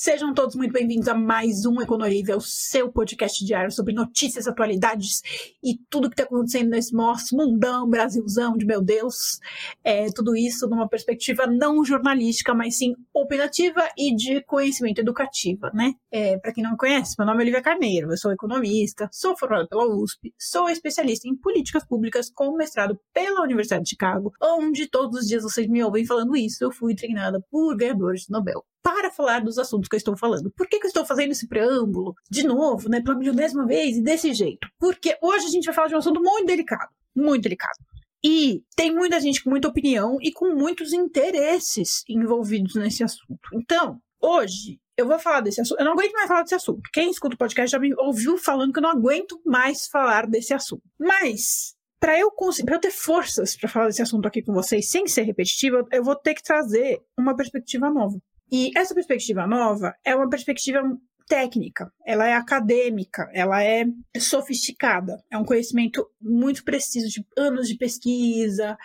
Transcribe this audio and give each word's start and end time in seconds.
Sejam 0.00 0.32
todos 0.32 0.54
muito 0.54 0.72
bem-vindos 0.72 1.08
a 1.08 1.14
mais 1.14 1.66
um 1.66 1.80
Econorível, 1.80 2.40
seu 2.40 2.88
podcast 2.88 3.44
diário 3.44 3.72
sobre 3.72 3.92
notícias, 3.92 4.46
atualidades 4.46 5.22
e 5.60 5.76
tudo 5.90 6.08
que 6.08 6.14
está 6.14 6.22
acontecendo 6.22 6.70
nesse 6.70 6.94
nosso 6.94 7.36
mundão, 7.36 7.90
Brasilzão 7.90 8.56
de 8.56 8.64
meu 8.64 8.80
Deus. 8.80 9.40
É, 9.82 10.06
tudo 10.14 10.36
isso 10.36 10.68
numa 10.68 10.88
perspectiva 10.88 11.48
não 11.48 11.84
jornalística, 11.84 12.54
mas 12.54 12.78
sim 12.78 12.94
opinativa 13.12 13.88
e 13.98 14.14
de 14.14 14.40
conhecimento 14.44 15.00
educativa, 15.00 15.68
né? 15.74 15.94
É, 16.12 16.38
Para 16.38 16.52
quem 16.52 16.62
não 16.62 16.70
me 16.70 16.76
conhece, 16.76 17.16
meu 17.18 17.26
nome 17.26 17.40
é 17.40 17.42
Olivia 17.42 17.60
Carneiro, 17.60 18.12
eu 18.12 18.16
sou 18.16 18.30
economista, 18.30 19.08
sou 19.12 19.36
formada 19.36 19.66
pela 19.66 19.84
USP, 19.84 20.32
sou 20.38 20.70
especialista 20.70 21.26
em 21.26 21.34
políticas 21.34 21.84
públicas 21.84 22.30
com 22.32 22.56
mestrado 22.56 22.96
pela 23.12 23.42
Universidade 23.42 23.82
de 23.82 23.90
Chicago, 23.90 24.32
onde 24.40 24.86
todos 24.88 25.22
os 25.22 25.26
dias 25.26 25.42
vocês 25.42 25.66
me 25.66 25.82
ouvem 25.82 26.06
falando 26.06 26.36
isso, 26.36 26.62
eu 26.62 26.70
fui 26.70 26.94
treinada 26.94 27.44
por 27.50 27.76
ganhadores 27.76 28.26
de 28.26 28.30
Nobel 28.30 28.64
para 28.82 29.10
falar 29.10 29.40
dos 29.40 29.58
assuntos 29.58 29.88
que 29.88 29.96
eu 29.96 29.98
estou 29.98 30.16
falando. 30.16 30.50
Por 30.56 30.68
que, 30.68 30.78
que 30.78 30.86
eu 30.86 30.88
estou 30.88 31.04
fazendo 31.04 31.32
esse 31.32 31.46
preâmbulo 31.46 32.14
de 32.30 32.46
novo, 32.46 32.88
né, 32.88 33.00
pela 33.00 33.16
milionésima 33.16 33.66
vez 33.66 33.96
e 33.96 34.02
desse 34.02 34.32
jeito? 34.32 34.68
Porque 34.78 35.16
hoje 35.22 35.46
a 35.46 35.50
gente 35.50 35.64
vai 35.64 35.74
falar 35.74 35.88
de 35.88 35.94
um 35.94 35.98
assunto 35.98 36.22
muito 36.22 36.46
delicado, 36.46 36.90
muito 37.14 37.42
delicado. 37.42 37.78
E 38.24 38.62
tem 38.74 38.92
muita 38.92 39.20
gente 39.20 39.42
com 39.42 39.50
muita 39.50 39.68
opinião 39.68 40.18
e 40.20 40.32
com 40.32 40.54
muitos 40.54 40.92
interesses 40.92 42.02
envolvidos 42.08 42.74
nesse 42.74 43.04
assunto. 43.04 43.48
Então, 43.54 44.00
hoje 44.20 44.80
eu 44.96 45.06
vou 45.06 45.18
falar 45.18 45.40
desse 45.40 45.60
assunto. 45.60 45.78
Eu 45.78 45.84
não 45.84 45.92
aguento 45.92 46.12
mais 46.12 46.26
falar 46.26 46.42
desse 46.42 46.54
assunto. 46.56 46.82
Quem 46.92 47.10
escuta 47.10 47.36
o 47.36 47.38
podcast 47.38 47.70
já 47.70 47.78
me 47.78 47.94
ouviu 47.94 48.36
falando 48.36 48.72
que 48.72 48.80
eu 48.80 48.82
não 48.82 48.90
aguento 48.90 49.40
mais 49.46 49.86
falar 49.86 50.26
desse 50.26 50.52
assunto. 50.52 50.82
Mas 50.98 51.76
para 52.00 52.18
eu 52.18 52.30
para 52.64 52.76
eu 52.76 52.80
ter 52.80 52.90
forças 52.90 53.56
para 53.56 53.68
falar 53.68 53.86
desse 53.86 54.02
assunto 54.02 54.26
aqui 54.26 54.42
com 54.42 54.52
vocês 54.52 54.90
sem 54.90 55.06
ser 55.06 55.22
repetitiva, 55.22 55.86
eu 55.92 56.02
vou 56.02 56.16
ter 56.16 56.34
que 56.34 56.42
trazer 56.42 57.00
uma 57.16 57.36
perspectiva 57.36 57.88
nova. 57.88 58.18
E 58.50 58.70
essa 58.76 58.94
perspectiva 58.94 59.46
nova 59.46 59.94
é 60.04 60.14
uma 60.14 60.28
perspectiva 60.28 60.80
técnica, 61.28 61.92
ela 62.06 62.26
é 62.26 62.32
acadêmica, 62.32 63.30
ela 63.34 63.62
é 63.62 63.84
sofisticada, 64.18 65.22
é 65.30 65.36
um 65.36 65.44
conhecimento 65.44 66.08
muito 66.20 66.64
preciso 66.64 67.08
de 67.08 67.24
anos 67.36 67.68
de 67.68 67.76
pesquisa, 67.76 68.78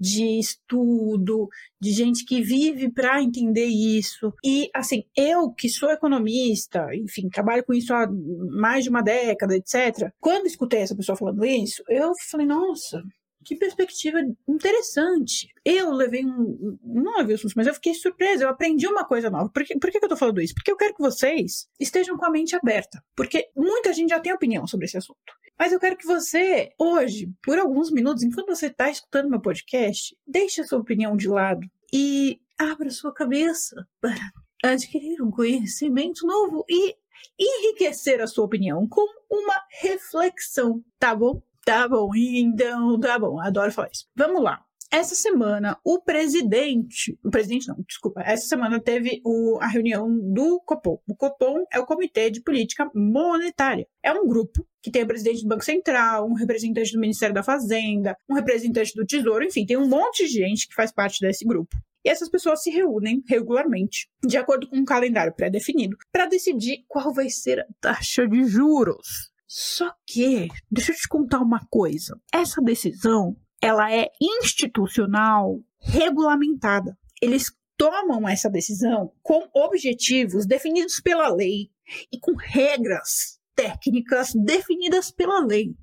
de 0.00 0.38
estudo, 0.38 1.46
de 1.78 1.92
gente 1.92 2.24
que 2.24 2.40
vive 2.40 2.90
para 2.90 3.22
entender 3.22 3.66
isso. 3.66 4.32
E 4.42 4.70
assim, 4.74 5.04
eu 5.14 5.52
que 5.52 5.68
sou 5.68 5.90
economista, 5.90 6.86
enfim, 6.94 7.28
trabalho 7.28 7.62
com 7.62 7.74
isso 7.74 7.92
há 7.92 8.08
mais 8.50 8.84
de 8.84 8.90
uma 8.90 9.02
década, 9.02 9.54
etc. 9.54 10.10
Quando 10.18 10.46
escutei 10.46 10.80
essa 10.80 10.96
pessoa 10.96 11.16
falando 11.16 11.44
isso, 11.44 11.84
eu 11.86 12.12
falei, 12.30 12.46
nossa, 12.46 13.02
que 13.44 13.56
perspectiva 13.56 14.20
interessante. 14.46 15.48
Eu 15.64 15.92
levei 15.92 16.24
um. 16.24 16.78
Não 16.82 17.18
levei 17.18 17.34
um 17.34 17.38
susto, 17.38 17.56
mas 17.56 17.66
eu 17.66 17.74
fiquei 17.74 17.94
surpresa. 17.94 18.44
Eu 18.44 18.48
aprendi 18.48 18.86
uma 18.86 19.04
coisa 19.04 19.30
nova. 19.30 19.50
Por, 19.50 19.64
que, 19.64 19.78
por 19.78 19.90
que 19.90 19.98
eu 20.02 20.08
tô 20.08 20.16
falando 20.16 20.40
isso? 20.40 20.54
Porque 20.54 20.70
eu 20.70 20.76
quero 20.76 20.94
que 20.94 21.02
vocês 21.02 21.66
estejam 21.78 22.16
com 22.16 22.26
a 22.26 22.30
mente 22.30 22.54
aberta. 22.54 23.02
Porque 23.16 23.48
muita 23.56 23.92
gente 23.92 24.10
já 24.10 24.20
tem 24.20 24.32
opinião 24.32 24.66
sobre 24.66 24.86
esse 24.86 24.98
assunto. 24.98 25.18
Mas 25.58 25.72
eu 25.72 25.80
quero 25.80 25.96
que 25.96 26.06
você, 26.06 26.70
hoje, 26.78 27.28
por 27.42 27.58
alguns 27.58 27.90
minutos, 27.90 28.22
enquanto 28.22 28.46
você 28.46 28.66
está 28.66 28.88
escutando 28.88 29.28
meu 29.28 29.40
podcast, 29.40 30.16
deixe 30.26 30.62
a 30.62 30.64
sua 30.64 30.78
opinião 30.78 31.16
de 31.16 31.28
lado 31.28 31.60
e 31.92 32.40
abra 32.58 32.90
sua 32.90 33.12
cabeça 33.12 33.86
para 34.00 34.18
adquirir 34.64 35.22
um 35.22 35.30
conhecimento 35.30 36.26
novo 36.26 36.64
e 36.68 36.94
enriquecer 37.38 38.20
a 38.20 38.26
sua 38.26 38.44
opinião 38.44 38.86
com 38.88 39.06
uma 39.30 39.62
reflexão, 39.82 40.82
tá 40.98 41.14
bom? 41.14 41.42
Tá 41.64 41.86
bom, 41.88 42.10
então 42.14 42.98
tá 42.98 43.18
bom, 43.18 43.40
adoro 43.40 43.72
falar 43.72 43.90
isso. 43.92 44.06
Vamos 44.16 44.42
lá. 44.42 44.64
Essa 44.92 45.14
semana, 45.14 45.78
o 45.84 46.00
presidente, 46.02 47.16
o 47.24 47.30
presidente 47.30 47.68
não, 47.68 47.76
desculpa, 47.86 48.22
essa 48.22 48.48
semana 48.48 48.80
teve 48.80 49.20
o, 49.24 49.56
a 49.60 49.68
reunião 49.68 50.08
do 50.32 50.60
Copom. 50.66 50.98
O 51.06 51.14
Copom 51.14 51.64
é 51.72 51.78
o 51.78 51.86
Comitê 51.86 52.28
de 52.28 52.42
Política 52.42 52.90
Monetária. 52.92 53.86
É 54.02 54.12
um 54.12 54.26
grupo 54.26 54.66
que 54.82 54.90
tem 54.90 55.04
o 55.04 55.06
presidente 55.06 55.42
do 55.42 55.48
Banco 55.48 55.64
Central, 55.64 56.26
um 56.26 56.34
representante 56.34 56.92
do 56.92 56.98
Ministério 56.98 57.32
da 57.32 57.42
Fazenda, 57.44 58.16
um 58.28 58.34
representante 58.34 58.92
do 58.96 59.06
Tesouro, 59.06 59.44
enfim, 59.44 59.64
tem 59.64 59.76
um 59.76 59.88
monte 59.88 60.26
de 60.26 60.32
gente 60.32 60.66
que 60.66 60.74
faz 60.74 60.90
parte 60.90 61.20
desse 61.20 61.44
grupo. 61.44 61.76
E 62.04 62.08
essas 62.08 62.28
pessoas 62.28 62.60
se 62.60 62.70
reúnem 62.70 63.22
regularmente, 63.28 64.08
de 64.26 64.36
acordo 64.36 64.68
com 64.68 64.76
um 64.76 64.84
calendário 64.84 65.32
pré-definido, 65.32 65.96
para 66.10 66.26
decidir 66.26 66.84
qual 66.88 67.14
vai 67.14 67.28
ser 67.28 67.60
a 67.60 67.66
taxa 67.80 68.26
de 68.26 68.42
juros 68.44 69.30
só 69.52 69.92
que, 70.06 70.46
deixa 70.70 70.92
eu 70.92 70.96
te 70.96 71.08
contar 71.08 71.40
uma 71.40 71.66
coisa. 71.68 72.16
Essa 72.32 72.62
decisão, 72.62 73.36
ela 73.60 73.92
é 73.92 74.08
institucional, 74.20 75.60
regulamentada. 75.80 76.96
Eles 77.20 77.52
tomam 77.76 78.28
essa 78.28 78.48
decisão 78.48 79.12
com 79.20 79.50
objetivos 79.52 80.46
definidos 80.46 81.00
pela 81.00 81.34
lei 81.34 81.68
e 82.12 82.20
com 82.20 82.36
regras 82.36 83.40
técnicas 83.56 84.32
definidas 84.36 85.10
pela 85.10 85.44
lei. 85.44 85.74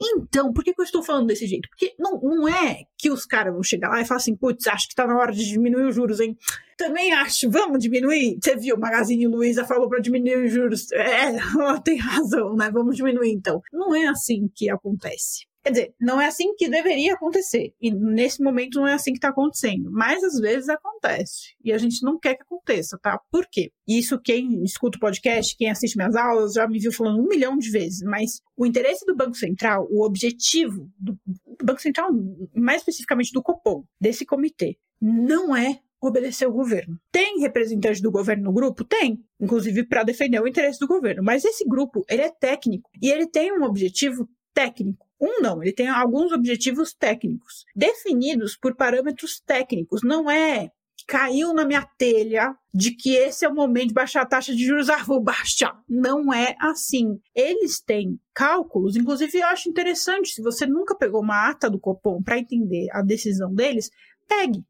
Então, 0.00 0.52
por 0.52 0.64
que, 0.64 0.74
que, 0.74 0.80
eu 0.80 0.84
estou 0.84 1.02
falando 1.02 1.26
desse 1.26 1.46
jeito? 1.46 1.68
Porque 1.68 1.94
não, 1.98 2.20
não 2.20 2.48
é 2.48 2.84
que 2.98 3.10
os 3.10 3.24
caras 3.24 3.52
vão 3.52 3.62
chegar 3.62 3.88
lá 3.88 4.00
e 4.00 4.04
falar 4.04 4.18
assim, 4.18 4.36
putz, 4.36 4.66
acho 4.66 4.86
que 4.86 4.92
está 4.92 5.06
na 5.06 5.16
hora 5.16 5.32
de 5.32 5.44
diminuir 5.44 5.86
os 5.86 5.94
juros, 5.94 6.20
hein? 6.20 6.36
Também 6.76 7.12
acho, 7.12 7.50
vamos 7.50 7.78
diminuir. 7.78 8.38
Você 8.42 8.56
viu, 8.56 8.76
Magazine 8.78 9.26
Luiza 9.26 9.64
falou 9.64 9.88
para 9.88 10.00
diminuir 10.00 10.46
os 10.46 10.52
juros. 10.52 10.90
É, 10.92 11.36
ela 11.36 11.80
tem 11.82 11.96
razão, 11.96 12.56
né? 12.56 12.70
Vamos 12.72 12.96
diminuir 12.96 13.32
então. 13.32 13.60
Não 13.72 13.94
é 13.94 14.06
assim 14.06 14.48
que 14.54 14.70
acontece. 14.70 15.46
Quer 15.64 15.70
dizer, 15.70 15.94
não 16.00 16.20
é 16.20 16.26
assim 16.26 16.54
que 16.56 16.68
deveria 16.68 17.14
acontecer. 17.14 17.72
E 17.80 17.90
nesse 17.90 18.42
momento 18.42 18.80
não 18.80 18.88
é 18.88 18.94
assim 18.94 19.12
que 19.12 19.18
está 19.18 19.28
acontecendo. 19.28 19.90
Mas 19.92 20.22
às 20.24 20.40
vezes 20.40 20.68
acontece. 20.68 21.54
E 21.64 21.72
a 21.72 21.78
gente 21.78 22.02
não 22.02 22.18
quer 22.18 22.34
que 22.34 22.42
aconteça, 22.42 22.98
tá? 23.00 23.20
Por 23.30 23.46
quê? 23.50 23.70
Isso 23.86 24.20
quem 24.20 24.64
escuta 24.64 24.98
o 24.98 25.00
podcast, 25.00 25.56
quem 25.56 25.70
assiste 25.70 25.96
minhas 25.96 26.16
aulas, 26.16 26.54
já 26.54 26.66
me 26.66 26.80
viu 26.80 26.92
falando 26.92 27.22
um 27.22 27.28
milhão 27.28 27.56
de 27.56 27.70
vezes. 27.70 28.02
Mas 28.02 28.40
o 28.56 28.66
interesse 28.66 29.06
do 29.06 29.14
Banco 29.14 29.36
Central, 29.36 29.86
o 29.90 30.04
objetivo 30.04 30.90
do, 30.98 31.16
Banco 31.62 31.80
Central, 31.80 32.10
mais 32.54 32.80
especificamente 32.80 33.32
do 33.32 33.42
Copom, 33.42 33.84
desse 34.00 34.26
comitê, 34.26 34.76
não 35.00 35.54
é 35.56 35.78
obedecer 36.00 36.46
o 36.46 36.52
governo. 36.52 36.98
Tem 37.12 37.38
representante 37.38 38.02
do 38.02 38.10
governo 38.10 38.44
no 38.44 38.52
grupo? 38.52 38.84
Tem, 38.84 39.24
inclusive 39.40 39.86
para 39.86 40.02
defender 40.02 40.42
o 40.42 40.48
interesse 40.48 40.80
do 40.80 40.88
governo. 40.88 41.22
Mas 41.22 41.44
esse 41.44 41.64
grupo, 41.64 42.04
ele 42.08 42.22
é 42.22 42.30
técnico 42.30 42.90
e 43.00 43.08
ele 43.08 43.28
tem 43.28 43.52
um 43.56 43.62
objetivo 43.62 44.28
técnico. 44.52 45.06
Um 45.22 45.40
não, 45.40 45.62
ele 45.62 45.72
tem 45.72 45.86
alguns 45.86 46.32
objetivos 46.32 46.92
técnicos, 46.92 47.64
definidos 47.76 48.56
por 48.56 48.74
parâmetros 48.74 49.40
técnicos. 49.40 50.02
Não 50.02 50.28
é 50.28 50.72
caiu 51.06 51.52
na 51.52 51.64
minha 51.64 51.86
telha 51.98 52.56
de 52.72 52.92
que 52.92 53.14
esse 53.14 53.44
é 53.44 53.48
o 53.48 53.54
momento 53.54 53.88
de 53.88 53.94
baixar 53.94 54.22
a 54.22 54.26
taxa 54.26 54.54
de 54.54 54.64
juros, 54.64 54.88
ah, 54.90 55.02
vou 55.04 55.20
baixar. 55.20 55.80
Não 55.88 56.32
é 56.32 56.56
assim. 56.60 57.20
Eles 57.34 57.80
têm 57.80 58.18
cálculos, 58.34 58.96
inclusive 58.96 59.38
eu 59.38 59.46
acho 59.46 59.68
interessante, 59.68 60.30
se 60.30 60.42
você 60.42 60.66
nunca 60.66 60.94
pegou 60.94 61.20
uma 61.20 61.50
ata 61.50 61.68
do 61.68 61.78
Copom 61.78 62.22
para 62.22 62.38
entender 62.38 62.88
a 62.92 63.02
decisão 63.02 63.54
deles, 63.54 63.90
pegue, 64.26 64.64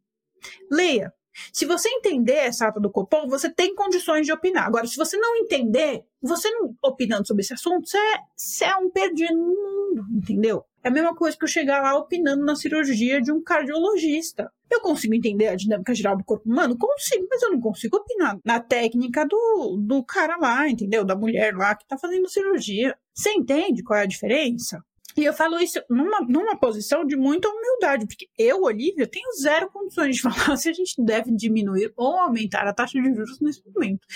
leia. 0.71 1.13
Se 1.53 1.65
você 1.65 1.89
entender 1.89 2.35
essa 2.35 2.69
ata 2.69 2.81
do 2.81 2.91
Copom, 2.91 3.29
você 3.29 3.51
tem 3.51 3.75
condições 3.75 4.27
de 4.27 4.33
opinar. 4.33 4.67
Agora, 4.67 4.87
se 4.87 4.97
você 4.97 5.17
não 5.17 5.37
entender, 5.37 6.05
você 6.21 6.51
não 6.51 6.75
opinando 6.83 7.27
sobre 7.27 7.43
esse 7.43 7.55
assunto, 7.55 7.89
você 7.89 7.99
é, 7.99 8.19
você 8.37 8.65
é 8.65 8.77
um 8.77 8.91
perdido 8.91 9.35
no 9.35 9.47
mundo, 9.47 10.07
entendeu? 10.13 10.65
É 10.85 10.89
a 10.89 10.91
mesma 10.91 11.15
coisa 11.15 11.37
que 11.37 11.45
eu 11.45 11.49
chegar 11.49 11.81
lá 11.81 11.97
opinando 11.97 12.45
na 12.45 12.57
cirurgia 12.57 13.21
de 13.21 13.31
um 13.31 13.43
cardiologista. 13.43 14.51
Eu 14.71 14.81
consigo 14.81 15.15
entender 15.15 15.49
a 15.49 15.55
dinâmica 15.55 15.95
geral 15.95 16.17
do 16.17 16.25
corpo 16.25 16.49
humano? 16.49 16.77
Consigo, 16.77 17.27
mas 17.31 17.43
eu 17.43 17.53
não 17.53 17.61
consigo 17.61 17.97
opinar 17.97 18.39
na 18.45 18.59
técnica 18.59 19.25
do, 19.27 19.77
do 19.79 20.03
cara 20.03 20.37
lá, 20.37 20.69
entendeu? 20.69 21.05
Da 21.05 21.15
mulher 21.15 21.55
lá 21.55 21.75
que 21.75 21.87
tá 21.87 21.97
fazendo 21.97 22.29
cirurgia. 22.29 22.97
Você 23.15 23.31
entende 23.31 23.83
qual 23.83 23.99
é 23.99 24.03
a 24.03 24.07
diferença? 24.07 24.83
E 25.17 25.25
eu 25.25 25.33
falo 25.33 25.59
isso 25.59 25.81
numa, 25.89 26.21
numa 26.21 26.57
posição 26.57 27.05
de 27.05 27.17
muita 27.17 27.49
humildade, 27.49 28.07
porque 28.07 28.29
eu, 28.39 28.63
Olivia, 28.63 29.07
tenho 29.07 29.31
zero 29.41 29.71
condições 29.71 30.17
de 30.17 30.23
falar 30.23 30.57
se 30.57 30.69
a 30.69 30.73
gente 30.73 30.95
deve 31.03 31.35
diminuir 31.35 31.93
ou 31.97 32.19
aumentar 32.19 32.67
a 32.67 32.73
taxa 32.73 33.01
de 33.01 33.15
juros 33.15 33.41
nesse 33.41 33.63
momento. 33.67 34.07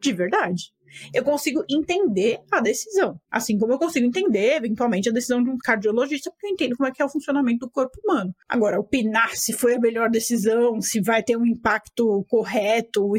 De 0.00 0.12
verdade 0.12 0.74
eu 1.12 1.24
consigo 1.24 1.64
entender 1.70 2.40
a 2.50 2.60
decisão. 2.60 3.18
Assim 3.30 3.58
como 3.58 3.72
eu 3.72 3.78
consigo 3.78 4.06
entender, 4.06 4.56
eventualmente, 4.56 5.08
a 5.08 5.12
decisão 5.12 5.42
de 5.42 5.50
um 5.50 5.58
cardiologista, 5.58 6.30
porque 6.30 6.46
eu 6.46 6.50
entendo 6.50 6.76
como 6.76 6.88
é 6.88 6.92
que 6.92 7.02
é 7.02 7.04
o 7.04 7.08
funcionamento 7.08 7.66
do 7.66 7.70
corpo 7.70 7.98
humano. 8.04 8.34
Agora, 8.48 8.78
opinar 8.78 9.34
se 9.34 9.52
foi 9.52 9.74
a 9.74 9.80
melhor 9.80 10.10
decisão, 10.10 10.80
se 10.80 11.00
vai 11.00 11.22
ter 11.22 11.36
um 11.36 11.46
impacto 11.46 12.24
correto, 12.28 13.16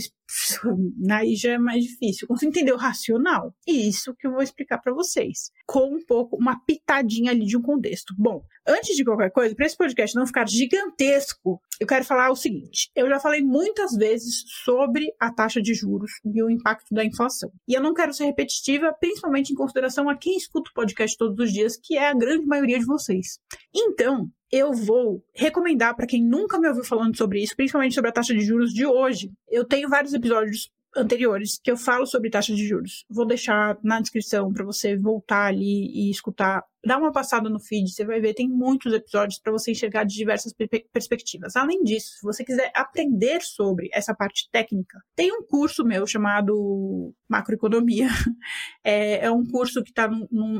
aí 1.11 1.35
já 1.35 1.53
é 1.53 1.57
mais 1.57 1.83
difícil. 1.83 2.27
Consigo 2.27 2.49
entender 2.49 2.73
o 2.73 2.77
racional. 2.77 3.53
E 3.67 3.87
isso 3.87 4.15
que 4.15 4.27
eu 4.27 4.31
vou 4.31 4.41
explicar 4.41 4.79
para 4.79 4.93
vocês. 4.93 5.51
Com 5.65 5.95
um 5.95 6.05
pouco, 6.05 6.35
uma 6.37 6.59
pitadinha 6.65 7.31
ali 7.31 7.45
de 7.45 7.57
um 7.57 7.61
contexto. 7.61 8.13
Bom, 8.17 8.43
antes 8.67 8.95
de 8.95 9.03
qualquer 9.03 9.31
coisa, 9.31 9.55
para 9.55 9.65
esse 9.65 9.77
podcast 9.77 10.15
não 10.15 10.25
ficar 10.25 10.47
gigantesco, 10.47 11.61
eu 11.79 11.87
quero 11.87 12.05
falar 12.05 12.31
o 12.31 12.35
seguinte. 12.35 12.91
Eu 12.95 13.07
já 13.07 13.19
falei 13.19 13.41
muitas 13.41 13.93
vezes 13.93 14.43
sobre 14.63 15.13
a 15.19 15.31
taxa 15.31 15.61
de 15.61 15.73
juros 15.73 16.11
e 16.25 16.41
o 16.41 16.49
impacto 16.49 16.93
da 16.93 17.03
inflação. 17.03 17.51
E 17.67 17.73
eu 17.73 17.81
não 17.81 17.93
quero 17.93 18.13
ser 18.13 18.25
repetitiva, 18.25 18.93
principalmente 18.99 19.51
em 19.51 19.55
consideração 19.55 20.09
a 20.09 20.17
quem 20.17 20.37
escuta 20.37 20.69
o 20.69 20.73
podcast 20.73 21.17
todos 21.17 21.37
os 21.45 21.53
dias, 21.53 21.77
que 21.77 21.97
é 21.97 22.09
a 22.09 22.13
grande 22.13 22.45
maioria 22.45 22.79
de 22.79 22.85
vocês. 22.85 23.39
Então, 23.73 24.29
eu 24.51 24.73
vou 24.73 25.23
recomendar 25.33 25.95
para 25.95 26.07
quem 26.07 26.23
nunca 26.23 26.59
me 26.59 26.67
ouviu 26.67 26.83
falando 26.83 27.17
sobre 27.17 27.41
isso, 27.41 27.55
principalmente 27.55 27.95
sobre 27.95 28.09
a 28.09 28.13
taxa 28.13 28.33
de 28.33 28.41
juros 28.41 28.73
de 28.73 28.85
hoje. 28.85 29.31
Eu 29.49 29.65
tenho 29.65 29.89
vários 29.89 30.13
episódios 30.13 30.71
anteriores 30.95 31.59
que 31.61 31.69
eu 31.69 31.75
falo 31.75 32.05
sobre 32.05 32.29
taxa 32.29 32.55
de 32.55 32.65
juros. 32.65 33.05
Vou 33.09 33.25
deixar 33.25 33.77
na 33.83 33.99
descrição 33.99 34.51
para 34.53 34.63
você 34.63 34.95
voltar 34.95 35.47
ali 35.47 35.91
e 35.93 36.09
escutar. 36.09 36.63
Dá 36.85 36.97
uma 36.97 37.11
passada 37.11 37.49
no 37.49 37.59
feed, 37.59 37.89
você 37.89 38.05
vai 38.05 38.21
ver, 38.21 38.33
tem 38.33 38.47
muitos 38.47 38.93
episódios 38.93 39.39
para 39.39 39.51
você 39.51 39.71
enxergar 39.71 40.03
de 40.05 40.15
diversas 40.15 40.53
perspectivas. 40.93 41.55
Além 41.55 41.83
disso, 41.83 42.17
se 42.17 42.21
você 42.23 42.45
quiser 42.45 42.71
aprender 42.75 43.41
sobre 43.41 43.89
essa 43.91 44.13
parte 44.13 44.47
técnica, 44.51 45.01
tem 45.15 45.31
um 45.33 45.43
curso 45.43 45.83
meu 45.83 46.07
chamado 46.07 47.13
Macroeconomia. 47.27 48.07
É, 48.87 49.25
é 49.25 49.31
um 49.31 49.43
curso 49.43 49.83
que 49.83 49.89
está 49.89 50.07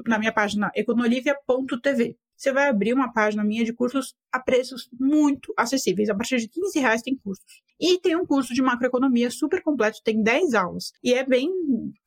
na 0.08 0.18
minha 0.18 0.34
página 0.34 0.72
econolivia.tv 0.74 2.18
você 2.36 2.52
vai 2.52 2.70
abrir 2.70 2.94
uma 2.94 3.12
página 3.12 3.44
minha 3.44 3.64
de 3.64 3.74
cursos 3.74 4.14
a 4.32 4.40
preços 4.40 4.90
muito 5.00 5.54
acessíveis. 5.58 6.10
A 6.10 6.16
partir 6.16 6.38
de 6.38 6.50
15 6.50 6.80
reais 6.80 7.02
tem 7.02 7.16
cursos. 7.16 7.46
E 7.80 8.00
tem 8.00 8.16
um 8.16 8.26
curso 8.26 8.54
de 8.54 8.62
macroeconomia 8.62 9.30
super 9.30 9.62
completo, 9.62 10.02
tem 10.04 10.22
10 10.22 10.54
aulas. 10.54 10.92
E 11.04 11.14
é 11.14 11.26
bem 11.26 11.50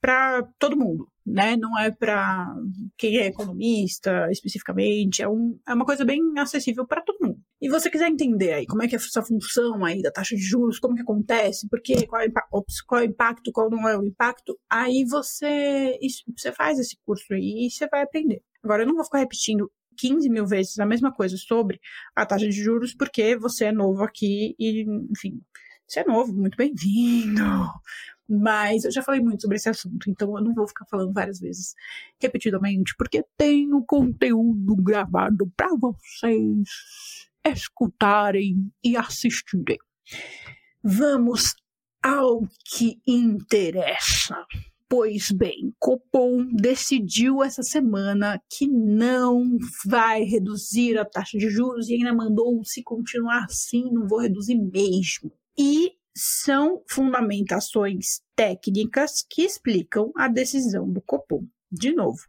para 0.01 0.43
todo 0.59 0.79
mundo, 0.79 1.09
né? 1.27 1.57
Não 1.57 1.79
é 1.79 1.91
para 1.91 2.55
quem 2.97 3.19
é 3.19 3.27
economista 3.27 4.29
especificamente. 4.31 5.23
É, 5.23 5.29
um, 5.29 5.59
é 5.67 5.75
uma 5.75 5.85
coisa 5.85 6.05
bem 6.05 6.21
acessível 6.39 6.87
para 6.87 7.03
todo 7.03 7.19
mundo. 7.21 7.39
E 7.61 7.69
você 7.69 7.91
quiser 7.91 8.09
entender 8.09 8.53
aí 8.53 8.67
como 8.67 8.83
é 8.83 8.89
que 8.89 8.95
é 8.95 8.99
essa 8.99 9.23
função 9.23 9.85
aí 9.85 10.01
da 10.01 10.11
taxa 10.11 10.35
de 10.35 10.43
juros, 10.43 10.79
como 10.79 10.95
que 10.95 11.03
acontece, 11.03 11.69
por 11.69 11.83
quê, 11.83 12.07
qual 12.07 12.23
é, 12.23 12.29
qual 12.87 13.01
é 13.01 13.05
o 13.05 13.09
impacto, 13.09 13.53
qual 13.53 13.69
não 13.69 13.87
é 13.87 13.99
o 13.99 14.05
impacto, 14.05 14.59
aí 14.71 15.05
você, 15.05 15.99
isso, 16.01 16.23
você 16.37 16.53
faz 16.53 16.79
esse 16.79 16.97
curso 17.05 17.35
aí 17.35 17.67
e 17.67 17.71
você 17.71 17.87
vai 17.89 18.03
aprender. 18.03 18.41
Agora, 18.63 18.83
eu 18.83 18.87
não 18.87 18.95
vou 18.95 19.05
ficar 19.05 19.19
repetindo 19.19 19.71
15 19.99 20.29
mil 20.31 20.47
vezes 20.47 20.79
a 20.79 20.87
mesma 20.87 21.13
coisa 21.13 21.37
sobre 21.37 21.81
a 22.15 22.25
taxa 22.25 22.47
de 22.47 22.53
juros, 22.53 22.95
porque 22.95 23.37
você 23.37 23.67
é 23.67 23.73
novo 23.73 24.03
aqui 24.03 24.55
e, 24.59 24.87
enfim, 25.11 25.41
você 25.87 26.01
é 26.01 26.05
novo, 26.05 26.33
muito 26.33 26.57
bem-vindo. 26.57 27.43
Mas 28.29 28.85
eu 28.85 28.93
já 28.93 29.03
falei 29.03 29.21
muito 29.21 29.41
sobre 29.41 29.57
esse 29.57 29.71
assunto, 29.71 30.11
então 30.11 30.37
eu 30.37 30.45
não 30.45 30.55
vou 30.55 30.69
ficar 30.69 30.85
falando 30.85 31.15
várias 31.15 31.41
vezes 31.41 31.75
repetidamente, 32.21 32.95
porque 32.99 33.25
tenho 33.39 33.83
conteúdo 33.87 34.77
gravado 34.77 35.51
para 35.57 35.75
vocês 35.75 36.69
escutarem 37.43 38.71
e 38.85 38.97
assistirem. 38.97 39.79
Vamos 40.83 41.55
ao 42.03 42.47
que 42.65 43.01
interessa. 43.07 44.45
Pois 44.91 45.31
bem, 45.31 45.75
Copom 45.79 46.47
decidiu 46.51 47.43
essa 47.43 47.63
semana 47.63 48.43
que 48.49 48.67
não 48.67 49.59
vai 49.85 50.23
reduzir 50.23 50.97
a 50.97 51.05
taxa 51.05 51.37
de 51.37 51.51
juros 51.51 51.91
e 51.91 51.95
ainda 51.95 52.15
mandou 52.15 52.65
se 52.65 52.83
continuar 52.83 53.45
assim, 53.45 53.85
não 53.93 54.09
vou 54.09 54.19
reduzir 54.19 54.55
mesmo. 54.55 55.31
E 55.59 55.93
são 56.17 56.83
fundamentações 56.89 58.23
técnicas 58.35 59.23
que 59.29 59.43
explicam 59.43 60.11
a 60.17 60.27
decisão 60.27 60.91
do 60.91 61.03
Copom. 61.03 61.47
De 61.71 61.93
novo, 61.93 62.23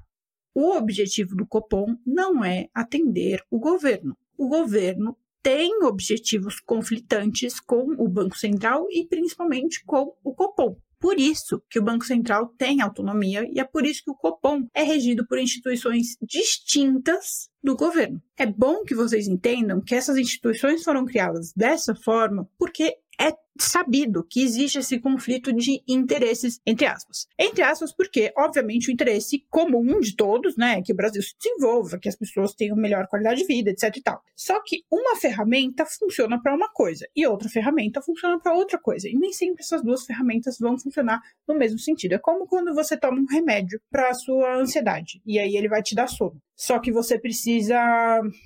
o 0.53 0.71
objetivo 0.75 1.38
do 1.38 1.47
Copom 1.47 1.95
não 2.06 2.44
é 2.44 2.67
atender 2.73 3.41
o 3.50 3.57
governo. 3.57 4.17
O 4.38 4.50
governo 4.50 5.17
tem 5.41 5.81
objetivos 5.85 6.59
conflitantes 6.59 7.57
com 7.57 7.95
o 7.97 8.09
Banco 8.09 8.38
Central 8.38 8.85
e 8.89 9.07
principalmente 9.07 9.81
com 9.85 10.13
o 10.21 10.35
Copom. 10.35 10.75
Por 11.00 11.19
isso 11.19 11.62
que 11.69 11.80
o 11.80 11.84
Banco 11.84 12.06
Central 12.06 12.48
tem 12.57 12.81
autonomia 12.81 13.48
e 13.51 13.60
é 13.60 13.63
por 13.63 13.86
isso 13.86 14.04
que 14.04 14.12
o 14.12 14.16
Copom 14.16 14.68
é 14.74 14.84
regido 14.84 15.25
por 15.25 15.40
instituições 15.40 16.18
distintas 16.22 17.50
do 17.63 17.75
governo. 17.75 18.22
É 18.38 18.46
bom 18.46 18.84
que 18.84 18.96
vocês 18.96 19.28
entendam 19.28 19.81
que 19.81 19.96
essas 19.96 20.18
instituições 20.18 20.84
foram 20.84 21.06
criadas 21.06 21.54
dessa 21.56 21.96
forma 21.96 22.50
porque 22.57 22.96
é 23.19 23.34
sabido 23.63 24.25
que 24.29 24.41
existe 24.41 24.79
esse 24.79 25.00
conflito 25.00 25.53
de 25.53 25.81
interesses, 25.88 26.59
entre 26.65 26.85
aspas. 26.85 27.27
Entre 27.38 27.61
aspas, 27.61 27.94
porque, 27.94 28.31
obviamente, 28.38 28.89
o 28.89 28.91
interesse 28.91 29.45
comum 29.50 30.00
de 30.00 30.15
todos, 30.15 30.56
né, 30.57 30.79
é 30.79 30.81
que 30.81 30.94
o 30.94 30.95
Brasil 30.95 31.21
se 31.21 31.35
desenvolva, 31.41 32.00
que 32.00 32.09
as 32.09 32.15
pessoas 32.15 32.53
tenham 32.53 32.75
melhor 32.75 33.07
qualidade 33.07 33.41
de 33.41 33.47
vida, 33.47 33.69
etc 33.69 33.95
e 33.95 34.01
tal. 34.01 34.21
Só 34.35 34.61
que 34.63 34.83
uma 34.91 35.15
ferramenta 35.15 35.85
funciona 35.85 36.41
para 36.41 36.56
uma 36.56 36.69
coisa 36.71 37.07
e 37.15 37.25
outra 37.27 37.50
ferramenta 37.50 38.01
funciona 38.01 38.39
para 38.39 38.53
outra 38.53 38.79
coisa. 38.79 39.07
E 39.07 39.13
nem 39.13 39.33
sempre 39.33 39.61
essas 39.61 39.81
duas 39.81 40.06
ferramentas 40.06 40.57
vão 40.59 40.77
funcionar 40.77 41.21
no 41.47 41.56
mesmo 41.56 41.79
sentido. 41.79 42.13
É 42.13 42.17
como 42.17 42.47
quando 42.47 42.73
você 42.73 42.97
toma 42.97 43.19
um 43.19 43.25
remédio 43.25 43.81
para 43.91 44.09
a 44.09 44.13
sua 44.13 44.56
ansiedade 44.56 45.21
e 45.25 45.38
aí 45.39 45.56
ele 45.56 45.67
vai 45.67 45.81
te 45.81 45.95
dar 45.95 46.07
sono. 46.07 46.41
Só 46.56 46.77
que 46.77 46.91
você 46.91 47.17
precisa 47.17 47.77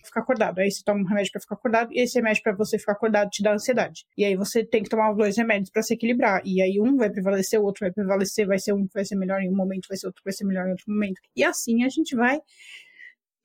ficar 0.06 0.19
acordado. 0.21 0.60
Aí 0.60 0.69
você 0.69 0.83
toma 0.83 1.01
um 1.01 1.06
remédio 1.06 1.31
para 1.31 1.42
ficar 1.42 1.56
acordado 1.56 1.92
e 1.92 2.00
esse 2.00 2.15
remédio 2.15 2.44
para 2.44 2.54
você 2.54 2.77
ficar 2.77 2.92
acordado 2.92 3.30
te 3.31 3.42
dá 3.42 3.54
ansiedade. 3.54 4.06
E 4.15 4.24
aí 4.24 4.36
você 4.36 4.63
tem 4.63 4.83
que 4.83 4.89
tomar 4.89 5.03
os 5.12 5.18
dois 5.18 5.38
remédios 5.38 5.70
para 5.70 5.82
se 5.82 5.94
equilibrar. 5.94 6.42
E 6.46 6.62
aí 6.62 6.80
um 6.80 6.96
vai 6.98 7.10
prevalecer, 7.10 7.60
o 7.60 7.64
outro 7.64 7.82
vai 7.82 7.92
prevalecer, 7.92 8.48
vai 8.48 8.60
ser 8.60 8.74
um 8.74 8.88
que 8.88 8.94
vai 8.94 9.06
ser 9.06 9.16
melhor 9.16 9.42
em 9.42 9.50
um 9.50 9.56
momento, 9.56 9.88
vai 9.88 9.98
ser 9.98 10.08
outro 10.08 10.22
que 10.22 10.30
vai 10.30 10.34
ser 10.34 10.46
melhor 10.46 10.68
em 10.68 10.72
outro 10.72 10.86
momento. 10.88 11.20
E 11.36 11.44
assim 11.44 11.84
a 11.84 11.90
gente 11.90 12.16
vai 12.16 12.40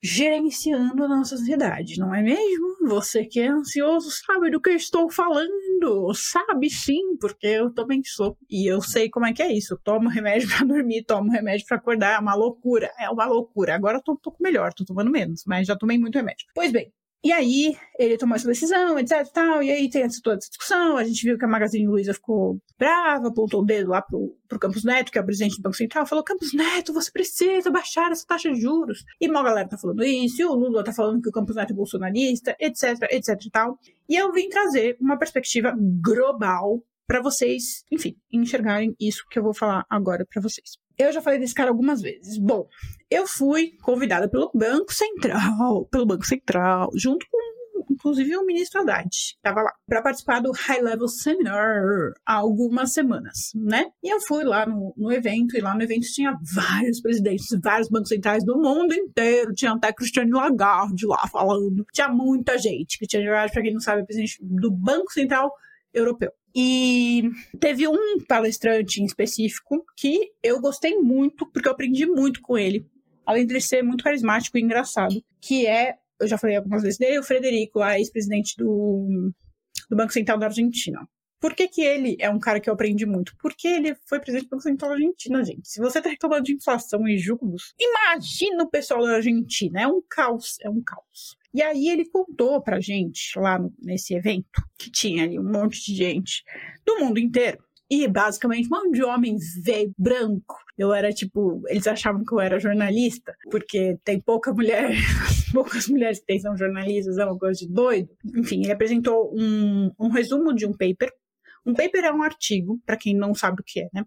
gerenciando 0.01 1.03
a 1.03 1.07
nossa 1.07 1.35
ansiedade, 1.35 1.99
não 1.99 2.15
é 2.15 2.21
mesmo? 2.21 2.87
Você 2.87 3.25
que 3.25 3.41
é 3.41 3.47
ansioso 3.47 4.09
sabe 4.09 4.49
do 4.49 4.61
que 4.61 4.69
eu 4.69 4.75
estou 4.75 5.11
falando, 5.11 6.13
sabe 6.13 6.69
sim, 6.69 7.17
porque 7.19 7.47
eu 7.47 7.73
também 7.73 8.01
sou. 8.05 8.37
E 8.49 8.71
eu 8.71 8.81
sei 8.81 9.09
como 9.09 9.25
é 9.25 9.33
que 9.33 9.41
é 9.41 9.51
isso. 9.51 9.73
Eu 9.73 9.77
tomo 9.77 10.09
remédio 10.09 10.47
para 10.49 10.65
dormir, 10.65 11.03
tomo 11.03 11.29
remédio 11.31 11.65
para 11.67 11.77
acordar, 11.77 12.15
é 12.15 12.19
uma 12.19 12.33
loucura, 12.33 12.91
é 12.97 13.09
uma 13.09 13.25
loucura. 13.25 13.75
Agora 13.75 13.97
eu 13.97 14.01
tô 14.01 14.13
um 14.13 14.17
pouco 14.17 14.41
melhor, 14.41 14.73
tô 14.73 14.85
tomando 14.85 15.11
menos, 15.11 15.43
mas 15.45 15.67
já 15.67 15.75
tomei 15.75 15.97
muito 15.97 16.15
remédio. 16.15 16.47
Pois 16.55 16.71
bem, 16.71 16.93
e 17.21 17.33
aí, 17.33 17.75
ele 17.97 18.17
tomou 18.17 18.35
essa 18.35 18.47
decisão, 18.47 18.97
etc 18.97 19.27
tal, 19.33 19.61
e 19.61 19.69
aí 19.69 19.89
tem 19.89 20.03
essa, 20.03 20.21
toda 20.23 20.37
essa 20.37 20.47
discussão, 20.47 20.95
a 20.95 21.03
gente 21.03 21.21
viu 21.21 21.37
que 21.37 21.43
a 21.43 21.47
Magazine 21.49 21.85
Luiza 21.85 22.13
ficou 22.13 22.61
brava, 22.77 23.27
apontou 23.27 23.61
o 23.61 23.65
dedo 23.65 23.89
lá 23.89 24.01
pro, 24.01 24.37
pro 24.47 24.57
Campos 24.57 24.85
Neto, 24.85 25.11
que 25.11 25.17
é 25.17 25.21
o 25.21 25.25
presidente 25.25 25.57
do 25.57 25.63
Banco 25.63 25.75
Central, 25.75 26.05
falou, 26.05 26.23
Campos 26.23 26.53
Neto, 26.53 26.93
você 26.93 27.11
precisa 27.11 27.69
baixar 27.69 28.09
essa 28.11 28.25
taxa 28.25 28.49
de 28.49 28.61
juros. 28.61 29.03
E 29.19 29.29
uma 29.29 29.43
galera 29.43 29.67
tá 29.67 29.77
falando 29.77 30.01
isso, 30.03 30.41
e 30.41 30.45
o 30.45 30.53
Lula 30.53 30.81
tá 30.81 30.93
falando 30.93 31.21
que 31.21 31.27
o 31.27 31.31
Campos 31.31 31.57
Neto 31.57 31.73
é 31.73 31.75
bolsonarista, 31.75 32.55
etc, 32.57 33.03
etc 33.11 33.45
e 33.45 33.51
tal. 33.51 33.77
E 34.07 34.15
eu 34.15 34.31
vim 34.31 34.47
trazer 34.47 34.95
uma 35.01 35.17
perspectiva 35.17 35.75
global 36.01 36.81
para 37.05 37.21
vocês, 37.21 37.83
enfim, 37.91 38.15
enxergarem 38.31 38.95
isso 38.99 39.25
que 39.29 39.39
eu 39.39 39.43
vou 39.43 39.53
falar 39.53 39.85
agora 39.89 40.25
para 40.31 40.41
vocês. 40.41 40.77
Eu 40.97 41.11
já 41.11 41.21
falei 41.21 41.39
desse 41.39 41.55
cara 41.55 41.69
algumas 41.69 42.01
vezes. 42.01 42.37
Bom, 42.37 42.67
eu 43.09 43.25
fui 43.27 43.71
convidada 43.81 44.29
pelo 44.29 44.51
Banco 44.53 44.93
Central, 44.93 45.85
pelo 45.91 46.05
Banco 46.05 46.25
Central, 46.25 46.89
junto 46.93 47.25
com 47.29 47.39
inclusive 47.99 48.37
o 48.37 48.45
ministro 48.45 48.81
Haddad, 48.81 49.09
estava 49.09 49.61
lá, 49.61 49.73
para 49.85 50.01
participar 50.01 50.39
do 50.39 50.51
High 50.51 50.81
Level 50.81 51.07
Seminar 51.07 52.13
há 52.25 52.35
algumas 52.35 52.93
semanas, 52.93 53.51
né? 53.53 53.87
E 54.01 54.09
eu 54.13 54.21
fui 54.21 54.43
lá 54.43 54.65
no, 54.65 54.93
no 54.95 55.11
evento, 55.11 55.57
e 55.57 55.61
lá 55.61 55.75
no 55.75 55.83
evento 55.83 56.07
tinha 56.13 56.37
vários 56.53 57.01
presidentes, 57.01 57.47
vários 57.61 57.89
bancos 57.89 58.09
centrais 58.09 58.43
do 58.45 58.57
mundo 58.57 58.93
inteiro, 58.93 59.53
tinha 59.53 59.73
até 59.73 59.91
Cristiane 59.91 60.31
Lagarde 60.31 61.05
lá 61.05 61.27
falando, 61.27 61.85
tinha 61.91 62.07
muita 62.07 62.57
gente, 62.57 62.97
que 62.97 63.05
tinha, 63.05 63.23
para 63.51 63.61
quem 63.61 63.73
não 63.73 63.81
sabe, 63.81 64.05
presidente 64.05 64.37
do 64.41 64.71
Banco 64.71 65.11
Central 65.11 65.51
Europeu. 65.93 66.31
E 66.55 67.29
teve 67.59 67.87
um 67.87 68.19
palestrante 68.27 69.01
em 69.01 69.05
específico 69.05 69.83
que 69.95 70.31
eu 70.41 70.59
gostei 70.59 70.95
muito, 70.97 71.45
porque 71.51 71.67
eu 71.67 71.73
aprendi 71.73 72.05
muito 72.07 72.41
com 72.41 72.57
ele, 72.57 72.87
além 73.29 73.45
de 73.45 73.53
ele 73.53 73.61
ser 73.61 73.83
muito 73.83 74.03
carismático 74.03 74.57
e 74.57 74.61
engraçado, 74.61 75.23
que 75.39 75.67
é, 75.67 75.97
eu 76.19 76.27
já 76.27 76.35
falei 76.35 76.55
algumas 76.55 76.81
vezes 76.81 76.97
dele, 76.97 77.19
o 77.19 77.23
Frederico, 77.23 77.79
a 77.79 77.99
ex-presidente 77.99 78.55
do, 78.57 79.31
do 79.87 79.95
Banco 79.95 80.11
Central 80.11 80.39
da 80.39 80.47
Argentina. 80.47 81.07
Por 81.39 81.53
que, 81.53 81.67
que 81.67 81.81
ele 81.81 82.17
é 82.19 82.27
um 82.27 82.39
cara 82.39 82.59
que 82.59 82.67
eu 82.67 82.73
aprendi 82.73 83.05
muito? 83.05 83.35
Porque 83.39 83.67
ele 83.67 83.95
foi 84.07 84.19
presidente 84.19 84.47
do 84.47 84.49
Banco 84.49 84.63
Central 84.63 84.89
da 84.89 84.95
Argentina, 84.95 85.43
gente. 85.43 85.69
Se 85.69 85.79
você 85.79 86.01
tá 86.01 86.09
reclamando 86.09 86.43
de 86.43 86.53
inflação 86.53 87.07
e 87.07 87.19
juros, 87.19 87.75
imagina 87.79 88.63
o 88.63 88.69
pessoal 88.69 89.03
da 89.03 89.17
Argentina. 89.17 89.81
É 89.83 89.87
um 89.87 90.01
caos, 90.09 90.57
é 90.61 90.69
um 90.69 90.81
caos. 90.81 91.37
E 91.53 91.61
aí 91.61 91.87
ele 91.87 92.09
contou 92.09 92.59
pra 92.61 92.79
gente, 92.79 93.37
lá 93.37 93.59
no, 93.59 93.71
nesse 93.79 94.15
evento, 94.15 94.61
que 94.75 94.89
tinha 94.89 95.23
ali 95.23 95.39
um 95.39 95.49
monte 95.49 95.85
de 95.85 95.95
gente 95.95 96.43
do 96.83 96.99
mundo 96.99 97.19
inteiro. 97.19 97.63
E 97.89 98.07
basicamente 98.07 98.67
um 98.67 98.77
monte 98.77 98.95
de 98.95 99.03
homens 99.03 99.43
velho, 99.63 99.91
branco. 99.97 100.57
Eu 100.77 100.93
era 100.93 101.11
tipo, 101.11 101.61
eles 101.67 101.87
achavam 101.87 102.23
que 102.23 102.33
eu 102.33 102.39
era 102.39 102.59
jornalista, 102.59 103.35
porque 103.49 103.97
tem 104.03 104.21
pouca 104.21 104.53
mulher, 104.53 104.91
poucas 105.51 105.87
mulheres 105.87 106.23
que 106.25 106.39
são 106.39 106.55
jornalistas, 106.55 107.17
é 107.17 107.25
uma 107.25 107.37
coisa 107.37 107.59
de 107.59 107.67
doido. 107.67 108.09
Enfim, 108.35 108.61
ele 108.61 108.71
apresentou 108.71 109.33
um, 109.35 109.91
um 109.99 110.09
resumo 110.09 110.53
de 110.53 110.65
um 110.65 110.71
paper 110.71 111.11
um 111.69 111.73
paper 111.73 112.05
é 112.05 112.11
um 112.11 112.23
artigo, 112.23 112.79
para 112.85 112.97
quem 112.97 113.15
não 113.15 113.33
sabe 113.33 113.61
o 113.61 113.63
que 113.63 113.81
é, 113.81 113.89
né? 113.93 114.03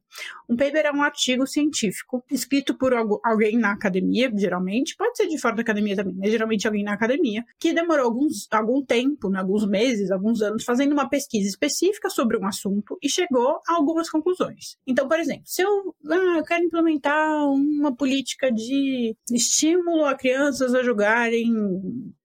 Um 0.48 0.56
paper 0.56 0.86
é 0.86 0.92
um 0.92 1.02
artigo 1.02 1.46
científico 1.46 2.24
escrito 2.30 2.76
por 2.76 2.92
alguém 2.94 3.56
na 3.56 3.72
academia, 3.72 4.30
geralmente, 4.34 4.96
pode 4.96 5.16
ser 5.16 5.28
de 5.28 5.38
fora 5.38 5.56
da 5.56 5.62
academia 5.62 5.96
também, 5.96 6.14
mas 6.16 6.30
geralmente 6.30 6.66
alguém 6.66 6.84
na 6.84 6.92
academia, 6.92 7.44
que 7.58 7.72
demorou 7.72 8.06
alguns, 8.06 8.48
algum 8.50 8.84
tempo, 8.84 9.30
né, 9.30 9.38
alguns 9.38 9.66
meses, 9.66 10.10
alguns 10.10 10.42
anos, 10.42 10.64
fazendo 10.64 10.92
uma 10.92 11.08
pesquisa 11.08 11.48
específica 11.48 12.10
sobre 12.10 12.36
um 12.36 12.46
assunto 12.46 12.98
e 13.02 13.08
chegou 13.08 13.60
a 13.68 13.74
algumas 13.74 14.10
conclusões. 14.10 14.76
Então, 14.86 15.08
por 15.08 15.18
exemplo, 15.18 15.42
se 15.46 15.62
eu, 15.62 15.94
ah, 16.10 16.38
eu 16.38 16.44
quero 16.44 16.64
implementar 16.64 17.46
uma 17.48 17.94
política 17.94 18.50
de 18.50 19.16
estímulo 19.30 20.04
a 20.04 20.14
crianças 20.14 20.74
a 20.74 20.82
jogarem 20.82 21.52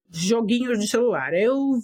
joguinhos 0.10 0.80
de 0.80 0.88
celular. 0.88 1.34
Eu 1.34 1.80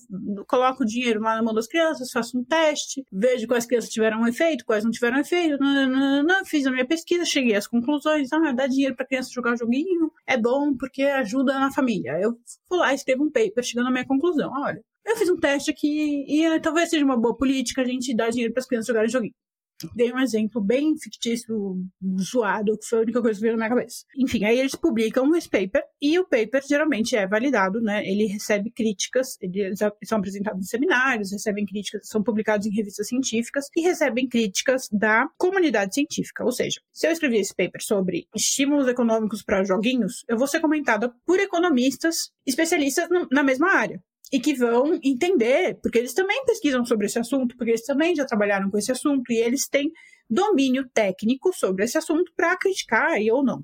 coloco 0.48 0.86
dinheiro 0.86 1.22
lá 1.22 1.36
na 1.36 1.44
mão 1.44 1.54
das 1.54 1.68
crianças, 1.68 2.12
faço 2.12 2.38
um 2.38 2.44
teste, 2.44 3.04
vejo 3.12 3.48
quais 3.48 3.66
crianças 3.66 3.90
tiveram 3.90 4.22
um 4.22 4.28
efeito, 4.28 4.66
quais 4.66 4.84
não 4.84 4.92
tiveram 4.92 5.20
efeito, 5.20 5.58
nananana, 5.58 6.46
fiz 6.46 6.66
a 6.66 6.72
minha 6.72 6.86
pesquisa, 6.86 7.26
cheguei 7.26 7.56
às 7.56 7.68
conclusões, 7.68 8.32
ah, 8.32 8.52
dá 8.52 8.68
dinheiro 8.68 8.96
para 8.96 9.06
criança 9.06 9.32
jogar 9.32 9.58
joguinho 9.58 10.12
é 10.26 10.38
bom 10.38 10.76
porque 10.76 11.04
ajuda 11.04 11.60
na 11.60 11.72
família. 11.72 12.20
Eu 12.22 12.38
vou 12.70 12.80
lá, 12.80 12.94
escrevo 12.94 13.24
um 13.24 13.32
paper 13.32 13.64
chegando 13.64 13.88
à 13.88 13.92
minha 13.92 14.06
conclusão. 14.06 14.52
Olha, 14.52 14.82
eu 15.06 15.18
fiz 15.18 15.30
um 15.30 15.38
teste 15.38 15.72
aqui 15.72 16.26
e 16.28 16.48
uh, 16.48 16.62
talvez 16.62 16.90
seja 16.90 17.04
uma 17.04 17.18
boa 17.18 17.36
política 17.36 17.82
a 17.82 17.86
gente 17.86 18.16
dar 18.16 18.30
dinheiro 18.30 18.54
para 18.54 18.62
as 18.62 18.68
crianças 18.68 18.88
jogarem 18.88 19.10
joguinho. 19.10 19.34
Dei 19.96 20.12
um 20.12 20.20
exemplo 20.20 20.62
bem 20.62 20.98
fictício, 20.98 21.78
zoado, 22.20 22.78
que 22.78 22.86
foi 22.86 23.00
a 23.00 23.02
única 23.02 23.22
coisa 23.22 23.38
que 23.38 23.42
veio 23.42 23.58
na 23.58 23.66
minha 23.66 23.76
cabeça. 23.76 24.06
Enfim, 24.18 24.46
aí 24.46 24.60
eles 24.60 24.76
publicam 24.76 25.36
esse 25.36 25.50
paper 25.50 25.84
e 26.02 26.18
o 26.20 26.26
paper 26.26 26.64
geralmente 26.68 27.16
é 27.16 27.28
validado, 27.28 27.82
né? 27.82 28.06
Ele 28.06 28.26
recebe 28.26 28.72
críticas, 28.72 29.38
eles 29.42 29.80
são 30.06 30.18
apresentados 30.18 30.62
em 30.62 30.70
seminários, 30.70 31.32
recebem 31.32 31.66
críticas, 31.66 32.08
são 32.08 32.24
publicados 32.24 32.68
em 32.68 32.72
revistas 32.72 33.08
científicas 33.08 33.66
e 33.76 33.82
recebem 33.82 34.28
críticas 34.28 34.88
da 34.92 35.28
comunidade 35.38 35.94
científica. 35.94 36.44
Ou 36.44 36.52
seja, 36.52 36.80
se 36.92 37.08
eu 37.08 37.12
escrevi 37.12 37.38
esse 37.38 37.56
paper 37.56 37.82
sobre 37.82 38.28
estímulos 38.36 38.88
econômicos 38.88 39.44
para 39.44 39.64
joguinhos, 39.64 40.24
eu 40.28 40.38
vou 40.38 40.48
ser 40.48 40.60
comentada 40.60 41.14
por 41.26 41.40
economistas 41.40 42.32
especialistas 42.46 43.08
na 43.32 43.44
mesma 43.44 43.72
área 43.74 44.02
e 44.34 44.40
que 44.40 44.56
vão 44.56 45.00
entender, 45.04 45.78
porque 45.80 46.00
eles 46.00 46.12
também 46.12 46.44
pesquisam 46.44 46.84
sobre 46.84 47.06
esse 47.06 47.20
assunto, 47.20 47.56
porque 47.56 47.70
eles 47.70 47.86
também 47.86 48.16
já 48.16 48.26
trabalharam 48.26 48.72
com 48.72 48.80
esse 48.80 48.92
assunto 48.92 49.32
e 49.32 49.38
eles 49.38 49.68
têm 49.68 49.92
domínio 50.28 50.90
técnico 50.92 51.54
sobre 51.54 51.84
esse 51.84 52.00
assunto 52.00 52.34
para 52.36 52.58
criticar 52.58 53.12
aí 53.12 53.30
ou 53.32 53.44
não. 53.44 53.64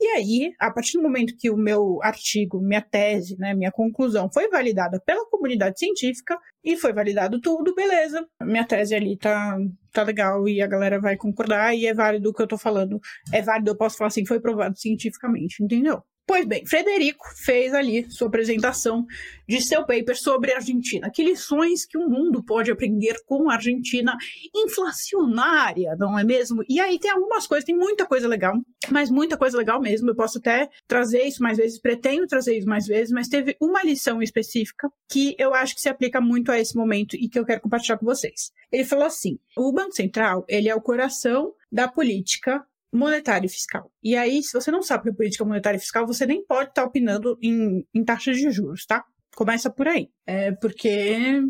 E 0.00 0.06
aí, 0.06 0.54
a 0.58 0.70
partir 0.70 0.96
do 0.96 1.02
momento 1.02 1.36
que 1.38 1.50
o 1.50 1.56
meu 1.56 1.98
artigo, 2.02 2.58
minha 2.62 2.80
tese, 2.80 3.36
né, 3.38 3.52
minha 3.52 3.70
conclusão 3.70 4.30
foi 4.32 4.48
validada 4.48 4.98
pela 5.04 5.28
comunidade 5.28 5.78
científica 5.78 6.38
e 6.64 6.78
foi 6.78 6.94
validado 6.94 7.38
tudo, 7.38 7.74
beleza. 7.74 8.26
Minha 8.40 8.66
tese 8.66 8.94
ali 8.94 9.18
tá, 9.18 9.58
tá 9.92 10.02
legal 10.02 10.48
e 10.48 10.62
a 10.62 10.66
galera 10.66 10.98
vai 10.98 11.18
concordar 11.18 11.74
e 11.76 11.86
é 11.86 11.92
válido 11.92 12.30
o 12.30 12.32
que 12.32 12.40
eu 12.40 12.46
tô 12.46 12.56
falando. 12.56 12.98
É 13.30 13.42
válido, 13.42 13.72
eu 13.72 13.76
posso 13.76 13.98
falar 13.98 14.08
assim, 14.08 14.24
foi 14.24 14.40
provado 14.40 14.78
cientificamente, 14.78 15.62
entendeu? 15.62 16.02
Pois 16.26 16.44
bem, 16.44 16.66
Frederico 16.66 17.24
fez 17.36 17.72
ali 17.72 18.10
sua 18.10 18.26
apresentação 18.26 19.06
de 19.48 19.60
seu 19.60 19.86
paper 19.86 20.18
sobre 20.18 20.52
a 20.52 20.56
Argentina. 20.56 21.08
Que 21.08 21.22
lições 21.22 21.86
que 21.86 21.96
o 21.96 22.08
mundo 22.08 22.42
pode 22.42 22.68
aprender 22.68 23.14
com 23.24 23.48
a 23.48 23.54
Argentina 23.54 24.16
inflacionária, 24.52 25.94
não 25.96 26.18
é 26.18 26.24
mesmo? 26.24 26.64
E 26.68 26.80
aí 26.80 26.98
tem 26.98 27.12
algumas 27.12 27.46
coisas, 27.46 27.64
tem 27.64 27.76
muita 27.76 28.04
coisa 28.04 28.26
legal, 28.26 28.54
mas 28.90 29.08
muita 29.08 29.36
coisa 29.36 29.56
legal 29.56 29.80
mesmo. 29.80 30.10
Eu 30.10 30.16
posso 30.16 30.38
até 30.38 30.68
trazer 30.88 31.22
isso 31.22 31.40
mais 31.40 31.58
vezes, 31.58 31.80
pretendo 31.80 32.26
trazer 32.26 32.58
isso 32.58 32.68
mais 32.68 32.88
vezes, 32.88 33.12
mas 33.12 33.28
teve 33.28 33.56
uma 33.60 33.84
lição 33.84 34.20
específica 34.20 34.90
que 35.08 35.36
eu 35.38 35.54
acho 35.54 35.76
que 35.76 35.80
se 35.80 35.88
aplica 35.88 36.20
muito 36.20 36.50
a 36.50 36.58
esse 36.58 36.76
momento 36.76 37.14
e 37.14 37.28
que 37.28 37.38
eu 37.38 37.46
quero 37.46 37.60
compartilhar 37.60 37.98
com 37.98 38.04
vocês. 38.04 38.50
Ele 38.72 38.84
falou 38.84 39.04
assim: 39.04 39.38
o 39.56 39.72
Banco 39.72 39.94
Central 39.94 40.44
ele 40.48 40.68
é 40.68 40.74
o 40.74 40.80
coração 40.80 41.54
da 41.70 41.86
política 41.86 42.66
monetária 42.96 43.46
e 43.46 43.50
fiscal. 43.50 43.90
E 44.02 44.16
aí, 44.16 44.42
se 44.42 44.52
você 44.52 44.70
não 44.70 44.82
sabe 44.82 45.00
o 45.00 45.02
que 45.04 45.10
é 45.10 45.14
política 45.14 45.44
monetária 45.44 45.76
e 45.76 45.80
fiscal, 45.80 46.06
você 46.06 46.26
nem 46.26 46.44
pode 46.44 46.70
estar 46.70 46.82
tá 46.82 46.88
opinando 46.88 47.38
em, 47.42 47.84
em 47.94 48.04
taxas 48.04 48.36
de 48.36 48.50
juros, 48.50 48.86
tá? 48.86 49.04
Começa 49.34 49.70
por 49.70 49.86
aí. 49.86 50.08
É 50.26 50.52
porque 50.52 51.40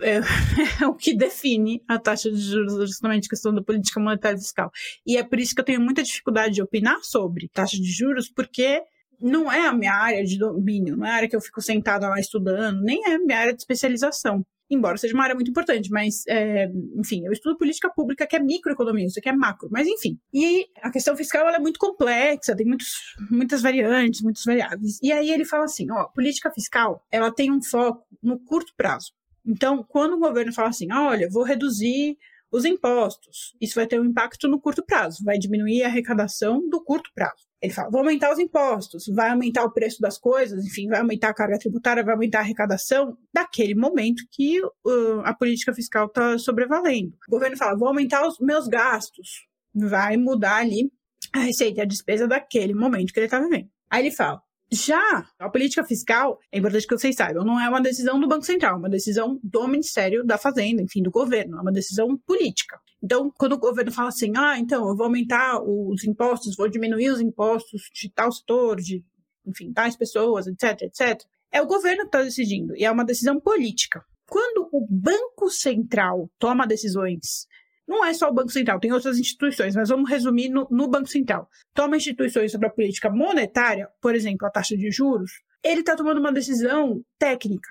é, 0.00 0.20
é, 0.82 0.86
o 0.86 0.94
que 0.94 1.14
define 1.14 1.82
a 1.86 1.98
taxa 1.98 2.30
de 2.30 2.40
juros, 2.40 2.88
justamente 2.88 3.26
a 3.26 3.30
questão 3.30 3.52
da 3.52 3.62
política 3.62 4.00
monetária 4.00 4.36
e 4.36 4.40
fiscal. 4.40 4.70
E 5.06 5.16
é 5.16 5.22
por 5.22 5.38
isso 5.38 5.54
que 5.54 5.60
eu 5.60 5.64
tenho 5.64 5.80
muita 5.80 6.02
dificuldade 6.02 6.54
de 6.54 6.62
opinar 6.62 6.98
sobre 7.02 7.48
taxa 7.48 7.76
de 7.76 7.90
juros, 7.90 8.30
porque 8.30 8.82
não 9.20 9.50
é 9.52 9.66
a 9.66 9.72
minha 9.72 9.94
área 9.94 10.24
de 10.24 10.38
domínio, 10.38 10.96
não 10.96 11.06
é 11.06 11.10
a 11.10 11.14
área 11.14 11.28
que 11.28 11.36
eu 11.36 11.40
fico 11.40 11.60
sentada 11.60 12.08
lá 12.08 12.18
estudando, 12.18 12.80
nem 12.82 13.02
é 13.06 13.14
a 13.14 13.18
minha 13.18 13.38
área 13.38 13.52
de 13.52 13.60
especialização 13.60 14.44
embora 14.74 14.96
seja 14.96 15.14
uma 15.14 15.24
área 15.24 15.34
muito 15.34 15.50
importante, 15.50 15.90
mas, 15.90 16.24
é, 16.28 16.70
enfim, 16.96 17.24
eu 17.24 17.32
estudo 17.32 17.58
política 17.58 17.90
pública, 17.90 18.26
que 18.26 18.36
é 18.36 18.38
microeconomia, 18.40 19.06
isso 19.06 19.18
aqui 19.18 19.28
é 19.28 19.32
macro, 19.32 19.68
mas 19.70 19.86
enfim. 19.86 20.18
E 20.32 20.66
a 20.80 20.90
questão 20.90 21.16
fiscal 21.16 21.48
é 21.48 21.58
muito 21.58 21.78
complexa, 21.78 22.56
tem 22.56 22.66
muitos, 22.66 22.92
muitas 23.30 23.62
variantes, 23.62 24.22
muitas 24.22 24.44
variáveis. 24.44 24.98
E 25.02 25.12
aí 25.12 25.30
ele 25.30 25.44
fala 25.44 25.64
assim, 25.64 25.90
ó, 25.90 26.04
política 26.04 26.50
fiscal, 26.50 27.04
ela 27.10 27.32
tem 27.32 27.50
um 27.50 27.62
foco 27.62 28.06
no 28.22 28.38
curto 28.38 28.72
prazo. 28.76 29.12
Então, 29.44 29.84
quando 29.88 30.14
o 30.14 30.20
governo 30.20 30.52
fala 30.52 30.68
assim, 30.68 30.92
olha, 30.92 31.28
vou 31.30 31.42
reduzir 31.42 32.16
os 32.50 32.64
impostos, 32.64 33.56
isso 33.60 33.74
vai 33.74 33.86
ter 33.86 34.00
um 34.00 34.04
impacto 34.04 34.46
no 34.46 34.60
curto 34.60 34.84
prazo, 34.84 35.24
vai 35.24 35.38
diminuir 35.38 35.82
a 35.82 35.86
arrecadação 35.86 36.68
do 36.68 36.82
curto 36.84 37.10
prazo. 37.14 37.51
Ele 37.62 37.72
fala, 37.72 37.90
vou 37.90 38.00
aumentar 38.00 38.32
os 38.32 38.40
impostos, 38.40 39.06
vai 39.06 39.30
aumentar 39.30 39.62
o 39.62 39.70
preço 39.70 40.00
das 40.00 40.18
coisas, 40.18 40.66
enfim, 40.66 40.88
vai 40.88 40.98
aumentar 40.98 41.28
a 41.28 41.34
carga 41.34 41.56
tributária, 41.58 42.02
vai 42.02 42.14
aumentar 42.14 42.38
a 42.38 42.40
arrecadação 42.40 43.16
daquele 43.32 43.76
momento 43.76 44.24
que 44.32 44.60
uh, 44.60 45.20
a 45.22 45.32
política 45.32 45.72
fiscal 45.72 46.06
está 46.06 46.36
sobrevalendo. 46.38 47.14
O 47.28 47.30
governo 47.30 47.56
fala, 47.56 47.78
vou 47.78 47.86
aumentar 47.86 48.26
os 48.26 48.40
meus 48.40 48.66
gastos, 48.66 49.46
vai 49.72 50.16
mudar 50.16 50.56
ali 50.56 50.90
a 51.32 51.38
receita 51.38 51.80
e 51.80 51.82
a 51.82 51.86
despesa 51.86 52.26
daquele 52.26 52.74
momento 52.74 53.12
que 53.12 53.20
ele 53.20 53.26
está 53.26 53.38
vivendo. 53.38 53.68
Aí 53.88 54.02
ele 54.02 54.10
fala, 54.10 54.42
já 54.72 55.26
a 55.38 55.50
política 55.50 55.84
fiscal, 55.84 56.38
é 56.50 56.58
importante 56.58 56.86
que 56.86 56.96
vocês 56.96 57.14
saibam, 57.14 57.44
não 57.44 57.60
é 57.60 57.68
uma 57.68 57.80
decisão 57.80 58.18
do 58.18 58.26
Banco 58.26 58.44
Central, 58.44 58.76
é 58.76 58.78
uma 58.78 58.88
decisão 58.88 59.38
do 59.42 59.68
Ministério 59.68 60.24
da 60.24 60.38
Fazenda, 60.38 60.82
enfim, 60.82 61.02
do 61.02 61.10
governo, 61.10 61.58
é 61.58 61.60
uma 61.60 61.72
decisão 61.72 62.16
política. 62.26 62.80
Então, 63.02 63.30
quando 63.36 63.52
o 63.52 63.58
governo 63.58 63.92
fala 63.92 64.08
assim, 64.08 64.32
ah, 64.36 64.58
então 64.58 64.88
eu 64.88 64.96
vou 64.96 65.04
aumentar 65.04 65.60
os 65.62 66.04
impostos, 66.04 66.56
vou 66.56 66.68
diminuir 66.68 67.10
os 67.10 67.20
impostos 67.20 67.82
de 67.92 68.10
tal 68.10 68.32
setor, 68.32 68.80
de, 68.80 69.04
enfim, 69.46 69.72
tais 69.72 69.96
pessoas, 69.96 70.46
etc, 70.46 70.82
etc, 70.82 71.22
é 71.50 71.60
o 71.60 71.66
governo 71.66 72.02
que 72.02 72.06
está 72.06 72.22
decidindo, 72.22 72.74
e 72.74 72.84
é 72.84 72.90
uma 72.90 73.04
decisão 73.04 73.38
política. 73.38 74.02
Quando 74.26 74.68
o 74.72 74.86
Banco 74.88 75.50
Central 75.50 76.30
toma 76.38 76.66
decisões 76.66 77.46
não 77.86 78.04
é 78.04 78.14
só 78.14 78.28
o 78.28 78.34
Banco 78.34 78.50
Central, 78.50 78.80
tem 78.80 78.92
outras 78.92 79.18
instituições, 79.18 79.74
mas 79.74 79.88
vamos 79.88 80.08
resumir 80.08 80.48
no, 80.48 80.66
no 80.70 80.88
Banco 80.88 81.08
Central. 81.08 81.48
Toma 81.74 81.96
instituições 81.96 82.52
sobre 82.52 82.66
a 82.66 82.70
política 82.70 83.10
monetária, 83.10 83.88
por 84.00 84.14
exemplo, 84.14 84.46
a 84.46 84.50
taxa 84.50 84.76
de 84.76 84.90
juros, 84.90 85.32
ele 85.62 85.80
está 85.80 85.94
tomando 85.94 86.18
uma 86.18 86.32
decisão 86.32 87.02
técnica, 87.18 87.68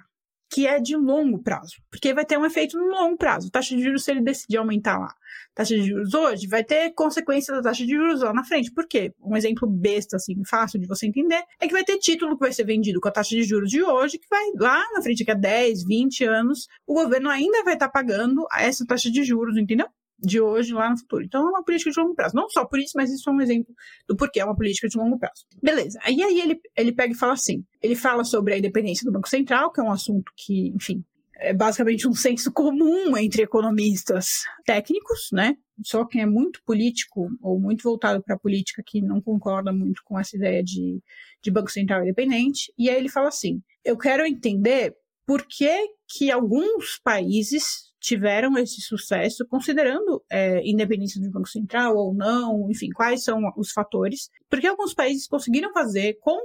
que 0.49 0.67
é 0.67 0.79
de 0.79 0.95
longo 0.95 1.41
prazo, 1.41 1.75
porque 1.89 2.13
vai 2.13 2.25
ter 2.25 2.37
um 2.37 2.45
efeito 2.45 2.77
no 2.77 2.87
longo 2.87 3.17
prazo. 3.17 3.47
A 3.47 3.51
taxa 3.51 3.75
de 3.75 3.83
juros, 3.83 4.03
se 4.03 4.11
ele 4.11 4.21
decidir 4.21 4.57
aumentar 4.57 4.97
lá, 4.97 5.13
taxa 5.53 5.75
de 5.75 5.83
juros 5.83 6.13
hoje, 6.13 6.47
vai 6.47 6.63
ter 6.63 6.93
consequência 6.93 7.53
da 7.53 7.61
taxa 7.61 7.85
de 7.85 7.91
juros 7.91 8.21
lá 8.21 8.33
na 8.33 8.43
frente. 8.43 8.71
Por 8.71 8.87
quê? 8.87 9.13
Um 9.21 9.35
exemplo 9.35 9.67
besta, 9.67 10.17
assim, 10.17 10.35
fácil 10.45 10.79
de 10.79 10.87
você 10.87 11.07
entender, 11.07 11.41
é 11.59 11.67
que 11.67 11.73
vai 11.73 11.83
ter 11.83 11.97
título 11.99 12.35
que 12.35 12.43
vai 12.43 12.53
ser 12.53 12.65
vendido 12.65 12.99
com 12.99 13.07
a 13.07 13.11
taxa 13.11 13.35
de 13.35 13.43
juros 13.43 13.69
de 13.69 13.81
hoje, 13.81 14.17
que 14.17 14.27
vai 14.29 14.43
lá 14.55 14.83
na 14.93 15.01
frente, 15.01 15.23
daqui 15.23 15.31
a 15.31 15.35
10, 15.35 15.85
20 15.85 16.23
anos, 16.25 16.67
o 16.85 16.93
governo 16.93 17.29
ainda 17.29 17.63
vai 17.63 17.73
estar 17.73 17.87
tá 17.87 17.91
pagando 17.91 18.45
essa 18.57 18.85
taxa 18.85 19.09
de 19.09 19.23
juros, 19.23 19.57
entendeu? 19.57 19.87
De 20.21 20.39
hoje 20.39 20.73
lá 20.73 20.89
no 20.89 20.97
futuro. 20.97 21.23
Então 21.23 21.41
é 21.41 21.49
uma 21.49 21.63
política 21.63 21.91
de 21.91 21.99
longo 21.99 22.13
prazo. 22.13 22.35
Não 22.35 22.49
só 22.49 22.65
por 22.65 22.79
isso, 22.79 22.93
mas 22.95 23.11
isso 23.11 23.29
é 23.29 23.33
um 23.33 23.41
exemplo 23.41 23.73
do 24.07 24.15
porquê 24.15 24.39
é 24.39 24.45
uma 24.45 24.55
política 24.55 24.87
de 24.87 24.97
longo 24.97 25.17
prazo. 25.17 25.45
Beleza. 25.61 25.99
Aí, 26.03 26.21
aí 26.21 26.39
ele, 26.39 26.61
ele 26.77 26.91
pega 26.91 27.13
e 27.13 27.17
fala 27.17 27.33
assim: 27.33 27.63
ele 27.81 27.95
fala 27.95 28.23
sobre 28.23 28.53
a 28.53 28.57
independência 28.57 29.05
do 29.05 29.11
Banco 29.11 29.27
Central, 29.27 29.71
que 29.71 29.81
é 29.81 29.83
um 29.83 29.91
assunto 29.91 30.31
que, 30.37 30.69
enfim, 30.69 31.03
é 31.35 31.53
basicamente 31.53 32.07
um 32.07 32.13
senso 32.13 32.51
comum 32.51 33.17
entre 33.17 33.41
economistas 33.41 34.43
técnicos, 34.63 35.29
né? 35.33 35.55
Só 35.83 36.05
quem 36.05 36.21
é 36.21 36.25
muito 36.25 36.61
político 36.63 37.29
ou 37.41 37.59
muito 37.59 37.81
voltado 37.81 38.21
para 38.21 38.35
a 38.35 38.39
política 38.39 38.83
que 38.85 39.01
não 39.01 39.19
concorda 39.19 39.73
muito 39.73 40.03
com 40.05 40.19
essa 40.19 40.37
ideia 40.37 40.63
de, 40.63 41.01
de 41.43 41.51
Banco 41.51 41.71
Central 41.71 42.03
independente. 42.03 42.71
E 42.77 42.89
aí 42.89 42.95
ele 42.95 43.09
fala 43.09 43.29
assim: 43.29 43.59
eu 43.83 43.97
quero 43.97 44.23
entender 44.23 44.95
por 45.25 45.45
que, 45.47 45.75
que 46.07 46.29
alguns 46.29 46.99
países 47.03 47.90
tiveram 48.01 48.57
esse 48.57 48.81
sucesso, 48.81 49.45
considerando 49.47 50.23
é, 50.29 50.59
independência 50.67 51.21
do 51.21 51.29
Banco 51.29 51.47
Central 51.47 51.95
ou 51.95 52.13
não, 52.13 52.69
enfim, 52.69 52.89
quais 52.89 53.23
são 53.23 53.39
os 53.55 53.71
fatores, 53.71 54.29
porque 54.49 54.67
alguns 54.67 54.93
países 54.93 55.27
conseguiram 55.27 55.71
fazer 55.71 56.17
com 56.19 56.37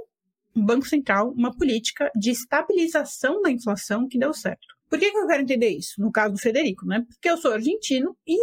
o 0.55 0.63
Banco 0.63 0.87
Central 0.87 1.31
uma 1.31 1.55
política 1.55 2.11
de 2.15 2.29
estabilização 2.29 3.41
da 3.41 3.51
inflação 3.51 4.07
que 4.07 4.19
deu 4.19 4.33
certo. 4.33 4.77
Por 4.89 4.99
que, 4.99 5.11
que 5.11 5.17
eu 5.17 5.27
quero 5.27 5.43
entender 5.43 5.69
isso? 5.69 5.99
No 5.99 6.11
caso 6.11 6.33
do 6.33 6.39
Frederico, 6.39 6.85
né? 6.85 7.03
Porque 7.09 7.29
eu 7.29 7.37
sou 7.37 7.51
argentino 7.51 8.15
e 8.25 8.37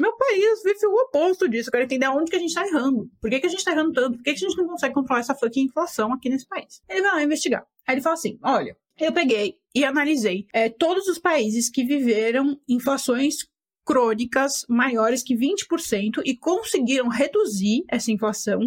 meu 0.00 0.16
país 0.16 0.62
vive 0.62 0.86
o 0.86 0.94
oposto 1.06 1.48
disso. 1.48 1.68
Eu 1.68 1.72
quero 1.72 1.84
entender 1.84 2.06
aonde 2.06 2.30
que 2.30 2.36
a 2.36 2.38
gente 2.38 2.50
está 2.50 2.64
errando. 2.64 3.10
Por 3.20 3.28
que, 3.28 3.40
que 3.40 3.46
a 3.46 3.48
gente 3.48 3.58
está 3.58 3.72
errando 3.72 3.92
tanto? 3.92 4.16
Por 4.16 4.22
que, 4.22 4.32
que 4.32 4.44
a 4.44 4.48
gente 4.48 4.56
não 4.56 4.68
consegue 4.68 4.94
controlar 4.94 5.20
essa 5.20 5.34
fucking 5.34 5.64
inflação 5.64 6.12
aqui 6.12 6.28
nesse 6.28 6.46
país? 6.46 6.80
Ele 6.88 7.02
vai 7.02 7.16
lá 7.16 7.22
investigar. 7.22 7.66
Aí 7.86 7.96
ele 7.96 8.00
fala 8.00 8.14
assim: 8.14 8.38
olha, 8.44 8.76
eu 8.98 9.12
peguei 9.12 9.56
e 9.74 9.84
analisei 9.84 10.46
é, 10.52 10.68
todos 10.68 11.06
os 11.08 11.18
países 11.18 11.70
que 11.70 11.84
viveram 11.84 12.58
inflações 12.68 13.36
crônicas 13.84 14.64
maiores 14.68 15.22
que 15.22 15.34
20% 15.34 16.22
e 16.24 16.36
conseguiram 16.36 17.08
reduzir 17.08 17.84
essa 17.88 18.12
inflação 18.12 18.60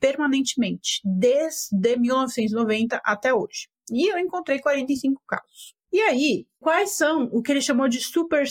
permanentemente, 0.00 1.00
desde 1.04 1.96
1990 1.96 3.00
até 3.04 3.34
hoje. 3.34 3.68
E 3.90 4.12
eu 4.12 4.18
encontrei 4.18 4.60
45 4.60 5.20
casos. 5.26 5.74
E 5.90 6.00
aí, 6.00 6.46
quais 6.60 6.96
são 6.96 7.24
o 7.32 7.42
que 7.42 7.50
ele 7.50 7.62
chamou 7.62 7.88
de 7.88 8.00
super, 8.00 8.46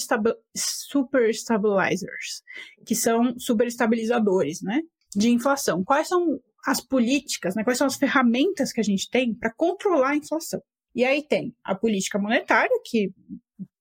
super 0.56 1.30
stabilizers, 1.30 2.42
que 2.86 2.96
são 2.96 3.38
superestabilizadores, 3.38 4.62
né, 4.62 4.82
de 5.16 5.30
inflação? 5.30 5.84
Quais 5.84 6.08
são 6.08 6.40
as 6.66 6.82
políticas, 6.82 7.56
né, 7.56 7.64
quais 7.64 7.78
são 7.78 7.86
as 7.86 7.96
ferramentas 7.96 8.74
que 8.74 8.82
a 8.82 8.84
gente 8.84 9.08
tem 9.10 9.36
para 9.36 9.54
controlar 9.54 10.10
a 10.10 10.16
inflação? 10.16 10.62
E 10.98 11.06
aí 11.06 11.22
tem 11.22 11.56
a 11.64 11.76
política 11.76 12.18
monetária, 12.18 12.76
que 12.84 13.12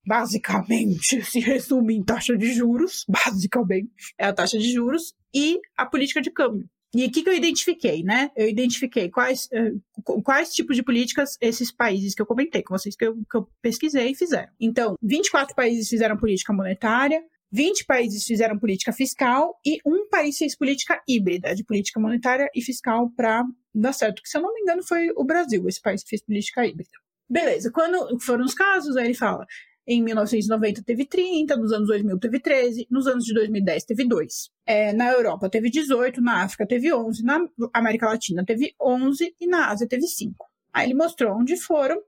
basicamente 0.07 1.23
se 1.25 1.41
resume 1.41 1.97
em 1.97 2.05
taxa 2.05 2.37
de 2.37 2.53
juros, 2.53 3.07
basicamente, 3.09 3.91
é 4.19 4.27
a 4.27 4.35
taxa 4.35 4.59
de 4.59 4.71
juros, 4.71 5.15
e 5.35 5.59
a 5.79 5.87
política 5.87 6.21
de 6.21 6.31
câmbio. 6.31 6.69
E 6.95 7.07
o 7.07 7.11
que, 7.11 7.27
eu 7.27 7.33
identifiquei, 7.33 8.03
né? 8.03 8.31
Eu 8.37 8.49
identifiquei 8.49 9.11
quais, 9.11 9.49
uh, 9.53 10.23
quais 10.23 10.53
tipos 10.53 10.77
de 10.77 10.83
políticas 10.83 11.37
esses 11.41 11.73
países 11.73 12.15
que 12.15 12.21
eu 12.21 12.27
comentei 12.27 12.63
com 12.63 12.77
vocês, 12.77 12.95
que 12.95 13.07
eu, 13.07 13.17
que 13.17 13.37
eu 13.37 13.49
pesquisei, 13.63 14.15
fizeram. 14.15 14.51
Então, 14.61 14.95
24 15.03 15.55
países 15.55 15.89
fizeram 15.89 16.17
política 16.19 16.53
monetária, 16.53 17.23
20 17.51 17.87
países 17.87 18.25
fizeram 18.25 18.59
política 18.59 18.93
fiscal 18.93 19.59
e 19.65 19.79
um 19.87 20.09
país 20.09 20.37
fez 20.37 20.57
política 20.57 21.03
híbrida, 21.09 21.55
de 21.55 21.65
política 21.65 21.99
monetária 21.99 22.49
e 22.55 22.63
fiscal 22.63 23.11
para 23.17 23.43
dar 23.75 23.93
certo. 23.93 24.23
Que, 24.23 24.29
se 24.29 24.37
eu 24.37 24.43
não 24.43 24.53
me 24.53 24.61
engano, 24.61 24.83
foi 24.83 25.11
o 25.17 25.25
Brasil, 25.25 25.67
esse 25.67 25.81
país 25.81 26.03
que 26.03 26.11
fez 26.11 26.23
política 26.23 26.67
híbrida. 26.67 26.91
Beleza, 27.29 27.71
quando 27.73 28.19
foram 28.21 28.45
os 28.45 28.55
casos, 28.55 28.97
aí 28.97 29.07
ele 29.07 29.15
fala: 29.15 29.47
em 29.87 30.03
1990 30.03 30.83
teve 30.83 31.07
30, 31.07 31.57
nos 31.57 31.73
anos 31.73 31.89
2000 31.89 32.19
teve 32.19 32.41
13, 32.41 32.87
nos 32.91 33.07
anos 33.07 33.25
de 33.25 33.33
2010 33.33 33.85
teve 33.85 34.05
2. 34.07 34.51
É, 34.67 34.93
na 34.93 35.13
Europa 35.13 35.49
teve 35.49 35.71
18, 35.71 36.21
na 36.21 36.43
África 36.43 36.67
teve 36.67 36.93
11, 36.93 37.23
na 37.23 37.47
América 37.73 38.07
Latina 38.07 38.45
teve 38.45 38.75
11 38.81 39.35
e 39.41 39.47
na 39.47 39.71
Ásia 39.71 39.87
teve 39.87 40.07
5. 40.07 40.47
Aí 40.73 40.87
ele 40.87 40.95
mostrou 40.95 41.37
onde 41.37 41.57
foram 41.57 42.03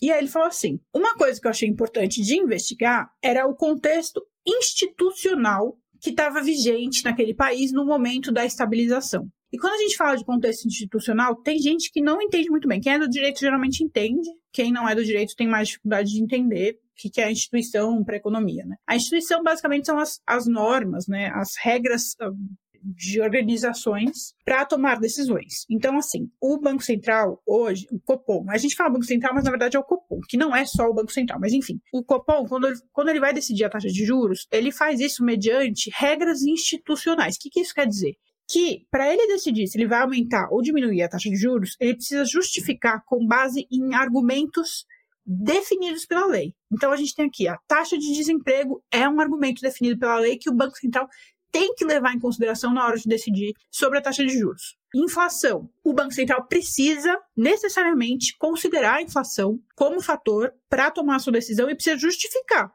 e 0.00 0.12
aí 0.12 0.18
ele 0.18 0.28
falou 0.28 0.48
assim: 0.48 0.78
uma 0.94 1.14
coisa 1.14 1.40
que 1.40 1.46
eu 1.46 1.50
achei 1.50 1.68
importante 1.68 2.22
de 2.22 2.38
investigar 2.38 3.10
era 3.22 3.46
o 3.46 3.54
contexto 3.54 4.24
institucional 4.46 5.76
que 6.00 6.10
estava 6.10 6.42
vigente 6.42 7.04
naquele 7.04 7.34
país 7.34 7.72
no 7.72 7.84
momento 7.84 8.30
da 8.30 8.44
estabilização. 8.44 9.28
E 9.52 9.58
quando 9.58 9.74
a 9.74 9.78
gente 9.78 9.96
fala 9.96 10.16
de 10.16 10.24
contexto 10.24 10.66
institucional, 10.66 11.36
tem 11.36 11.58
gente 11.58 11.90
que 11.90 12.00
não 12.00 12.20
entende 12.20 12.50
muito 12.50 12.68
bem. 12.68 12.80
Quem 12.80 12.92
é 12.92 12.98
do 12.98 13.08
direito 13.08 13.40
geralmente 13.40 13.82
entende, 13.82 14.28
quem 14.56 14.72
não 14.72 14.88
é 14.88 14.94
do 14.94 15.04
direito 15.04 15.36
tem 15.36 15.46
mais 15.46 15.68
dificuldade 15.68 16.10
de 16.10 16.22
entender 16.22 16.78
o 16.80 17.10
que 17.12 17.20
é 17.20 17.24
a 17.24 17.30
instituição 17.30 18.02
para 18.02 18.14
a 18.14 18.16
economia. 18.16 18.64
Né? 18.64 18.76
A 18.86 18.96
instituição 18.96 19.42
basicamente 19.42 19.84
são 19.84 19.98
as, 19.98 20.18
as 20.26 20.46
normas, 20.46 21.06
né? 21.06 21.30
as 21.34 21.56
regras 21.62 22.16
ah, 22.18 22.30
de 22.82 23.20
organizações 23.20 24.32
para 24.46 24.64
tomar 24.64 24.98
decisões. 24.98 25.66
Então, 25.68 25.98
assim, 25.98 26.30
o 26.40 26.58
Banco 26.58 26.82
Central 26.82 27.42
hoje, 27.44 27.86
o 27.90 28.00
Copom, 28.00 28.46
a 28.48 28.56
gente 28.56 28.74
fala 28.74 28.88
Banco 28.88 29.04
Central, 29.04 29.34
mas 29.34 29.44
na 29.44 29.50
verdade 29.50 29.76
é 29.76 29.80
o 29.80 29.84
Copom, 29.84 30.20
que 30.26 30.38
não 30.38 30.56
é 30.56 30.64
só 30.64 30.88
o 30.88 30.94
Banco 30.94 31.12
Central, 31.12 31.38
mas 31.38 31.52
enfim, 31.52 31.78
o 31.92 32.02
Copom, 32.02 32.46
quando 32.46 32.68
ele, 32.68 32.76
quando 32.92 33.08
ele 33.10 33.20
vai 33.20 33.34
decidir 33.34 33.64
a 33.64 33.68
taxa 33.68 33.88
de 33.88 34.06
juros, 34.06 34.46
ele 34.50 34.72
faz 34.72 35.00
isso 35.00 35.22
mediante 35.22 35.90
regras 35.94 36.40
institucionais. 36.42 37.36
O 37.36 37.40
que, 37.40 37.50
que 37.50 37.60
isso 37.60 37.74
quer 37.74 37.86
dizer? 37.86 38.16
Que, 38.48 38.86
para 38.90 39.12
ele 39.12 39.26
decidir 39.26 39.66
se 39.66 39.76
ele 39.76 39.88
vai 39.88 40.02
aumentar 40.02 40.48
ou 40.50 40.62
diminuir 40.62 41.02
a 41.02 41.08
taxa 41.08 41.28
de 41.28 41.36
juros, 41.36 41.76
ele 41.80 41.94
precisa 41.94 42.24
justificar 42.24 43.02
com 43.04 43.26
base 43.26 43.66
em 43.70 43.94
argumentos 43.94 44.86
definidos 45.26 46.06
pela 46.06 46.26
lei. 46.26 46.54
Então, 46.72 46.92
a 46.92 46.96
gente 46.96 47.14
tem 47.14 47.26
aqui 47.26 47.48
a 47.48 47.58
taxa 47.66 47.98
de 47.98 48.12
desemprego 48.12 48.82
é 48.90 49.08
um 49.08 49.20
argumento 49.20 49.60
definido 49.60 49.98
pela 49.98 50.20
lei 50.20 50.38
que 50.38 50.48
o 50.48 50.54
Banco 50.54 50.76
Central 50.76 51.08
tem 51.50 51.74
que 51.74 51.84
levar 51.84 52.14
em 52.14 52.20
consideração 52.20 52.72
na 52.72 52.84
hora 52.84 52.96
de 52.96 53.08
decidir 53.08 53.54
sobre 53.70 53.98
a 53.98 54.02
taxa 54.02 54.24
de 54.24 54.38
juros. 54.38 54.76
Inflação. 54.94 55.70
O 55.82 55.92
Banco 55.92 56.12
Central 56.12 56.46
precisa 56.46 57.18
necessariamente 57.36 58.36
considerar 58.38 58.96
a 58.96 59.02
inflação 59.02 59.58
como 59.74 60.00
fator 60.00 60.52
para 60.68 60.90
tomar 60.90 61.16
a 61.16 61.18
sua 61.18 61.32
decisão 61.32 61.68
e 61.68 61.74
precisa 61.74 61.96
justificar. 61.96 62.70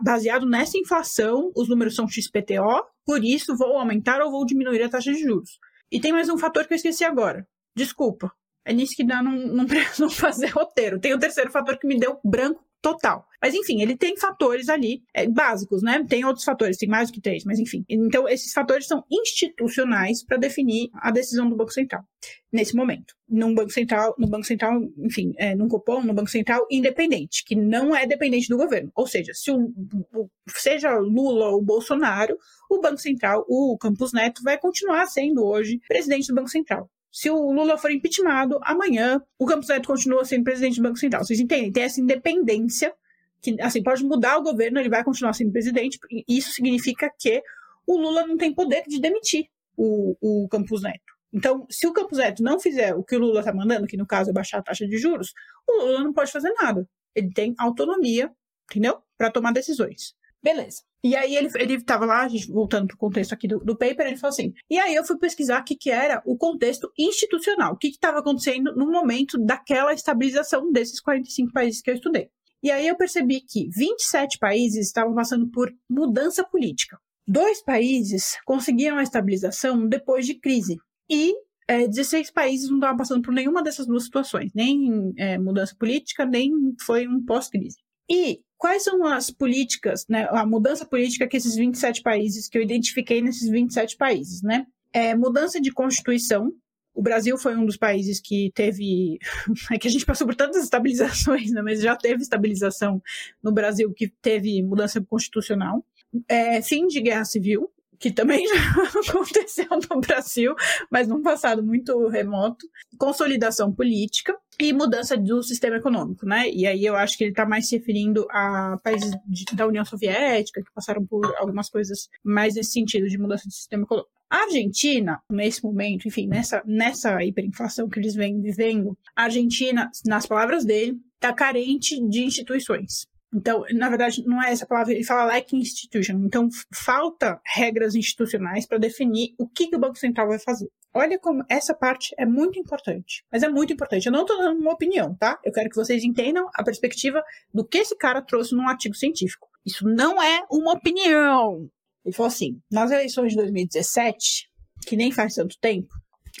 Baseado 0.00 0.46
nessa 0.46 0.78
inflação, 0.78 1.52
os 1.54 1.68
números 1.68 1.94
são 1.94 2.08
XPTO, 2.08 2.84
por 3.04 3.24
isso 3.24 3.56
vou 3.56 3.78
aumentar 3.78 4.20
ou 4.22 4.30
vou 4.30 4.44
diminuir 4.44 4.82
a 4.82 4.88
taxa 4.88 5.12
de 5.12 5.20
juros. 5.20 5.58
E 5.90 6.00
tem 6.00 6.12
mais 6.12 6.28
um 6.28 6.38
fator 6.38 6.66
que 6.66 6.72
eu 6.72 6.76
esqueci 6.76 7.04
agora. 7.04 7.46
Desculpa. 7.76 8.32
É 8.64 8.72
nisso 8.72 8.94
que 8.96 9.04
dá 9.04 9.22
não, 9.22 9.32
não, 9.32 9.66
não 9.98 10.10
fazer 10.10 10.48
roteiro. 10.48 11.00
Tem 11.00 11.14
o 11.14 11.18
terceiro 11.18 11.50
fator 11.50 11.78
que 11.78 11.86
me 11.86 11.98
deu 11.98 12.18
branco 12.24 12.64
total. 12.82 13.24
Mas 13.40 13.54
enfim, 13.54 13.80
ele 13.80 13.96
tem 13.96 14.16
fatores 14.16 14.68
ali 14.68 15.02
é, 15.14 15.26
básicos, 15.28 15.82
né? 15.82 16.04
Tem 16.08 16.24
outros 16.24 16.44
fatores, 16.44 16.76
tem 16.76 16.88
mais 16.88 17.08
do 17.08 17.14
que 17.14 17.20
três, 17.20 17.44
mas 17.44 17.58
enfim. 17.58 17.84
Então, 17.88 18.28
esses 18.28 18.52
fatores 18.52 18.86
são 18.86 19.04
institucionais 19.10 20.24
para 20.24 20.36
definir 20.36 20.90
a 20.94 21.10
decisão 21.10 21.48
do 21.48 21.56
Banco 21.56 21.72
Central 21.72 22.04
nesse 22.52 22.74
momento. 22.74 23.14
Num 23.28 23.54
Banco 23.54 23.70
Central, 23.70 24.14
no 24.18 24.26
Banco 24.26 24.44
Central, 24.44 24.80
enfim, 24.98 25.32
é, 25.38 25.54
num 25.54 25.68
Copom, 25.68 26.02
no 26.02 26.12
Banco 26.12 26.30
Central 26.30 26.66
independente, 26.70 27.44
que 27.44 27.54
não 27.54 27.96
é 27.96 28.06
dependente 28.06 28.48
do 28.48 28.56
governo. 28.56 28.90
Ou 28.94 29.06
seja, 29.06 29.32
se 29.32 29.50
o, 29.50 29.72
o, 30.12 30.28
seja 30.48 30.98
Lula 30.98 31.50
ou 31.50 31.62
Bolsonaro, 31.62 32.36
o 32.68 32.80
Banco 32.80 32.98
Central, 32.98 33.44
o 33.48 33.78
Campos 33.78 34.12
Neto, 34.12 34.42
vai 34.42 34.58
continuar 34.58 35.06
sendo 35.06 35.44
hoje 35.44 35.80
presidente 35.88 36.28
do 36.28 36.34
Banco 36.34 36.50
Central. 36.50 36.90
Se 37.12 37.30
o 37.30 37.52
Lula 37.52 37.76
for 37.76 37.90
impeachmentado, 37.90 38.58
amanhã 38.62 39.22
o 39.38 39.44
Campos 39.44 39.68
Neto 39.68 39.86
continua 39.86 40.24
sendo 40.24 40.44
presidente 40.44 40.76
do 40.76 40.82
Banco 40.82 40.96
Central. 40.96 41.22
Vocês 41.24 41.38
entendem? 41.38 41.70
Tem 41.70 41.82
essa 41.82 42.00
independência 42.00 42.94
que, 43.42 43.60
assim, 43.60 43.82
pode 43.82 44.02
mudar 44.02 44.38
o 44.38 44.42
governo, 44.42 44.78
ele 44.80 44.88
vai 44.88 45.04
continuar 45.04 45.34
sendo 45.34 45.52
presidente. 45.52 45.98
E 46.10 46.24
isso 46.26 46.52
significa 46.52 47.12
que 47.18 47.42
o 47.86 47.98
Lula 47.98 48.26
não 48.26 48.38
tem 48.38 48.54
poder 48.54 48.84
de 48.88 48.98
demitir 48.98 49.48
o, 49.76 50.16
o 50.20 50.48
Campos 50.48 50.82
Neto. 50.82 51.12
Então, 51.30 51.66
se 51.68 51.86
o 51.86 51.92
Campos 51.92 52.16
Neto 52.16 52.42
não 52.42 52.58
fizer 52.58 52.94
o 52.94 53.04
que 53.04 53.16
o 53.16 53.18
Lula 53.18 53.40
está 53.40 53.52
mandando, 53.52 53.86
que 53.86 53.96
no 53.96 54.06
caso 54.06 54.30
é 54.30 54.32
baixar 54.32 54.58
a 54.58 54.62
taxa 54.62 54.86
de 54.86 54.96
juros, 54.96 55.34
o 55.68 55.84
Lula 55.84 56.04
não 56.04 56.12
pode 56.12 56.32
fazer 56.32 56.52
nada. 56.60 56.88
Ele 57.14 57.30
tem 57.30 57.54
autonomia, 57.58 58.30
entendeu? 58.70 59.02
Para 59.18 59.30
tomar 59.30 59.52
decisões. 59.52 60.14
Beleza. 60.42 60.82
E 61.04 61.16
aí 61.16 61.34
ele, 61.34 61.48
ele 61.56 61.82
tava 61.82 62.06
lá, 62.06 62.28
voltando 62.48 62.86
pro 62.86 62.96
contexto 62.96 63.32
aqui 63.32 63.48
do, 63.48 63.58
do 63.58 63.76
paper, 63.76 64.06
ele 64.06 64.16
falou 64.16 64.32
assim, 64.32 64.52
e 64.70 64.78
aí 64.78 64.94
eu 64.94 65.04
fui 65.04 65.18
pesquisar 65.18 65.60
o 65.60 65.64
que, 65.64 65.74
que 65.74 65.90
era 65.90 66.22
o 66.24 66.36
contexto 66.36 66.92
institucional, 66.96 67.72
o 67.72 67.76
que 67.76 67.88
estava 67.88 68.20
acontecendo 68.20 68.74
no 68.76 68.90
momento 68.90 69.36
daquela 69.36 69.92
estabilização 69.92 70.70
desses 70.70 71.00
45 71.00 71.52
países 71.52 71.82
que 71.82 71.90
eu 71.90 71.94
estudei. 71.94 72.28
E 72.62 72.70
aí 72.70 72.86
eu 72.86 72.96
percebi 72.96 73.40
que 73.40 73.68
27 73.70 74.38
países 74.38 74.86
estavam 74.86 75.12
passando 75.14 75.50
por 75.50 75.72
mudança 75.90 76.44
política. 76.44 76.96
Dois 77.26 77.62
países 77.62 78.38
conseguiram 78.44 78.98
a 78.98 79.02
estabilização 79.02 79.88
depois 79.88 80.24
de 80.24 80.38
crise. 80.38 80.76
E 81.10 81.34
é, 81.66 81.88
16 81.88 82.30
países 82.30 82.68
não 82.68 82.76
estavam 82.76 82.96
passando 82.96 83.22
por 83.22 83.34
nenhuma 83.34 83.62
dessas 83.62 83.86
duas 83.86 84.04
situações, 84.04 84.52
nem 84.54 85.12
é, 85.16 85.38
mudança 85.38 85.74
política, 85.76 86.24
nem 86.24 86.52
foi 86.80 87.08
um 87.08 87.24
pós-crise. 87.24 87.76
E 88.08 88.40
quais 88.62 88.84
são 88.84 89.04
as 89.04 89.28
políticas, 89.28 90.06
né, 90.08 90.28
a 90.30 90.46
mudança 90.46 90.86
política 90.86 91.26
que 91.26 91.36
esses 91.36 91.56
27 91.56 92.00
países, 92.00 92.48
que 92.48 92.56
eu 92.56 92.62
identifiquei 92.62 93.20
nesses 93.20 93.50
27 93.50 93.96
países, 93.96 94.40
né? 94.40 94.64
É, 94.92 95.16
mudança 95.16 95.60
de 95.60 95.72
constituição. 95.72 96.52
O 96.94 97.02
Brasil 97.02 97.36
foi 97.36 97.56
um 97.56 97.66
dos 97.66 97.76
países 97.76 98.20
que 98.20 98.52
teve. 98.54 99.18
É 99.72 99.78
que 99.78 99.88
a 99.88 99.90
gente 99.90 100.06
passou 100.06 100.28
por 100.28 100.36
tantas 100.36 100.62
estabilizações, 100.62 101.50
né? 101.50 101.60
mas 101.60 101.80
já 101.80 101.96
teve 101.96 102.22
estabilização 102.22 103.02
no 103.42 103.50
Brasil 103.50 103.92
que 103.92 104.06
teve 104.06 104.62
mudança 104.62 105.00
constitucional. 105.00 105.84
É, 106.28 106.62
fim 106.62 106.86
de 106.86 107.00
guerra 107.00 107.24
civil, 107.24 107.68
que 108.02 108.10
também 108.10 108.44
já 108.50 109.10
aconteceu 109.10 109.68
no 109.88 110.00
Brasil, 110.00 110.54
mas 110.90 111.06
num 111.06 111.22
passado 111.22 111.62
muito 111.62 112.08
remoto. 112.08 112.66
Consolidação 112.98 113.72
política 113.72 114.36
e 114.58 114.72
mudança 114.72 115.16
do 115.16 115.40
sistema 115.42 115.76
econômico, 115.76 116.26
né? 116.26 116.50
E 116.50 116.66
aí 116.66 116.84
eu 116.84 116.96
acho 116.96 117.16
que 117.16 117.22
ele 117.24 117.30
está 117.30 117.46
mais 117.46 117.68
se 117.68 117.76
referindo 117.76 118.26
a 118.30 118.76
países 118.82 119.12
de, 119.26 119.44
da 119.54 119.66
União 119.68 119.84
Soviética, 119.84 120.62
que 120.62 120.72
passaram 120.74 121.06
por 121.06 121.24
algumas 121.36 121.70
coisas 121.70 122.08
mais 122.24 122.56
nesse 122.56 122.72
sentido 122.72 123.08
de 123.08 123.16
mudança 123.16 123.48
de 123.48 123.54
sistema 123.54 123.84
econômico. 123.84 124.10
A 124.28 124.44
Argentina, 124.44 125.20
nesse 125.30 125.62
momento, 125.62 126.08
enfim, 126.08 126.26
nessa, 126.26 126.62
nessa 126.66 127.22
hiperinflação 127.22 127.88
que 127.88 128.00
eles 128.00 128.14
vêm 128.14 128.40
vivendo, 128.40 128.98
a 129.14 129.24
Argentina, 129.24 129.90
nas 130.06 130.26
palavras 130.26 130.64
dele, 130.64 130.98
está 131.14 131.32
carente 131.32 132.00
de 132.08 132.24
instituições. 132.24 133.06
Então, 133.34 133.64
na 133.72 133.88
verdade, 133.88 134.22
não 134.26 134.42
é 134.42 134.52
essa 134.52 134.66
palavra, 134.66 134.92
ele 134.92 135.04
fala 135.04 135.24
like 135.24 135.56
institution. 135.56 136.20
Então, 136.24 136.48
falta 136.74 137.40
regras 137.54 137.94
institucionais 137.94 138.66
para 138.66 138.78
definir 138.78 139.34
o 139.38 139.48
que, 139.48 139.68
que 139.68 139.76
o 139.76 139.80
Banco 139.80 139.96
Central 139.96 140.28
vai 140.28 140.38
fazer. 140.38 140.68
Olha 140.94 141.18
como 141.18 141.42
essa 141.48 141.72
parte 141.72 142.14
é 142.18 142.26
muito 142.26 142.58
importante. 142.58 143.24
Mas 143.32 143.42
é 143.42 143.48
muito 143.48 143.72
importante. 143.72 144.04
Eu 144.04 144.12
não 144.12 144.22
estou 144.22 144.36
dando 144.36 144.60
uma 144.60 144.72
opinião, 144.72 145.16
tá? 145.16 145.40
Eu 145.42 145.50
quero 145.50 145.70
que 145.70 145.76
vocês 145.76 146.04
entendam 146.04 146.46
a 146.54 146.62
perspectiva 146.62 147.22
do 147.52 147.66
que 147.66 147.78
esse 147.78 147.96
cara 147.96 148.20
trouxe 148.20 148.54
num 148.54 148.68
artigo 148.68 148.94
científico. 148.94 149.48
Isso 149.64 149.88
não 149.88 150.22
é 150.22 150.44
uma 150.50 150.72
opinião. 150.72 151.70
Ele 152.04 152.14
falou 152.14 152.28
assim: 152.28 152.60
nas 152.70 152.90
eleições 152.90 153.30
de 153.30 153.36
2017, 153.36 154.50
que 154.86 154.96
nem 154.96 155.10
faz 155.10 155.34
tanto 155.34 155.56
tempo, 155.58 155.94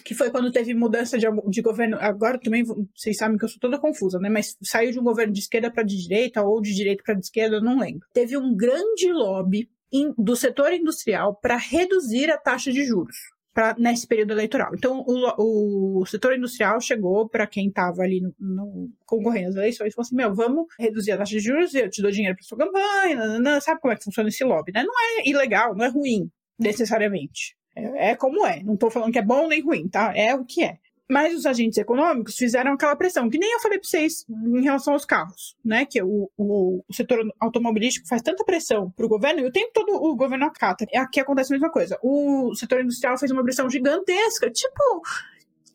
que 0.04 0.14
foi 0.14 0.30
quando 0.30 0.50
teve 0.50 0.74
mudança 0.74 1.18
de, 1.18 1.26
de, 1.48 1.62
governo. 1.62 1.96
Agora 2.00 2.38
também 2.38 2.64
vocês 2.64 3.16
sabem 3.16 3.38
que 3.38 3.44
eu 3.44 3.48
sou 3.48 3.58
toda 3.60 3.78
confusa, 3.78 4.18
né? 4.18 4.28
Mas 4.28 4.56
saiu 4.62 4.90
de 4.90 4.98
um 4.98 5.04
governo 5.04 5.32
de 5.32 5.40
esquerda 5.40 5.70
para 5.70 5.82
de 5.82 5.96
direita 5.96 6.42
ou 6.42 6.60
de 6.60 6.74
direita 6.74 7.02
para 7.04 7.14
de 7.14 7.24
esquerda, 7.24 7.60
não 7.60 7.78
lembro. 7.78 8.06
Teve 8.12 8.36
um 8.36 8.54
grande 8.54 9.12
lobby 9.12 9.70
in, 9.92 10.12
do 10.18 10.34
setor 10.36 10.72
industrial 10.72 11.34
para 11.34 11.56
reduzir 11.56 12.30
a 12.30 12.38
taxa 12.38 12.72
de 12.72 12.84
juros 12.84 13.16
pra, 13.52 13.74
nesse 13.78 14.06
período 14.06 14.32
eleitoral. 14.32 14.72
Então, 14.74 15.04
o, 15.06 16.00
o 16.00 16.06
setor 16.06 16.36
industrial 16.36 16.80
chegou 16.80 17.28
para 17.28 17.46
quem 17.46 17.68
estava 17.68 18.02
ali 18.02 18.20
no, 18.20 18.34
no, 18.38 18.90
concorrendo 19.06 19.50
às 19.50 19.56
eleições 19.56 19.88
e 19.88 19.94
falou 19.94 20.06
assim: 20.06 20.16
Meu, 20.16 20.34
vamos 20.34 20.66
reduzir 20.78 21.12
a 21.12 21.18
taxa 21.18 21.32
de 21.32 21.40
juros, 21.40 21.74
eu 21.74 21.90
te 21.90 22.02
dou 22.02 22.10
dinheiro 22.10 22.36
para 22.36 22.44
sua 22.44 22.58
campanha. 22.58 23.16
Nanana. 23.16 23.60
Sabe 23.60 23.80
como 23.80 23.92
é 23.92 23.96
que 23.96 24.04
funciona 24.04 24.28
esse 24.28 24.44
lobby, 24.44 24.72
né? 24.72 24.82
Não 24.84 24.94
é 24.94 25.28
ilegal, 25.28 25.74
não 25.74 25.84
é 25.84 25.88
ruim, 25.88 26.30
necessariamente. 26.58 27.56
É, 27.74 28.10
é 28.10 28.16
como 28.16 28.46
é. 28.46 28.62
Não 28.62 28.74
estou 28.74 28.90
falando 28.90 29.12
que 29.12 29.18
é 29.18 29.22
bom 29.22 29.48
nem 29.48 29.62
ruim, 29.62 29.88
tá? 29.88 30.12
É 30.16 30.34
o 30.34 30.44
que 30.44 30.62
é. 30.62 30.78
Mas 31.10 31.34
os 31.34 31.44
agentes 31.44 31.76
econômicos 31.76 32.36
fizeram 32.36 32.72
aquela 32.72 32.96
pressão, 32.96 33.28
que 33.28 33.38
nem 33.38 33.52
eu 33.52 33.60
falei 33.60 33.78
para 33.78 33.86
vocês 33.86 34.24
em 34.30 34.62
relação 34.62 34.94
aos 34.94 35.04
carros, 35.04 35.56
né? 35.62 35.84
Que 35.84 36.02
o, 36.02 36.30
o, 36.38 36.82
o 36.88 36.94
setor 36.94 37.18
automobilístico 37.38 38.08
faz 38.08 38.22
tanta 38.22 38.44
pressão 38.44 38.90
para 38.90 39.04
o 39.04 39.08
governo, 39.08 39.40
e 39.40 39.46
o 39.46 39.52
tempo 39.52 39.70
todo 39.74 39.92
o 39.92 40.16
governo 40.16 40.46
acata. 40.46 40.86
Aqui 40.94 41.20
acontece 41.20 41.52
a 41.52 41.56
mesma 41.56 41.70
coisa. 41.70 41.98
O 42.02 42.54
setor 42.54 42.80
industrial 42.80 43.18
fez 43.18 43.30
uma 43.30 43.42
pressão 43.42 43.68
gigantesca, 43.68 44.50
tipo, 44.50 45.02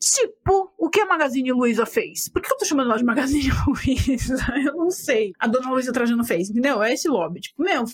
Tipo, 0.00 0.72
o 0.78 0.88
que 0.88 1.00
a 1.00 1.06
Magazine 1.06 1.52
Luiza 1.52 1.84
fez? 1.84 2.28
Por 2.28 2.40
que 2.40 2.52
eu 2.52 2.56
tô 2.56 2.64
chamando 2.64 2.88
ela 2.88 2.98
de 2.98 3.04
Magazine 3.04 3.50
Luiza? 3.66 4.46
Eu 4.64 4.74
não 4.76 4.90
sei. 4.90 5.32
A 5.38 5.46
dona 5.46 5.70
Luiza 5.70 5.92
Trajano 5.92 6.24
fez, 6.24 6.50
entendeu? 6.50 6.82
É 6.82 6.92
esse 6.92 7.08
lobby. 7.08 7.40
Tipo, 7.40 7.62
meu, 7.62 7.84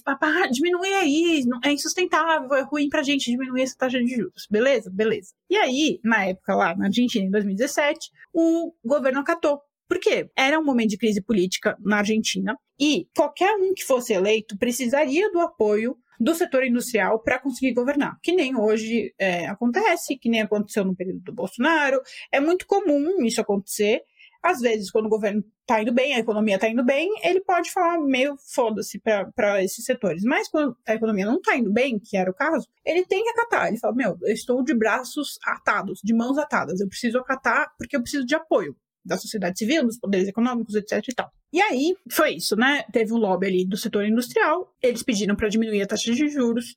diminui 0.50 0.92
aí, 0.92 1.42
é 1.64 1.72
insustentável, 1.72 2.52
é 2.54 2.62
ruim 2.62 2.88
pra 2.88 3.02
gente 3.02 3.30
diminuir 3.30 3.62
essa 3.62 3.76
taxa 3.76 3.98
de 3.98 4.14
juros. 4.14 4.46
Beleza? 4.50 4.90
Beleza. 4.90 5.32
E 5.48 5.56
aí, 5.56 6.00
na 6.04 6.26
época 6.26 6.54
lá, 6.54 6.76
na 6.76 6.86
Argentina, 6.86 7.24
em 7.24 7.30
2017, 7.30 8.10
o 8.32 8.72
governo 8.84 9.20
acatou. 9.20 9.60
Por 9.88 9.98
quê? 9.98 10.30
Era 10.36 10.58
um 10.58 10.64
momento 10.64 10.90
de 10.90 10.98
crise 10.98 11.22
política 11.22 11.76
na 11.80 11.98
Argentina 11.98 12.58
e 12.80 13.06
qualquer 13.14 13.54
um 13.56 13.74
que 13.74 13.84
fosse 13.84 14.12
eleito 14.12 14.58
precisaria 14.58 15.30
do 15.30 15.40
apoio 15.40 15.96
do 16.18 16.34
setor 16.34 16.64
industrial 16.64 17.18
para 17.20 17.38
conseguir 17.38 17.72
governar, 17.72 18.18
que 18.22 18.32
nem 18.32 18.56
hoje 18.56 19.14
é, 19.18 19.46
acontece, 19.46 20.16
que 20.16 20.28
nem 20.28 20.42
aconteceu 20.42 20.84
no 20.84 20.94
período 20.94 21.20
do 21.20 21.34
Bolsonaro. 21.34 22.00
É 22.32 22.40
muito 22.40 22.66
comum 22.66 23.24
isso 23.24 23.40
acontecer. 23.40 24.02
Às 24.42 24.60
vezes, 24.60 24.90
quando 24.90 25.06
o 25.06 25.10
governo 25.10 25.42
está 25.62 25.80
indo 25.80 25.92
bem, 25.92 26.14
a 26.14 26.18
economia 26.18 26.56
está 26.56 26.68
indo 26.68 26.84
bem, 26.84 27.08
ele 27.22 27.40
pode 27.40 27.70
falar 27.72 27.98
meio 27.98 28.36
foda-se 28.54 29.00
para 29.00 29.64
esses 29.64 29.82
setores. 29.82 30.22
Mas 30.22 30.48
quando 30.48 30.76
a 30.86 30.94
economia 30.94 31.24
não 31.24 31.36
está 31.36 31.56
indo 31.56 31.72
bem, 31.72 31.98
que 31.98 32.14
era 32.14 32.30
o 32.30 32.34
caso, 32.34 32.68
ele 32.84 33.06
tem 33.06 33.22
que 33.22 33.30
acatar. 33.30 33.68
Ele 33.68 33.78
fala: 33.78 33.94
Meu, 33.94 34.18
eu 34.22 34.34
estou 34.34 34.62
de 34.62 34.74
braços 34.74 35.38
atados, 35.46 36.00
de 36.04 36.14
mãos 36.14 36.36
atadas, 36.36 36.80
eu 36.80 36.88
preciso 36.88 37.18
acatar 37.18 37.72
porque 37.78 37.96
eu 37.96 38.02
preciso 38.02 38.26
de 38.26 38.34
apoio 38.34 38.76
da 39.04 39.18
sociedade 39.18 39.58
civil, 39.58 39.84
dos 39.84 39.98
poderes 39.98 40.28
econômicos, 40.28 40.74
etc 40.74 41.06
e 41.08 41.14
tal. 41.14 41.30
E 41.52 41.60
aí, 41.60 41.94
foi 42.10 42.36
isso, 42.36 42.56
né? 42.56 42.84
Teve 42.92 43.12
o 43.12 43.16
um 43.16 43.18
lobby 43.18 43.46
ali 43.46 43.64
do 43.64 43.76
setor 43.76 44.04
industrial, 44.06 44.74
eles 44.82 45.02
pediram 45.02 45.36
para 45.36 45.48
diminuir 45.48 45.82
a 45.82 45.86
taxa 45.86 46.12
de 46.12 46.28
juros, 46.28 46.74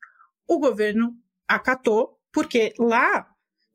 o 0.48 0.60
governo 0.60 1.16
acatou, 1.48 2.18
porque 2.32 2.74
lá 2.78 3.28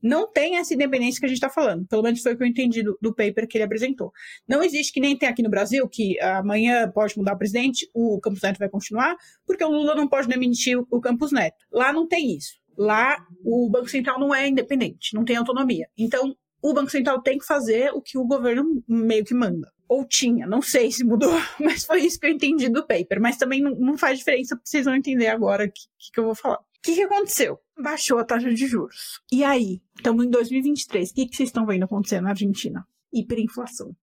não 0.03 0.31
tem 0.31 0.57
essa 0.57 0.75
independência 0.75 1.21
que 1.21 1.27
a 1.27 1.29
gente 1.29 1.37
está 1.37 1.49
falando. 1.49 1.87
Pelo 1.87 2.03
menos 2.03 2.21
foi 2.21 2.35
o 2.35 2.37
que 2.37 2.43
eu 2.43 2.47
entendi 2.47 2.83
do, 2.83 2.99
do, 3.01 3.15
paper 3.15 3.47
que 3.47 3.57
ele 3.57 3.65
apresentou. 3.65 4.13
Não 4.49 4.63
existe 4.63 4.93
que 4.93 5.01
nem 5.01 5.17
tem 5.17 5.29
aqui 5.29 5.43
no 5.43 5.49
Brasil, 5.49 5.89
que 5.89 6.21
amanhã 6.21 6.91
pode 6.91 7.17
mudar 7.17 7.35
o 7.35 7.39
presidente, 7.39 7.89
o 7.95 8.21
Campos 8.21 8.43
Neto 8.43 8.59
vai 8.59 8.69
continuar, 8.69 9.17
porque 9.47 9.63
o 9.65 9.71
Lula 9.71 9.95
não 9.95 10.09
pode 10.09 10.27
demitir 10.27 10.77
o 10.77 11.01
Campos 11.01 11.31
Neto. 11.31 11.65
Lá 11.71 11.93
não 11.93 12.09
tem 12.09 12.37
isso. 12.37 12.61
Lá 12.77 13.25
o 13.45 13.71
Banco 13.71 13.89
Central 13.89 14.19
não 14.19 14.35
é 14.35 14.49
independente, 14.49 15.15
não 15.15 15.25
tem 15.25 15.37
autonomia. 15.37 15.87
Então, 15.97 16.35
o 16.63 16.73
Banco 16.73 16.91
Central 16.91 17.21
tem 17.21 17.39
que 17.39 17.45
fazer 17.45 17.91
o 17.93 18.01
que 18.01 18.17
o 18.17 18.25
governo 18.25 18.83
meio 18.89 19.25
que 19.25 19.35
manda. 19.35 19.71
Ou 19.89 20.07
tinha, 20.07 20.47
não 20.47 20.63
sei 20.63 20.91
se 20.93 21.05
mudou, 21.05 21.35
mas 21.61 21.85
foi 21.85 22.03
isso 22.03 22.19
que 22.19 22.27
eu 22.27 22.31
entendi 22.31 22.69
do 22.69 22.87
paper. 22.87 23.21
Mas 23.21 23.37
também 23.37 23.61
não, 23.61 23.99
faz 23.99 24.21
diferença, 24.21 24.59
vocês 24.63 24.85
vão 24.85 24.95
entender 24.95 25.27
agora 25.27 25.65
o 25.65 25.69
que, 25.71 25.83
que, 25.99 26.13
que 26.13 26.21
eu 26.21 26.25
vou 26.25 26.35
falar. 26.35 26.59
O 26.59 26.83
que, 26.83 26.95
que 26.95 27.03
aconteceu? 27.03 27.59
Baixou 27.79 28.19
a 28.19 28.25
taxa 28.25 28.53
de 28.53 28.67
juros. 28.67 29.21
E 29.31 29.45
aí? 29.45 29.83
Estamos 29.97 30.25
em 30.25 30.31
2023. 30.31 31.11
O 31.11 31.15
que, 31.15 31.27
que 31.27 31.37
vocês 31.37 31.49
estão 31.49 31.67
vendo 31.67 31.85
acontecer 31.85 32.21
na 32.21 32.31
Argentina? 32.31 32.87
Hiperinflação. 33.13 33.95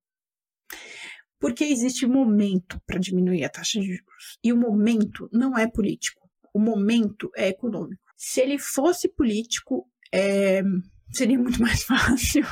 Porque 1.39 1.63
existe 1.63 2.05
momento 2.05 2.79
para 2.85 2.99
diminuir 2.99 3.43
a 3.43 3.49
taxa 3.49 3.79
de 3.79 3.87
juros. 3.87 4.37
E 4.43 4.51
o 4.53 4.57
momento 4.57 5.29
não 5.31 5.57
é 5.57 5.67
político. 5.67 6.29
O 6.53 6.59
momento 6.59 7.31
é 7.35 7.49
econômico. 7.49 8.01
Se 8.15 8.41
ele 8.41 8.59
fosse 8.59 9.07
político, 9.07 9.89
é, 10.13 10.61
seria 11.11 11.37
muito 11.37 11.59
mais 11.61 11.83
fácil. 11.83 12.43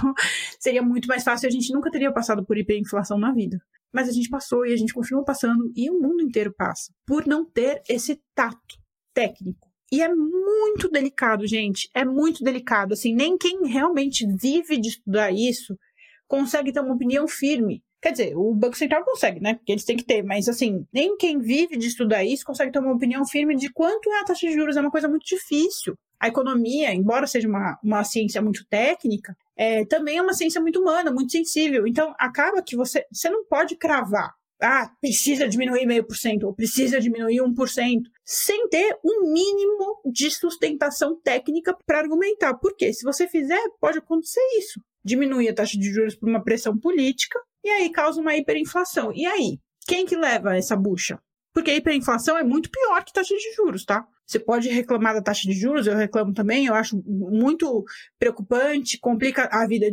seria 0.59 0.81
muito 0.81 1.07
mais 1.07 1.23
fácil. 1.23 1.47
A 1.47 1.51
gente 1.51 1.73
nunca 1.73 1.91
teria 1.91 2.11
passado 2.11 2.45
por 2.45 2.57
hiperinflação 2.57 3.17
na 3.17 3.31
vida. 3.31 3.57
Mas 3.93 4.09
a 4.09 4.11
gente 4.11 4.29
passou 4.29 4.65
e 4.65 4.73
a 4.73 4.77
gente 4.77 4.93
continua 4.93 5.23
passando 5.23 5.71
e 5.75 5.89
o 5.89 5.99
mundo 5.99 6.21
inteiro 6.21 6.53
passa 6.55 6.93
por 7.05 7.25
não 7.25 7.45
ter 7.45 7.81
esse 7.87 8.21
tato 8.35 8.77
técnico. 9.13 9.67
E 9.91 10.01
é 10.01 10.13
muito 10.13 10.89
delicado, 10.89 11.47
gente. 11.47 11.89
É 11.93 12.03
muito 12.03 12.43
delicado. 12.43 12.93
Assim, 12.93 13.15
nem 13.15 13.37
quem 13.37 13.65
realmente 13.65 14.27
vive 14.27 14.77
de 14.77 14.89
estudar 14.89 15.31
isso 15.31 15.77
consegue 16.27 16.73
ter 16.73 16.81
uma 16.81 16.93
opinião 16.93 17.27
firme. 17.27 17.81
Quer 18.07 18.11
dizer, 18.11 18.37
o 18.37 18.53
Banco 18.53 18.77
Central 18.77 19.03
consegue, 19.03 19.41
né? 19.41 19.55
Porque 19.55 19.69
eles 19.69 19.83
têm 19.83 19.97
que 19.97 20.05
ter, 20.05 20.23
mas 20.23 20.47
assim, 20.47 20.85
nem 20.93 21.17
quem 21.17 21.39
vive 21.39 21.75
de 21.75 21.87
estudar 21.87 22.23
isso 22.23 22.45
consegue 22.45 22.71
ter 22.71 22.79
uma 22.79 22.93
opinião 22.93 23.27
firme 23.27 23.53
de 23.53 23.69
quanto 23.69 24.09
é 24.09 24.21
a 24.21 24.23
taxa 24.23 24.47
de 24.47 24.53
juros. 24.53 24.77
É 24.77 24.79
uma 24.79 24.89
coisa 24.89 25.09
muito 25.09 25.25
difícil 25.25 25.93
a 26.17 26.29
economia, 26.29 26.93
embora 26.93 27.27
seja 27.27 27.49
uma, 27.49 27.77
uma 27.83 28.05
ciência 28.05 28.41
muito 28.41 28.65
técnica, 28.69 29.35
é, 29.57 29.83
também 29.85 30.17
é 30.17 30.21
uma 30.21 30.33
ciência 30.33 30.61
muito 30.61 30.79
humana, 30.79 31.11
muito 31.11 31.33
sensível. 31.33 31.85
Então, 31.85 32.15
acaba 32.17 32.63
que 32.63 32.77
você, 32.77 33.03
você 33.11 33.29
não 33.29 33.45
pode 33.45 33.75
cravar, 33.75 34.31
ah, 34.63 34.89
precisa 35.01 35.45
diminuir 35.45 35.85
meio 35.85 36.07
por 36.07 36.15
cento, 36.15 36.47
ou 36.47 36.55
precisa 36.55 37.01
diminuir 37.01 37.41
um 37.41 37.53
por 37.53 37.67
cento, 37.67 38.09
sem 38.23 38.69
ter 38.69 38.97
um 39.03 39.33
mínimo 39.33 40.01
de 40.11 40.31
sustentação 40.31 41.19
técnica 41.21 41.75
para 41.85 41.99
argumentar. 41.99 42.53
Porque 42.53 42.93
se 42.93 43.03
você 43.03 43.27
fizer, 43.27 43.61
pode 43.81 43.97
acontecer 43.97 44.41
isso. 44.57 44.79
Diminuir 45.03 45.49
a 45.49 45.53
taxa 45.53 45.77
de 45.77 45.91
juros 45.91 46.15
por 46.15 46.29
uma 46.29 46.43
pressão 46.43 46.77
política, 46.77 47.37
e 47.67 47.69
aí 47.69 47.89
causa 47.89 48.21
uma 48.21 48.35
hiperinflação. 48.35 49.11
E 49.13 49.25
aí? 49.25 49.59
Quem 49.85 50.05
que 50.05 50.15
leva 50.15 50.55
essa 50.55 50.75
bucha? 50.75 51.19
Porque 51.53 51.71
a 51.71 51.75
hiperinflação 51.75 52.37
é 52.37 52.43
muito 52.43 52.69
pior 52.69 53.03
que 53.03 53.11
taxa 53.11 53.35
de 53.35 53.53
juros, 53.55 53.83
tá? 53.83 54.07
Você 54.25 54.39
pode 54.39 54.69
reclamar 54.69 55.13
da 55.13 55.21
taxa 55.21 55.43
de 55.43 55.53
juros, 55.53 55.87
eu 55.87 55.95
reclamo 55.95 56.33
também, 56.33 56.65
eu 56.65 56.73
acho 56.75 57.01
muito 57.05 57.83
preocupante, 58.19 58.99
complica 58.99 59.49
a 59.51 59.67
vida 59.67 59.87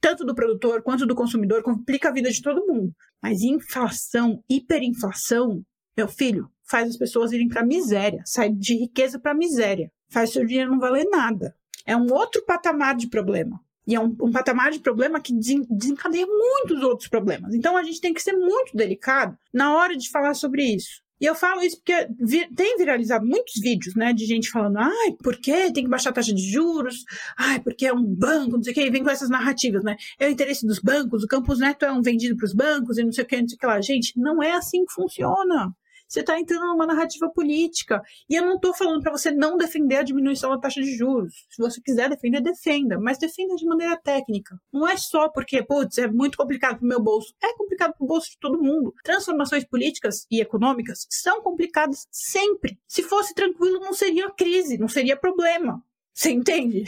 tanto 0.00 0.24
do 0.24 0.34
produtor 0.34 0.82
quanto 0.82 1.06
do 1.06 1.14
consumidor, 1.14 1.62
complica 1.62 2.08
a 2.08 2.12
vida 2.12 2.30
de 2.30 2.40
todo 2.40 2.66
mundo. 2.66 2.94
Mas 3.22 3.42
inflação, 3.42 4.42
hiperinflação, 4.48 5.62
meu 5.96 6.08
filho, 6.08 6.50
faz 6.68 6.88
as 6.88 6.96
pessoas 6.96 7.32
irem 7.32 7.48
para 7.48 7.64
miséria, 7.64 8.22
sai 8.24 8.50
de 8.50 8.74
riqueza 8.74 9.18
para 9.18 9.34
miséria, 9.34 9.90
faz 10.10 10.30
seu 10.30 10.46
dinheiro 10.46 10.70
não 10.70 10.78
valer 10.78 11.06
nada. 11.10 11.54
É 11.84 11.96
um 11.96 12.06
outro 12.12 12.44
patamar 12.46 12.96
de 12.96 13.08
problema. 13.08 13.60
E 13.86 13.94
é 13.94 14.00
um, 14.00 14.16
um 14.20 14.30
patamar 14.30 14.70
de 14.70 14.80
problema 14.80 15.20
que 15.20 15.32
desencadeia 15.32 16.26
muitos 16.26 16.82
outros 16.82 17.08
problemas. 17.08 17.54
Então 17.54 17.76
a 17.76 17.82
gente 17.82 18.00
tem 18.00 18.14
que 18.14 18.22
ser 18.22 18.32
muito 18.32 18.76
delicado 18.76 19.36
na 19.52 19.74
hora 19.74 19.96
de 19.96 20.10
falar 20.10 20.34
sobre 20.34 20.62
isso. 20.64 21.02
E 21.20 21.26
eu 21.26 21.34
falo 21.34 21.60
isso 21.60 21.76
porque 21.76 22.08
tem 22.56 22.78
viralizado 22.78 23.26
muitos 23.26 23.60
vídeos, 23.60 23.94
né, 23.94 24.12
de 24.14 24.24
gente 24.24 24.50
falando, 24.50 24.78
ai, 24.78 25.12
por 25.22 25.36
que 25.36 25.70
tem 25.70 25.84
que 25.84 25.90
baixar 25.90 26.10
a 26.10 26.12
taxa 26.14 26.32
de 26.32 26.50
juros? 26.50 27.04
Ai, 27.36 27.60
porque 27.60 27.86
é 27.86 27.92
um 27.92 28.02
banco, 28.02 28.56
não 28.56 28.62
sei 28.62 28.72
o 28.72 28.74
que, 28.74 28.86
e 28.86 28.90
vem 28.90 29.04
com 29.04 29.10
essas 29.10 29.28
narrativas, 29.28 29.84
né? 29.84 29.96
É 30.18 30.26
o 30.26 30.30
interesse 30.30 30.66
dos 30.66 30.78
bancos, 30.78 31.22
o 31.22 31.28
Campus 31.28 31.58
Neto 31.58 31.84
é 31.84 31.92
um 31.92 32.00
vendido 32.00 32.36
para 32.36 32.46
os 32.46 32.54
bancos 32.54 32.96
e 32.96 33.04
não 33.04 33.12
sei 33.12 33.24
o 33.24 33.26
que, 33.26 33.38
não 33.38 33.48
sei 33.48 33.56
o 33.56 33.58
que 33.58 33.66
lá. 33.66 33.80
Gente, 33.82 34.18
não 34.18 34.42
é 34.42 34.52
assim 34.52 34.82
que 34.86 34.94
funciona 34.94 35.74
você 36.10 36.20
está 36.20 36.40
entrando 36.40 36.66
numa 36.66 36.86
narrativa 36.86 37.30
política. 37.30 38.02
E 38.28 38.34
eu 38.34 38.44
não 38.44 38.56
estou 38.56 38.74
falando 38.74 39.00
para 39.00 39.12
você 39.12 39.30
não 39.30 39.56
defender 39.56 39.96
a 39.96 40.02
diminuição 40.02 40.50
da 40.50 40.58
taxa 40.58 40.80
de 40.82 40.96
juros. 40.96 41.46
Se 41.48 41.62
você 41.62 41.80
quiser 41.80 42.10
defender, 42.10 42.40
defenda, 42.40 42.98
mas 42.98 43.16
defenda 43.16 43.54
de 43.54 43.64
maneira 43.64 43.96
técnica. 43.96 44.60
Não 44.72 44.88
é 44.88 44.96
só 44.96 45.28
porque, 45.28 45.62
putz, 45.62 45.98
é 45.98 46.08
muito 46.08 46.36
complicado 46.36 46.78
para 46.78 46.84
o 46.84 46.88
meu 46.88 47.00
bolso. 47.00 47.32
É 47.40 47.56
complicado 47.56 47.94
para 47.96 48.04
o 48.04 48.08
bolso 48.08 48.30
de 48.30 48.38
todo 48.38 48.60
mundo. 48.60 48.92
Transformações 49.04 49.64
políticas 49.64 50.26
e 50.28 50.40
econômicas 50.40 51.06
são 51.08 51.40
complicadas 51.42 52.08
sempre. 52.10 52.76
Se 52.88 53.04
fosse 53.04 53.32
tranquilo, 53.32 53.78
não 53.78 53.92
seria 53.92 54.28
crise, 54.30 54.78
não 54.78 54.88
seria 54.88 55.16
problema. 55.16 55.80
Você 56.12 56.32
entende? 56.32 56.82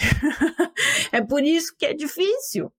é 1.12 1.20
por 1.22 1.44
isso 1.44 1.72
que 1.78 1.86
é 1.86 1.94
difícil. 1.94 2.72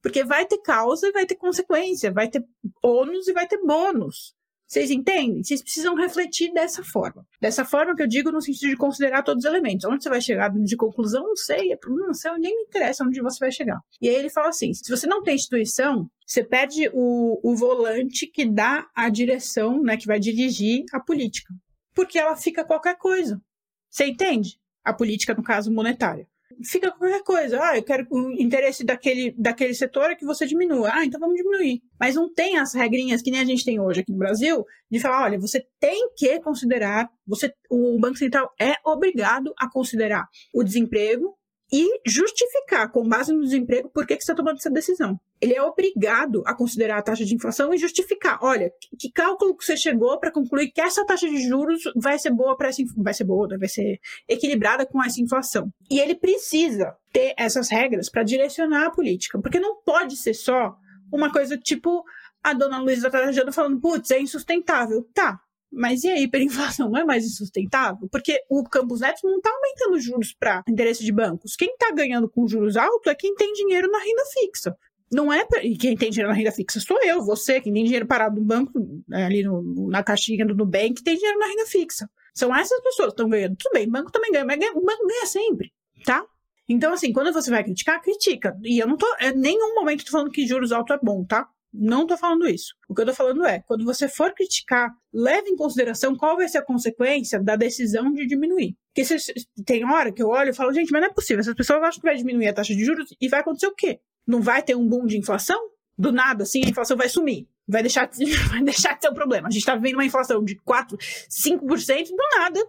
Porque 0.00 0.24
vai 0.24 0.46
ter 0.46 0.58
causa 0.58 1.08
e 1.08 1.12
vai 1.12 1.26
ter 1.26 1.34
consequência, 1.34 2.10
vai 2.10 2.26
ter 2.26 2.42
ônus 2.82 3.28
e 3.28 3.34
vai 3.34 3.46
ter 3.46 3.58
bônus. 3.58 4.34
Vocês 4.70 4.88
entendem? 4.88 5.42
Vocês 5.42 5.60
precisam 5.60 5.96
refletir 5.96 6.52
dessa 6.52 6.84
forma. 6.84 7.26
Dessa 7.40 7.64
forma 7.64 7.92
que 7.92 8.04
eu 8.04 8.06
digo 8.06 8.30
no 8.30 8.40
sentido 8.40 8.70
de 8.70 8.76
considerar 8.76 9.24
todos 9.24 9.44
os 9.44 9.50
elementos. 9.50 9.84
Onde 9.84 10.00
você 10.00 10.08
vai 10.08 10.20
chegar 10.20 10.48
de 10.48 10.76
conclusão, 10.76 11.24
não 11.24 11.34
sei, 11.34 11.72
é 11.72 11.76
problema 11.76 12.14
seu, 12.14 12.38
nem 12.38 12.54
me 12.54 12.62
interessa 12.62 13.02
onde 13.02 13.20
você 13.20 13.40
vai 13.40 13.50
chegar. 13.50 13.80
E 14.00 14.08
aí 14.08 14.14
ele 14.14 14.30
fala 14.30 14.50
assim: 14.50 14.72
se 14.72 14.88
você 14.88 15.08
não 15.08 15.24
tem 15.24 15.34
instituição, 15.34 16.08
você 16.24 16.44
perde 16.44 16.88
o, 16.92 17.40
o 17.42 17.56
volante 17.56 18.28
que 18.28 18.48
dá 18.48 18.86
a 18.94 19.08
direção, 19.08 19.82
né, 19.82 19.96
que 19.96 20.06
vai 20.06 20.20
dirigir 20.20 20.84
a 20.92 21.00
política. 21.00 21.52
Porque 21.92 22.16
ela 22.16 22.36
fica 22.36 22.64
qualquer 22.64 22.96
coisa. 22.96 23.42
Você 23.90 24.06
entende? 24.06 24.56
A 24.84 24.92
política, 24.92 25.34
no 25.34 25.42
caso, 25.42 25.72
monetária 25.72 26.29
fica 26.64 26.90
qualquer 26.90 27.22
coisa. 27.22 27.58
Ah, 27.62 27.76
eu 27.76 27.82
quero 27.82 28.06
o 28.10 28.30
interesse 28.32 28.84
daquele, 28.84 29.34
daquele 29.38 29.74
setor 29.74 30.10
é 30.10 30.14
que 30.14 30.24
você 30.24 30.46
diminua. 30.46 30.90
Ah, 30.92 31.04
então 31.04 31.20
vamos 31.20 31.36
diminuir. 31.36 31.82
Mas 31.98 32.14
não 32.14 32.32
tem 32.32 32.58
as 32.58 32.74
regrinhas 32.74 33.22
que 33.22 33.30
nem 33.30 33.40
a 33.40 33.44
gente 33.44 33.64
tem 33.64 33.80
hoje 33.80 34.00
aqui 34.00 34.12
no 34.12 34.18
Brasil 34.18 34.64
de 34.90 35.00
falar, 35.00 35.24
olha, 35.24 35.38
você 35.38 35.64
tem 35.78 36.10
que 36.16 36.40
considerar, 36.40 37.08
você, 37.26 37.52
o 37.70 37.98
Banco 37.98 38.18
Central 38.18 38.52
é 38.60 38.74
obrigado 38.84 39.52
a 39.58 39.70
considerar 39.70 40.26
o 40.54 40.62
desemprego 40.62 41.36
e 41.72 42.00
justificar, 42.04 42.90
com 42.90 43.08
base 43.08 43.32
no 43.32 43.42
desemprego, 43.42 43.88
por 43.90 44.06
que, 44.06 44.16
que 44.16 44.24
você 44.24 44.32
está 44.32 44.34
tomando 44.34 44.56
essa 44.56 44.70
decisão. 44.70 45.18
Ele 45.40 45.54
é 45.54 45.62
obrigado 45.62 46.42
a 46.44 46.54
considerar 46.54 46.98
a 46.98 47.02
taxa 47.02 47.24
de 47.24 47.34
inflação 47.34 47.72
e 47.72 47.78
justificar. 47.78 48.38
Olha, 48.42 48.72
que 48.98 49.10
cálculo 49.10 49.56
que 49.56 49.64
você 49.64 49.76
chegou 49.76 50.18
para 50.18 50.32
concluir 50.32 50.70
que 50.70 50.80
essa 50.80 51.04
taxa 51.04 51.28
de 51.28 51.46
juros 51.46 51.82
vai 51.96 52.18
ser 52.18 52.30
boa 52.30 52.56
para 52.56 52.68
essa 52.68 52.82
vai 52.96 53.14
ser 53.14 53.24
boa, 53.24 53.46
né? 53.46 53.56
vai 53.56 53.68
ser 53.68 54.00
equilibrada 54.28 54.84
com 54.84 55.02
essa 55.02 55.20
inflação. 55.20 55.72
E 55.90 56.00
ele 56.00 56.14
precisa 56.14 56.96
ter 57.12 57.34
essas 57.36 57.70
regras 57.70 58.10
para 58.10 58.22
direcionar 58.22 58.86
a 58.86 58.90
política, 58.90 59.40
porque 59.40 59.60
não 59.60 59.80
pode 59.82 60.16
ser 60.16 60.34
só 60.34 60.76
uma 61.12 61.32
coisa 61.32 61.56
tipo 61.56 62.04
a 62.42 62.52
dona 62.52 62.78
Luísa 62.78 63.10
Trajano 63.10 63.52
falando, 63.52 63.80
putz, 63.80 64.10
é 64.10 64.20
insustentável. 64.20 65.06
Tá, 65.14 65.38
mas 65.72 66.04
e 66.04 66.08
a 66.08 66.18
hiperinflação 66.20 66.90
não 66.90 67.00
é 67.00 67.04
mais 67.04 67.24
insustentável? 67.24 68.08
Porque 68.10 68.42
o 68.48 68.64
Campos 68.64 69.00
Neto 69.00 69.20
não 69.24 69.36
está 69.36 69.50
aumentando 69.50 70.00
juros 70.00 70.32
para 70.32 70.62
interesse 70.68 71.04
de 71.04 71.12
bancos. 71.12 71.56
Quem 71.56 71.70
está 71.70 71.90
ganhando 71.92 72.28
com 72.28 72.46
juros 72.46 72.76
altos 72.76 73.06
é 73.06 73.14
quem 73.14 73.34
tem 73.34 73.52
dinheiro 73.52 73.90
na 73.90 73.98
renda 73.98 74.22
fixa. 74.32 74.76
Não 75.12 75.32
é. 75.32 75.46
E 75.62 75.76
quem 75.76 75.96
tem 75.96 76.10
dinheiro 76.10 76.30
na 76.30 76.36
renda 76.36 76.52
fixa 76.52 76.80
sou 76.80 76.98
eu, 77.02 77.22
você, 77.24 77.60
quem 77.60 77.72
tem 77.72 77.84
dinheiro 77.84 78.06
parado 78.06 78.36
no 78.36 78.44
banco, 78.44 78.72
ali 79.12 79.42
no, 79.42 79.88
na 79.88 80.02
caixinha 80.02 80.46
do 80.46 80.54
Nubank, 80.54 81.02
tem 81.02 81.16
dinheiro 81.16 81.38
na 81.38 81.46
renda 81.46 81.66
fixa. 81.66 82.08
São 82.32 82.54
essas 82.54 82.80
pessoas 82.80 83.08
que 83.08 83.14
estão 83.14 83.28
ganhando. 83.28 83.56
Tudo 83.56 83.72
bem, 83.72 83.88
banco 83.88 84.12
também 84.12 84.30
ganha, 84.30 84.44
mas 84.44 84.58
o 84.74 84.80
banco 84.80 85.06
ganha 85.06 85.26
sempre, 85.26 85.72
tá? 86.04 86.24
Então, 86.68 86.92
assim, 86.92 87.12
quando 87.12 87.32
você 87.32 87.50
vai 87.50 87.64
criticar, 87.64 88.00
critica. 88.00 88.56
E 88.62 88.78
eu 88.78 88.86
não 88.86 88.96
tô. 88.96 89.06
Em 89.20 89.36
nenhum 89.36 89.74
momento 89.74 90.04
tô 90.04 90.12
falando 90.12 90.30
que 90.30 90.46
juros 90.46 90.70
altos 90.70 90.96
é 90.96 91.00
bom, 91.02 91.24
tá? 91.24 91.48
Não 91.72 92.02
estou 92.02 92.16
falando 92.16 92.48
isso. 92.48 92.74
O 92.88 92.94
que 92.94 93.00
eu 93.00 93.04
estou 93.08 93.14
falando 93.14 93.44
é, 93.46 93.60
quando 93.60 93.84
você 93.84 94.08
for 94.08 94.34
criticar, 94.34 94.90
leve 95.12 95.50
em 95.50 95.56
consideração 95.56 96.16
qual 96.16 96.36
vai 96.36 96.48
ser 96.48 96.58
a 96.58 96.64
consequência 96.64 97.40
da 97.40 97.54
decisão 97.54 98.12
de 98.12 98.26
diminuir. 98.26 98.76
Porque 98.88 99.04
se, 99.04 99.32
tem 99.64 99.84
hora 99.84 100.12
que 100.12 100.22
eu 100.22 100.28
olho 100.28 100.50
e 100.50 100.54
falo, 100.54 100.72
gente, 100.72 100.90
mas 100.90 101.00
não 101.00 101.08
é 101.08 101.12
possível. 101.12 101.40
Essas 101.40 101.54
pessoas 101.54 101.80
acham 101.82 102.00
que 102.00 102.06
vai 102.06 102.16
diminuir 102.16 102.48
a 102.48 102.52
taxa 102.52 102.74
de 102.74 102.84
juros 102.84 103.14
e 103.20 103.28
vai 103.28 103.40
acontecer 103.40 103.68
o 103.68 103.74
quê? 103.74 104.00
Não 104.26 104.40
vai 104.40 104.62
ter 104.62 104.74
um 104.74 104.86
boom 104.86 105.06
de 105.06 105.16
inflação? 105.16 105.58
Do 105.96 106.10
nada, 106.10 106.42
assim, 106.42 106.64
a 106.64 106.68
inflação 106.68 106.96
vai 106.96 107.08
sumir. 107.08 107.46
Vai 107.68 107.82
deixar, 107.82 108.06
de, 108.06 108.24
vai 108.48 108.62
deixar 108.62 108.94
de 108.94 109.02
ser 109.02 109.10
um 109.10 109.14
problema. 109.14 109.46
A 109.46 109.50
gente 109.50 109.60
está 109.60 109.76
vivendo 109.76 109.94
uma 109.94 110.04
inflação 110.04 110.42
de 110.42 110.56
4, 110.56 110.96
5%, 110.98 112.08
do 112.08 112.38
nada, 112.38 112.60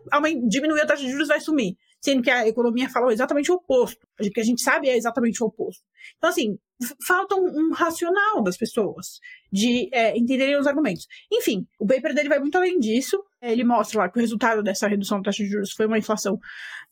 diminuir 0.47 0.81
a 0.81 0.85
taxa 0.85 1.03
de 1.03 1.11
juros 1.11 1.27
vai 1.27 1.39
sumir 1.39 1.75
sendo 2.01 2.23
que 2.23 2.31
a 2.31 2.47
economia 2.47 2.89
fala 2.89 3.13
exatamente 3.13 3.51
o 3.51 3.55
oposto. 3.55 4.07
O 4.19 4.29
que 4.31 4.39
a 4.39 4.43
gente 4.43 4.61
sabe 4.61 4.89
é 4.89 4.97
exatamente 4.97 5.41
o 5.43 5.45
oposto. 5.45 5.83
Então, 6.17 6.29
assim, 6.29 6.57
falta 7.05 7.35
um, 7.35 7.45
um 7.45 7.73
racional 7.73 8.41
das 8.43 8.57
pessoas 8.57 9.19
de 9.51 9.89
é, 9.91 10.17
entenderem 10.17 10.57
os 10.59 10.67
argumentos. 10.67 11.07
Enfim, 11.31 11.65
o 11.79 11.85
paper 11.85 12.13
dele 12.13 12.29
vai 12.29 12.39
muito 12.39 12.57
além 12.57 12.79
disso. 12.79 13.23
Ele 13.41 13.63
mostra 13.63 13.99
lá 13.99 14.09
que 14.09 14.17
o 14.17 14.21
resultado 14.21 14.63
dessa 14.63 14.87
redução 14.87 15.17
da 15.17 15.25
taxa 15.25 15.43
de 15.43 15.49
juros 15.49 15.71
foi 15.71 15.85
uma 15.85 15.97
inflação 15.97 16.39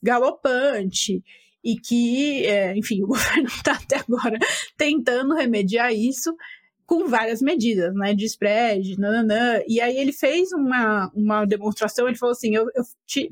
galopante 0.02 1.22
e 1.62 1.76
que, 1.76 2.46
é, 2.46 2.76
enfim, 2.76 3.02
o 3.04 3.08
governo 3.08 3.46
está 3.46 3.72
até 3.72 3.96
agora 3.96 4.38
tentando 4.76 5.34
remediar 5.34 5.92
isso 5.92 6.34
com 6.90 7.06
várias 7.06 7.40
medidas, 7.40 7.94
né, 7.94 8.12
de 8.12 8.24
spread, 8.24 8.98
nananã. 8.98 9.60
E 9.68 9.80
aí 9.80 9.96
ele 9.96 10.12
fez 10.12 10.50
uma, 10.50 11.08
uma 11.14 11.44
demonstração, 11.44 12.08
ele 12.08 12.18
falou 12.18 12.32
assim, 12.32 12.52
eu, 12.56 12.66
eu 12.74 12.82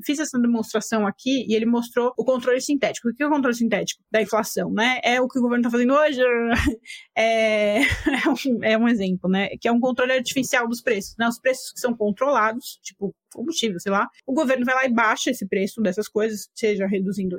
fiz 0.01 0.17
essa 0.17 0.39
demonstração 0.39 1.05
aqui 1.05 1.45
e 1.45 1.53
ele 1.53 1.65
mostrou 1.65 2.13
o 2.17 2.23
controle 2.23 2.61
sintético. 2.61 3.09
O 3.09 3.13
que 3.13 3.21
é 3.21 3.27
o 3.27 3.29
controle 3.29 3.53
sintético? 3.53 4.01
Da 4.09 4.21
inflação, 4.21 4.71
né? 4.71 5.01
É 5.03 5.19
o 5.19 5.27
que 5.27 5.37
o 5.37 5.41
governo 5.41 5.61
está 5.61 5.69
fazendo 5.69 5.93
hoje, 5.93 6.21
é, 7.17 7.81
é, 8.23 8.29
um, 8.29 8.63
é 8.63 8.77
um 8.77 8.87
exemplo, 8.87 9.29
né? 9.29 9.49
Que 9.59 9.67
é 9.67 9.71
um 9.73 9.79
controle 9.81 10.13
artificial 10.13 10.65
dos 10.65 10.81
preços, 10.81 11.15
né? 11.19 11.27
Os 11.27 11.37
preços 11.37 11.73
que 11.73 11.81
são 11.81 11.93
controlados, 11.93 12.79
tipo 12.81 13.13
combustível, 13.31 13.79
sei 13.79 13.91
lá, 13.91 14.07
o 14.25 14.33
governo 14.33 14.65
vai 14.65 14.75
lá 14.75 14.85
e 14.85 14.93
baixa 14.93 15.31
esse 15.31 15.47
preço 15.47 15.81
dessas 15.81 16.07
coisas, 16.07 16.49
seja 16.53 16.85
reduzindo, 16.87 17.37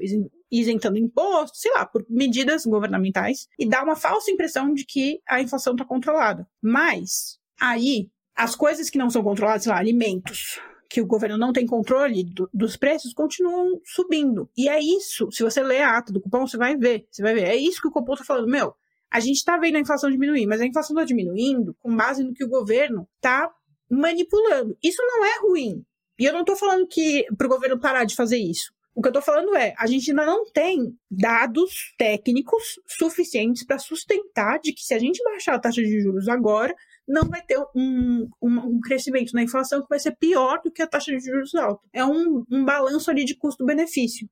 isentando 0.50 0.98
imposto, 0.98 1.56
sei 1.56 1.72
lá, 1.72 1.86
por 1.86 2.04
medidas 2.08 2.64
governamentais, 2.64 3.46
e 3.58 3.68
dá 3.68 3.82
uma 3.82 3.96
falsa 3.96 4.30
impressão 4.30 4.72
de 4.72 4.84
que 4.84 5.20
a 5.28 5.40
inflação 5.40 5.74
está 5.74 5.84
controlada. 5.84 6.46
Mas, 6.62 7.38
aí, 7.60 8.08
as 8.34 8.54
coisas 8.54 8.88
que 8.88 8.98
não 8.98 9.10
são 9.10 9.22
controladas, 9.22 9.64
sei 9.64 9.72
lá, 9.72 9.78
alimentos, 9.78 10.60
que 10.90 11.00
o 11.00 11.06
governo 11.06 11.38
não 11.38 11.52
tem 11.52 11.64
controle 11.64 12.24
do, 12.24 12.50
dos 12.52 12.76
preços 12.76 13.14
continuam 13.14 13.80
subindo. 13.84 14.50
E 14.56 14.68
é 14.68 14.80
isso, 14.80 15.30
se 15.30 15.44
você 15.44 15.62
ler 15.62 15.82
a 15.82 15.96
ata 15.96 16.12
do 16.12 16.20
cupom, 16.20 16.46
você 16.46 16.56
vai 16.56 16.76
ver, 16.76 17.06
você 17.10 17.22
vai 17.22 17.32
ver, 17.32 17.44
é 17.44 17.54
isso 17.54 17.80
que 17.80 17.86
o 17.86 17.92
cupom 17.92 18.14
está 18.14 18.24
falando, 18.24 18.50
meu, 18.50 18.74
a 19.10 19.20
gente 19.20 19.36
está 19.36 19.56
vendo 19.56 19.76
a 19.76 19.80
inflação 19.80 20.10
diminuir, 20.10 20.46
mas 20.46 20.60
a 20.60 20.66
inflação 20.66 20.94
está 20.94 21.04
diminuindo 21.04 21.76
com 21.80 21.94
base 21.94 22.24
no 22.24 22.32
que 22.34 22.44
o 22.44 22.48
governo 22.48 23.08
está 23.16 23.50
manipulando. 23.90 24.76
Isso 24.82 25.02
não 25.02 25.24
é 25.24 25.40
ruim. 25.40 25.84
E 26.18 26.24
eu 26.24 26.32
não 26.32 26.40
estou 26.40 26.56
falando 26.56 26.86
que 26.86 27.24
para 27.36 27.46
o 27.46 27.50
governo 27.50 27.80
parar 27.80 28.04
de 28.04 28.14
fazer 28.14 28.38
isso. 28.38 28.72
O 28.94 29.00
que 29.00 29.08
eu 29.08 29.10
estou 29.10 29.22
falando 29.22 29.56
é, 29.56 29.72
a 29.78 29.86
gente 29.86 30.10
ainda 30.10 30.26
não 30.26 30.44
tem 30.50 30.94
dados 31.10 31.94
técnicos 31.96 32.78
suficientes 32.86 33.64
para 33.64 33.78
sustentar 33.78 34.60
de 34.60 34.72
que 34.72 34.82
se 34.82 34.92
a 34.92 34.98
gente 34.98 35.22
baixar 35.22 35.54
a 35.54 35.58
taxa 35.58 35.80
de 35.80 36.00
juros 36.00 36.28
agora, 36.28 36.74
não 37.06 37.28
vai 37.28 37.40
ter 37.42 37.58
um, 37.74 38.28
um, 38.42 38.58
um, 38.58 38.80
crescimento 38.80 39.32
na 39.32 39.42
inflação 39.42 39.80
que 39.80 39.88
vai 39.88 39.98
ser 39.98 40.16
pior 40.16 40.60
do 40.62 40.70
que 40.70 40.82
a 40.82 40.86
taxa 40.86 41.12
de 41.12 41.20
juros 41.20 41.54
alta. 41.54 41.82
É 41.92 42.04
um, 42.04 42.44
um 42.50 42.64
balanço 42.64 43.10
ali 43.10 43.24
de 43.24 43.36
custo-benefício. 43.36 44.28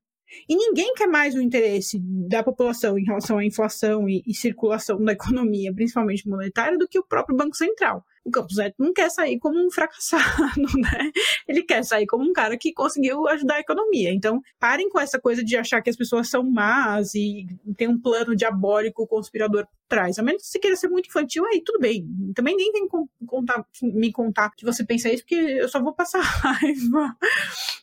E 0.47 0.55
ninguém 0.55 0.93
quer 0.93 1.07
mais 1.07 1.33
o 1.33 1.41
interesse 1.41 1.99
da 2.27 2.43
população 2.43 2.99
em 2.99 3.03
relação 3.03 3.39
à 3.39 3.45
inflação 3.45 4.07
e, 4.07 4.21
e 4.27 4.35
circulação 4.35 5.03
da 5.03 5.13
economia, 5.13 5.73
principalmente 5.73 6.27
monetária, 6.27 6.77
do 6.77 6.87
que 6.87 6.99
o 6.99 7.03
próprio 7.03 7.35
Banco 7.35 7.55
Central 7.55 8.05
o 8.23 8.31
Campos 8.31 8.57
Neto 8.57 8.75
não 8.79 8.93
quer 8.93 9.09
sair 9.09 9.39
como 9.39 9.57
um 9.65 9.71
fracassado, 9.71 10.61
né? 10.77 11.11
Ele 11.47 11.63
quer 11.63 11.83
sair 11.83 12.05
como 12.05 12.23
um 12.23 12.33
cara 12.33 12.57
que 12.57 12.73
conseguiu 12.73 13.27
ajudar 13.27 13.55
a 13.55 13.59
economia. 13.61 14.11
Então, 14.11 14.41
parem 14.59 14.89
com 14.89 14.99
essa 14.99 15.19
coisa 15.19 15.43
de 15.43 15.55
achar 15.57 15.81
que 15.81 15.89
as 15.89 15.95
pessoas 15.95 16.29
são 16.29 16.43
más 16.43 17.13
e 17.15 17.45
tem 17.77 17.87
um 17.87 17.99
plano 17.99 18.35
diabólico 18.35 19.07
conspirador 19.07 19.67
trás. 19.89 20.19
A 20.19 20.23
menos 20.23 20.43
que 20.43 20.47
você 20.47 20.59
queira 20.59 20.77
ser 20.77 20.87
muito 20.87 21.07
infantil, 21.07 21.43
aí 21.45 21.61
tudo 21.65 21.79
bem. 21.79 22.07
Também 22.35 22.55
nem 22.55 22.71
que 22.71 23.25
contar, 23.25 23.65
me 23.81 24.11
contar 24.11 24.51
que 24.55 24.63
você 24.63 24.85
pensa 24.85 25.11
isso, 25.11 25.23
porque 25.23 25.35
eu 25.35 25.67
só 25.67 25.81
vou 25.81 25.93
passar 25.93 26.21
raiva 26.21 27.17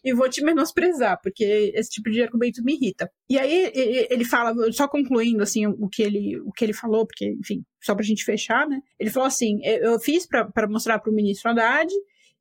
e 0.05 0.15
vou 0.15 0.29
te 0.31 0.43
menosprezar, 0.43 1.21
porque 1.21 1.73
esse 1.75 1.91
tipo 1.91 2.11
de 2.11 2.23
argumento 2.23 2.63
me 2.63 2.75
irrita. 2.75 3.11
E 3.29 3.39
aí 3.39 3.73
ele 4.09 4.25
fala, 4.25 4.55
só 4.73 4.87
concluindo 4.87 5.43
assim 5.43 5.67
o 5.67 5.89
que 5.89 6.03
ele, 6.03 6.41
o 6.41 6.53
que 6.53 6.65
ele 6.65 6.73
falou, 6.73 7.05
porque, 7.07 7.37
enfim, 7.41 7.65
só 7.87 7.95
para 7.95 8.03
a 8.03 8.07
gente 8.07 8.25
fechar, 8.25 8.69
né? 8.69 8.81
Ele 8.99 9.11
falou 9.11 9.29
assim: 9.29 9.61
eu 9.63 9.99
fiz 10.01 10.27
para 10.27 10.69
mostrar 10.69 10.99
para 10.99 11.11
o 11.11 11.15
ministro 11.15 11.51
Haddad 11.51 11.91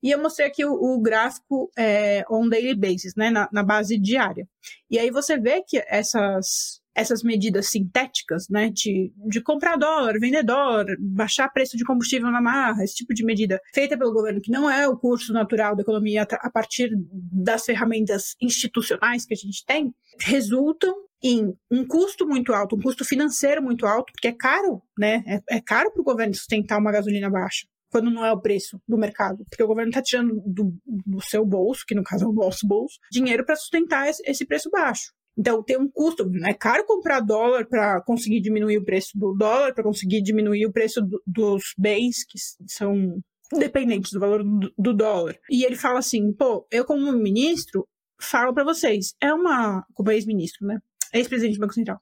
e 0.03 0.11
eu 0.11 0.21
mostrei 0.21 0.47
aqui 0.47 0.65
o, 0.65 0.73
o 0.73 1.01
gráfico 1.01 1.71
é, 1.77 2.23
on 2.29 2.49
daily 2.49 2.75
basis, 2.75 3.15
né? 3.15 3.29
Na, 3.29 3.47
na, 3.51 3.63
base 3.63 3.97
diária. 3.97 4.47
E 4.89 4.99
aí 4.99 5.09
você 5.09 5.37
vê 5.37 5.63
que 5.65 5.81
essas. 5.87 6.83
Essas 6.97 7.23
medidas 7.23 7.69
sintéticas, 7.71 8.47
né, 8.49 8.69
de, 8.69 9.11
de 9.27 9.41
comprar 9.41 9.75
dólar, 9.75 10.17
vender 10.17 10.43
dólar, 10.43 10.85
baixar 10.97 11.49
preço 11.49 11.75
de 11.75 11.83
combustível 11.83 12.31
na 12.31 12.39
marra, 12.41 12.85
esse 12.85 12.95
tipo 12.95 13.13
de 13.13 13.25
medida 13.25 13.59
feita 13.73 13.97
pelo 13.97 14.13
governo, 14.13 14.39
que 14.39 14.49
não 14.49 14.69
é 14.69 14.87
o 14.87 14.95
curso 14.95 15.33
natural 15.33 15.75
da 15.75 15.81
economia 15.81 16.25
a 16.39 16.49
partir 16.49 16.89
das 17.33 17.65
ferramentas 17.65 18.37
institucionais 18.41 19.25
que 19.25 19.33
a 19.33 19.37
gente 19.37 19.65
tem, 19.65 19.93
resultam 20.21 20.95
em 21.27 21.57
um 21.71 21.87
custo 21.87 22.27
muito 22.27 22.53
alto, 22.53 22.75
um 22.75 22.81
custo 22.81 23.03
financeiro 23.03 23.61
muito 23.61 23.87
alto, 23.87 24.13
porque 24.13 24.27
é 24.27 24.31
caro, 24.31 24.79
né? 24.97 25.23
É, 25.25 25.57
é 25.57 25.61
caro 25.61 25.91
para 25.91 26.01
o 26.01 26.05
governo 26.05 26.35
sustentar 26.35 26.77
uma 26.77 26.91
gasolina 26.91 27.31
baixa, 27.31 27.65
quando 27.89 28.11
não 28.11 28.23
é 28.23 28.31
o 28.31 28.39
preço 28.39 28.79
do 28.87 28.95
mercado, 28.95 29.43
porque 29.49 29.63
o 29.63 29.67
governo 29.67 29.89
está 29.89 30.03
tirando 30.03 30.39
do, 30.45 30.71
do, 30.85 31.19
seu 31.21 31.43
bolso, 31.43 31.83
que 31.87 31.95
no 31.95 32.03
caso 32.03 32.25
é 32.25 32.27
o 32.27 32.31
nosso 32.33 32.67
bolso, 32.67 32.99
dinheiro 33.11 33.43
para 33.43 33.55
sustentar 33.55 34.07
esse, 34.07 34.21
esse 34.29 34.45
preço 34.45 34.69
baixo. 34.69 35.13
Então 35.35 35.63
tem 35.63 35.79
um 35.79 35.89
custo, 35.89 36.29
é 36.45 36.53
caro 36.53 36.85
comprar 36.85 37.21
dólar 37.21 37.67
para 37.67 38.01
conseguir 38.03 38.39
diminuir 38.39 38.77
o 38.77 38.85
preço 38.85 39.17
do 39.17 39.33
dólar, 39.33 39.73
para 39.73 39.83
conseguir 39.83 40.21
diminuir 40.21 40.67
o 40.67 40.71
preço 40.71 41.01
do, 41.01 41.21
dos 41.25 41.73
bens 41.75 42.23
que 42.23 42.37
são 42.67 43.19
dependentes 43.51 44.11
do 44.11 44.19
valor 44.19 44.43
do, 44.43 44.71
do, 44.77 44.93
dólar. 44.93 45.35
E 45.49 45.65
ele 45.65 45.75
fala 45.75 45.99
assim, 45.99 46.31
pô, 46.33 46.67
eu 46.71 46.85
como 46.85 47.11
ministro 47.13 47.87
falo 48.21 48.53
para 48.53 48.63
vocês, 48.63 49.13
é 49.21 49.33
uma, 49.33 49.83
como 49.93 50.11
ex-ministro, 50.11 50.65
né? 50.65 50.79
Ex-presidente 51.17 51.57
do 51.57 51.61
Banco 51.61 51.73
Central, 51.73 51.99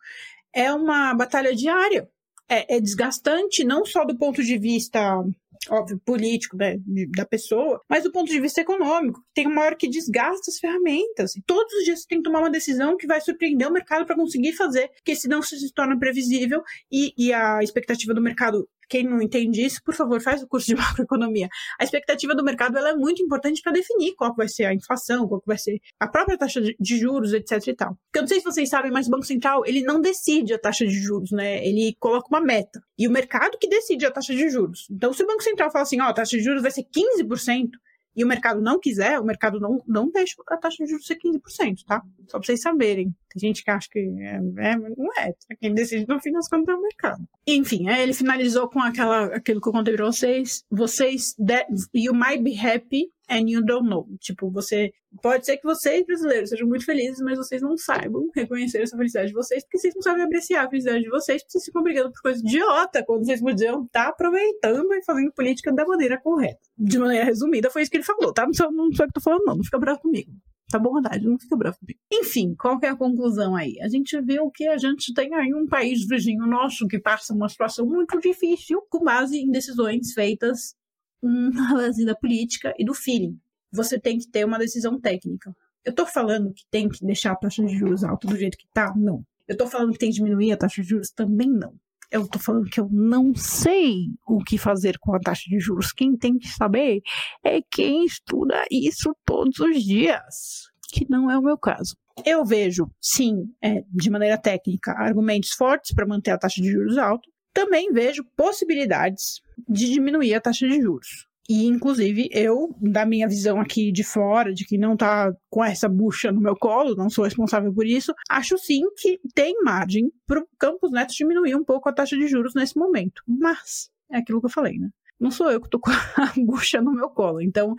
é 0.54 0.72
uma 0.74 1.14
batalha 1.14 1.56
diária. 1.56 2.08
É, 2.50 2.76
é, 2.76 2.80
desgastante, 2.80 3.64
não 3.64 3.86
só 3.86 4.04
do 4.04 4.18
ponto 4.18 4.44
de 4.44 4.58
vista, 4.58 5.24
óbvio, 5.70 6.00
político 6.06 6.58
né, 6.58 6.78
da 7.16 7.26
pessoa, 7.26 7.82
mas 7.90 8.04
do 8.04 8.12
ponto 8.12 8.30
de 8.30 8.40
vista 8.40 8.62
econômico. 8.62 9.24
Tem 9.34 9.48
uma 9.48 9.62
hora 9.62 9.76
que 9.76 9.90
desgasta 9.90 10.52
as 10.52 10.60
ferramentas. 10.60 11.36
E 11.38 11.42
todos 11.42 11.74
os 11.74 11.86
dias 11.86 12.02
você 12.02 12.08
tem 12.08 12.18
que 12.20 12.26
tomar 12.26 12.40
uma 12.40 12.52
decisão 12.52 12.98
que 12.98 13.08
vai 13.08 13.22
surpreender 13.22 13.68
o 13.68 13.72
mercado 13.72 14.06
para 14.06 14.16
conseguir 14.16 14.54
fazer, 14.54 14.90
porque 14.90 15.16
senão 15.16 15.40
isso 15.40 15.58
se 15.58 15.74
torna 15.74 15.98
previsível 15.98 16.62
e, 16.92 17.14
e 17.18 17.34
a 17.34 17.64
expectativa 17.64 18.14
do 18.14 18.22
mercado 18.22 18.68
quem 18.94 19.04
não 19.04 19.20
entende 19.20 19.66
isso, 19.66 19.82
por 19.84 19.96
favor, 19.96 20.22
faz 20.22 20.44
o 20.44 20.48
curso 20.48 20.68
de 20.68 20.76
macroeconomia. 20.78 21.50
A 21.82 21.84
expectativa 21.84 22.36
do 22.36 22.44
mercado 22.44 22.78
ela 22.78 22.90
é 22.90 22.96
muito 22.96 23.24
importante 23.24 23.60
para 23.60 23.72
definir 23.72 24.14
qual 24.14 24.36
vai 24.36 24.48
ser 24.48 24.66
a 24.66 24.74
inflação, 24.74 25.28
qual 25.28 25.42
vai 25.48 25.58
ser 25.58 25.80
a 26.00 26.08
própria 26.08 26.38
taxa 26.38 26.62
de 26.62 27.00
juros, 27.00 27.34
etc 27.34 27.68
e 27.68 27.76
tal. 27.76 27.98
Porque 28.06 28.20
eu 28.20 28.22
não 28.22 28.28
sei 28.28 28.38
se 28.38 28.46
vocês 28.46 28.70
sabem, 28.70 28.92
mas 28.92 29.08
o 29.08 29.10
Banco 29.10 29.26
Central, 29.26 29.64
ele 29.66 29.82
não 29.82 30.00
decide 30.00 30.54
a 30.54 30.60
taxa 30.60 30.86
de 30.86 30.94
juros, 30.94 31.32
né? 31.32 31.66
Ele 31.66 31.96
coloca 32.00 32.28
uma 32.30 32.40
meta. 32.40 32.84
E 32.96 33.08
o 33.08 33.12
mercado 33.12 33.58
que 33.58 33.68
decide 33.68 34.06
a 34.06 34.12
taxa 34.12 34.36
de 34.36 34.48
juros. 34.48 34.86
Então, 34.92 35.12
se 35.12 35.24
o 35.24 35.28
Banco 35.28 35.42
Central 35.42 35.72
fala 35.72 35.82
assim, 35.82 36.00
ó, 36.00 36.06
oh, 36.06 36.10
a 36.10 36.14
taxa 36.14 36.38
de 36.38 36.44
juros 36.44 36.62
vai 36.62 36.70
ser 36.70 36.84
15%, 36.84 37.70
e 38.16 38.24
o 38.24 38.28
mercado 38.28 38.62
não 38.62 38.80
quiser, 38.80 39.20
o 39.20 39.26
mercado 39.26 39.60
não, 39.60 39.82
não 39.88 40.10
deixa 40.10 40.36
a 40.48 40.58
taxa 40.58 40.84
de 40.84 40.90
juros 40.90 41.06
ser 41.06 41.18
15%, 41.18 41.84
tá? 41.86 42.02
Só 42.28 42.38
pra 42.38 42.46
vocês 42.46 42.62
saberem. 42.62 43.14
Tem 43.34 43.40
gente 43.50 43.64
que 43.64 43.72
acha 43.72 43.88
que 43.92 44.00
é, 44.00 44.36
é 44.36 44.78
não 44.78 45.10
é. 45.18 45.34
Quem 45.60 45.74
decide 45.74 46.08
no 46.08 46.20
fim 46.20 46.32
das 46.32 46.48
contas 46.48 46.74
é 46.74 46.78
o 46.78 46.82
mercado. 46.82 47.28
Enfim, 47.48 47.90
aí 47.90 48.04
ele 48.04 48.14
finalizou 48.14 48.70
com 48.70 48.80
aquela, 48.80 49.26
aquilo 49.26 49.60
que 49.60 49.68
eu 49.68 49.74
contei 49.74 49.96
pra 49.96 50.06
vocês. 50.06 50.64
Vocês, 50.70 51.36
that, 51.46 51.68
you 51.94 52.14
might 52.14 52.44
be 52.44 52.56
happy 52.58 53.12
and 53.34 53.50
you 53.50 53.64
don't 53.64 53.90
know. 53.90 54.08
Tipo, 54.20 54.50
você. 54.52 54.92
Pode 55.22 55.46
ser 55.46 55.58
que 55.58 55.64
vocês, 55.64 56.04
brasileiros, 56.06 56.50
sejam 56.50 56.68
muito 56.68 56.86
felizes, 56.86 57.20
mas 57.22 57.38
vocês 57.38 57.62
não 57.62 57.78
saibam 57.78 58.28
reconhecer 58.36 58.82
essa 58.82 58.98
felicidade 58.98 59.28
de 59.28 59.34
vocês, 59.34 59.64
porque 59.64 59.78
vocês 59.78 59.94
não 59.94 60.02
sabem 60.02 60.24
apreciar 60.24 60.66
a 60.66 60.70
felicidade 60.70 61.04
de 61.04 61.10
vocês, 61.10 61.42
porque 61.44 61.52
vocês 61.52 61.66
ficam 61.66 61.84
brigando 61.84 62.12
por 62.12 62.22
coisa 62.22 62.40
idiota, 62.40 63.04
quando 63.06 63.26
vocês 63.26 63.42
podiam 63.42 63.84
estar 63.84 64.08
aproveitando 64.08 64.92
e 64.94 65.04
fazendo 65.04 65.32
política 65.34 65.72
da 65.72 65.86
maneira 65.86 66.20
correta. 66.20 66.60
De 66.78 66.98
maneira 66.98 67.26
resumida, 67.26 67.70
foi 67.70 67.84
isso 67.84 67.92
que 67.92 67.98
ele 67.98 68.04
falou, 68.04 68.34
tá? 68.34 68.46
Não 68.46 68.54
sei, 68.54 68.68
não 68.72 68.92
sei 68.92 69.06
o 69.06 69.10
que 69.10 69.12
eu 69.12 69.14
tô 69.14 69.22
falando, 69.22 69.44
não. 69.46 69.56
Não 69.56 69.64
fica 69.64 69.78
bravo 69.78 70.00
comigo. 70.00 70.32
Tá 70.74 70.80
bom, 70.80 70.94
verdade, 70.94 71.28
não 71.28 71.38
fica 71.38 71.56
bravo 71.56 71.78
comigo. 71.78 72.00
Enfim, 72.12 72.56
qual 72.56 72.80
que 72.80 72.88
é 72.88 72.90
a 72.90 72.96
conclusão 72.96 73.56
aí? 73.56 73.80
A 73.82 73.88
gente 73.88 74.20
viu 74.22 74.50
que 74.50 74.68
a 74.68 74.76
gente 74.76 75.14
tem 75.14 75.32
aí 75.36 75.54
um 75.54 75.68
país 75.68 76.08
vizinho 76.08 76.48
nosso 76.48 76.88
que 76.88 76.98
passa 76.98 77.32
uma 77.32 77.48
situação 77.48 77.86
muito 77.86 78.20
difícil 78.20 78.82
com 78.90 79.04
base 79.04 79.38
em 79.38 79.52
decisões 79.52 80.14
feitas 80.14 80.74
na 81.24 81.90
da 82.06 82.16
política 82.16 82.74
e 82.78 82.86
do 82.86 82.94
feeling 82.94 83.40
você 83.74 84.00
tem 84.00 84.20
que 84.20 84.28
ter 84.28 84.46
uma 84.46 84.60
decisão 84.60 85.00
técnica. 85.00 85.54
Eu 85.84 85.90
estou 85.90 86.06
falando 86.06 86.54
que 86.54 86.64
tem 86.70 86.88
que 86.88 87.04
deixar 87.04 87.32
a 87.32 87.36
taxa 87.36 87.66
de 87.66 87.76
juros 87.76 88.04
alta 88.04 88.28
do 88.28 88.38
jeito 88.38 88.58
que 88.58 88.68
está? 88.68 88.94
Não. 88.96 89.26
Eu 89.48 89.54
estou 89.54 89.68
falando 89.68 89.92
que 89.92 89.98
tem 89.98 90.10
que 90.10 90.16
diminuir 90.16 90.54
a 90.54 90.58
taxa 90.58 90.82
de 90.82 90.88
juros? 90.88 91.10
Também 91.10 91.50
não. 91.50 91.74
Eu 92.12 92.24
estou 92.24 92.40
falando 92.40 92.70
que 92.70 92.80
eu 92.80 92.88
não 92.92 93.34
sei 93.36 94.06
o 94.28 94.38
que 94.44 94.58
fazer 94.58 94.98
com 95.00 95.16
a 95.16 95.20
taxa 95.20 95.50
de 95.50 95.60
juros. 95.60 95.92
Quem 95.92 96.16
tem 96.16 96.38
que 96.38 96.48
saber 96.48 97.02
é 97.44 97.60
quem 97.62 98.06
estuda 98.06 98.64
isso 98.70 99.14
todos 99.26 99.60
os 99.60 99.84
dias, 99.84 100.68
que 100.92 101.10
não 101.10 101.30
é 101.30 101.38
o 101.38 101.42
meu 101.42 101.58
caso. 101.58 101.98
Eu 102.24 102.46
vejo, 102.46 102.88
sim, 103.02 103.52
é, 103.62 103.84
de 103.92 104.12
maneira 104.12 104.38
técnica, 104.38 104.92
argumentos 104.92 105.50
fortes 105.58 105.94
para 105.96 106.06
manter 106.06 106.30
a 106.30 106.38
taxa 106.38 106.62
de 106.62 106.72
juros 106.72 107.00
alta. 107.00 107.28
Também 107.54 107.92
vejo 107.92 108.24
possibilidades 108.36 109.42
de 109.68 109.90
diminuir 109.90 110.34
a 110.34 110.42
taxa 110.42 110.68
de 110.68 110.82
juros. 110.82 111.28
E, 111.50 111.66
inclusive, 111.66 112.30
eu, 112.32 112.74
da 112.80 113.06
minha 113.06 113.28
visão 113.28 113.60
aqui 113.60 113.92
de 113.92 114.04
fora, 114.04 114.54
de 114.54 114.66
que 114.66 114.78
não 114.78 114.96
tá 114.96 115.34
com 115.50 115.64
essa 115.64 115.90
bucha 115.90 116.32
no 116.32 116.40
meu 116.40 116.56
colo, 116.56 116.96
não 116.96 117.10
sou 117.10 117.26
responsável 117.26 117.74
por 117.74 117.86
isso, 117.86 118.14
acho 118.30 118.58
sim 118.58 118.82
que 118.96 119.20
tem 119.36 119.54
margem 119.62 120.10
para 120.26 120.40
o 120.40 120.48
Campos 120.58 120.92
Neto 120.92 121.14
diminuir 121.14 121.56
um 121.56 121.64
pouco 121.64 121.90
a 121.90 121.94
taxa 121.94 122.18
de 122.18 122.28
juros 122.28 122.54
nesse 122.56 122.78
momento. 122.78 123.22
Mas, 123.28 123.92
é 124.10 124.18
aquilo 124.18 124.40
que 124.40 124.46
eu 124.46 124.52
falei, 124.52 124.80
né? 124.80 124.90
Não 125.24 125.32
sou 125.32 125.50
eu 125.50 125.62
que 125.62 125.70
tô 125.70 125.80
com 125.82 125.90
a 125.90 126.34
bucha 126.46 126.82
no 126.82 126.94
meu 126.94 127.10
colo. 127.10 127.42
Então, 127.42 127.76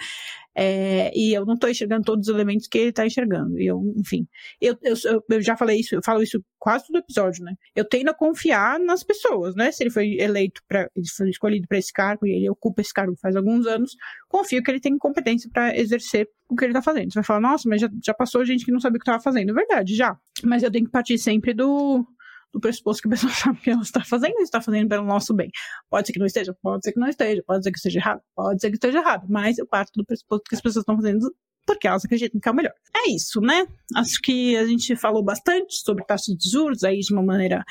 é, 0.56 1.10
e 1.14 1.36
eu 1.36 1.44
não 1.44 1.56
tô 1.56 1.68
enxergando 1.68 2.04
todos 2.04 2.28
os 2.28 2.34
elementos 2.34 2.66
que 2.68 2.78
ele 2.78 2.92
tá 2.92 3.04
enxergando. 3.04 3.58
Eu, 3.60 3.82
enfim, 3.96 4.26
eu, 4.60 4.76
eu, 4.82 4.94
eu, 5.28 5.42
já 5.42 5.56
falei 5.56 5.80
isso, 5.80 5.94
eu 5.94 6.02
falo 6.02 6.22
isso 6.22 6.42
quase 6.58 6.86
todo 6.86 6.98
episódio, 6.98 7.44
né? 7.44 7.54
Eu 7.74 7.84
tendo 7.84 8.08
a 8.10 8.14
confiar 8.14 8.78
nas 8.78 9.02
pessoas, 9.02 9.54
né? 9.54 9.70
Se 9.72 9.82
ele 9.82 9.90
foi 9.90 10.16
eleito 10.18 10.62
para, 10.68 10.88
ele 10.96 11.06
foi 11.08 11.28
escolhido 11.28 11.66
para 11.68 11.78
esse 11.78 11.92
cargo 11.92 12.26
e 12.26 12.30
ele 12.30 12.48
ocupa 12.48 12.80
esse 12.80 12.92
cargo 12.92 13.14
faz 13.20 13.36
alguns 13.36 13.66
anos, 13.66 13.96
confio 14.28 14.62
que 14.62 14.70
ele 14.70 14.80
tem 14.80 14.96
competência 14.96 15.50
para 15.52 15.76
exercer 15.76 16.28
o 16.48 16.54
que 16.54 16.64
ele 16.64 16.72
tá 16.72 16.82
fazendo. 16.82 17.12
Você 17.12 17.18
vai 17.18 17.24
falar, 17.24 17.40
nossa, 17.40 17.68
mas 17.68 17.80
já, 17.80 17.88
já 18.04 18.14
passou 18.14 18.44
gente 18.44 18.64
que 18.64 18.72
não 18.72 18.80
sabia 18.80 18.96
o 18.96 19.00
que 19.00 19.06
tava 19.06 19.22
fazendo. 19.22 19.50
É 19.50 19.54
verdade, 19.54 19.94
já. 19.94 20.16
Mas 20.42 20.62
eu 20.62 20.70
tenho 20.70 20.84
que 20.84 20.90
partir 20.90 21.18
sempre 21.18 21.52
do, 21.52 22.06
do 22.54 22.60
pressuposto 22.60 23.02
que 23.02 23.08
a 23.08 23.10
pessoa 23.10 23.32
sabe 23.32 23.60
que 23.60 23.70
ela 23.70 23.82
está 23.82 24.02
fazendo 24.02 24.38
e 24.38 24.42
está 24.42 24.62
fazendo 24.62 24.88
pelo 24.88 25.04
nosso 25.04 25.34
bem. 25.34 25.50
Pode 25.90 26.06
ser 26.06 26.12
que 26.12 26.18
não 26.18 26.26
esteja, 26.26 26.56
pode 26.62 26.84
ser 26.84 26.92
que 26.92 27.00
não 27.00 27.08
esteja, 27.08 27.42
pode 27.46 27.64
ser 27.64 27.70
que 27.70 27.76
esteja 27.76 27.98
errado, 27.98 28.22
pode 28.34 28.60
ser 28.60 28.70
que 28.70 28.76
esteja 28.76 28.98
errado, 28.98 29.26
mas 29.28 29.58
eu 29.58 29.66
parto 29.66 29.90
do 29.96 30.04
pressuposto 30.04 30.44
que 30.48 30.54
as 30.54 30.62
pessoas 30.62 30.82
estão 30.82 30.96
fazendo 30.96 31.34
porque 31.66 31.88
elas 31.88 32.04
acreditam 32.04 32.38
que 32.38 32.48
é 32.48 32.52
o 32.52 32.54
melhor. 32.54 32.74
É 32.94 33.10
isso, 33.10 33.40
né? 33.40 33.66
Acho 33.96 34.20
que 34.22 34.54
a 34.56 34.66
gente 34.66 34.94
falou 34.96 35.22
bastante 35.22 35.74
sobre 35.76 36.04
taxas 36.04 36.36
de 36.36 36.50
juros 36.50 36.84
aí 36.84 37.00
de 37.00 37.12
uma 37.12 37.22
maneira 37.22 37.64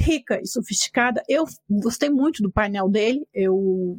rica 0.00 0.40
e 0.42 0.46
sofisticada. 0.46 1.22
Eu 1.28 1.44
gostei 1.68 2.08
muito 2.08 2.42
do 2.42 2.50
painel 2.50 2.88
dele. 2.88 3.20
Eu 3.34 3.98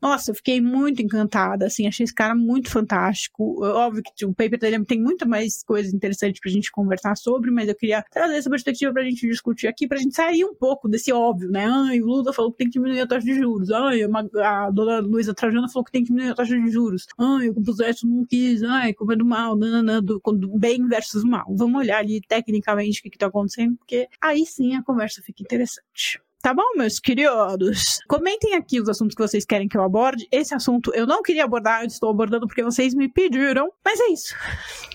nossa, 0.00 0.30
eu 0.30 0.34
fiquei 0.34 0.60
muito 0.60 1.02
encantada, 1.02 1.66
assim, 1.66 1.86
achei 1.86 2.04
esse 2.04 2.14
cara 2.14 2.34
muito 2.34 2.70
fantástico. 2.70 3.64
Óbvio 3.64 4.02
que 4.02 4.14
tipo, 4.14 4.30
o 4.30 4.34
paper 4.34 4.58
dele 4.58 4.84
tem 4.84 5.00
muita 5.00 5.26
mais 5.26 5.62
coisas 5.64 5.92
interessantes 5.92 6.40
pra 6.40 6.50
gente 6.50 6.70
conversar 6.70 7.16
sobre, 7.16 7.50
mas 7.50 7.68
eu 7.68 7.74
queria 7.74 8.04
trazer 8.10 8.36
essa 8.36 8.50
perspectiva 8.50 8.92
pra 8.92 9.02
gente 9.02 9.26
discutir 9.26 9.66
aqui, 9.66 9.88
pra 9.88 9.98
gente 9.98 10.14
sair 10.14 10.44
um 10.44 10.54
pouco 10.54 10.88
desse 10.88 11.12
óbvio, 11.12 11.50
né? 11.50 11.66
Ai, 11.66 12.00
o 12.00 12.06
Lula 12.06 12.32
falou 12.32 12.52
que 12.52 12.58
tem 12.58 12.66
que 12.68 12.74
diminuir 12.74 13.00
a 13.00 13.06
taxa 13.06 13.26
de 13.26 13.34
juros. 13.34 13.70
Ai, 13.70 14.00
a 14.02 14.70
dona 14.70 15.00
Luísa 15.00 15.34
Trajana 15.34 15.68
falou 15.68 15.84
que 15.84 15.92
tem 15.92 16.02
que 16.02 16.08
diminuir 16.08 16.30
a 16.30 16.34
taxa 16.34 16.56
de 16.56 16.70
juros. 16.70 17.06
Ai, 17.18 17.48
o 17.48 17.54
Composto 17.54 18.06
não 18.06 18.24
quis. 18.24 18.62
Ai, 18.62 18.92
como 18.94 19.12
é 19.12 19.16
do 19.16 19.24
mal, 19.24 19.56
nanana, 19.56 20.00
do, 20.00 20.20
do 20.20 20.58
bem 20.58 20.86
versus 20.86 21.24
mal. 21.24 21.46
Vamos 21.56 21.80
olhar 21.80 21.98
ali 21.98 22.20
tecnicamente 22.20 23.00
o 23.00 23.02
que, 23.02 23.10
que 23.10 23.18
tá 23.18 23.26
acontecendo, 23.26 23.76
porque 23.76 24.08
aí 24.20 24.46
sim 24.46 24.74
a 24.76 24.82
conversa 24.82 25.22
fica 25.22 25.42
interessante. 25.42 26.20
Tá 26.40 26.54
bom, 26.54 26.76
meus 26.76 27.00
queridos? 27.00 27.98
Comentem 28.08 28.54
aqui 28.54 28.80
os 28.80 28.88
assuntos 28.88 29.14
que 29.14 29.22
vocês 29.22 29.44
querem 29.44 29.68
que 29.68 29.76
eu 29.76 29.82
aborde. 29.82 30.28
Esse 30.30 30.54
assunto 30.54 30.92
eu 30.94 31.06
não 31.06 31.22
queria 31.22 31.44
abordar, 31.44 31.82
eu 31.82 31.88
estou 31.88 32.10
abordando 32.10 32.46
porque 32.46 32.62
vocês 32.62 32.94
me 32.94 33.08
pediram. 33.08 33.72
Mas 33.84 33.98
é 33.98 34.06
isso. 34.08 34.34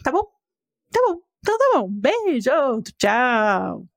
Tá 0.03 0.11
bom? 0.11 0.23
Tá 0.91 1.01
bom. 1.07 1.19
Então 1.39 1.57
tá 1.57 1.65
bom. 1.73 1.89
Beijo. 1.89 2.81
Tchau. 2.97 3.92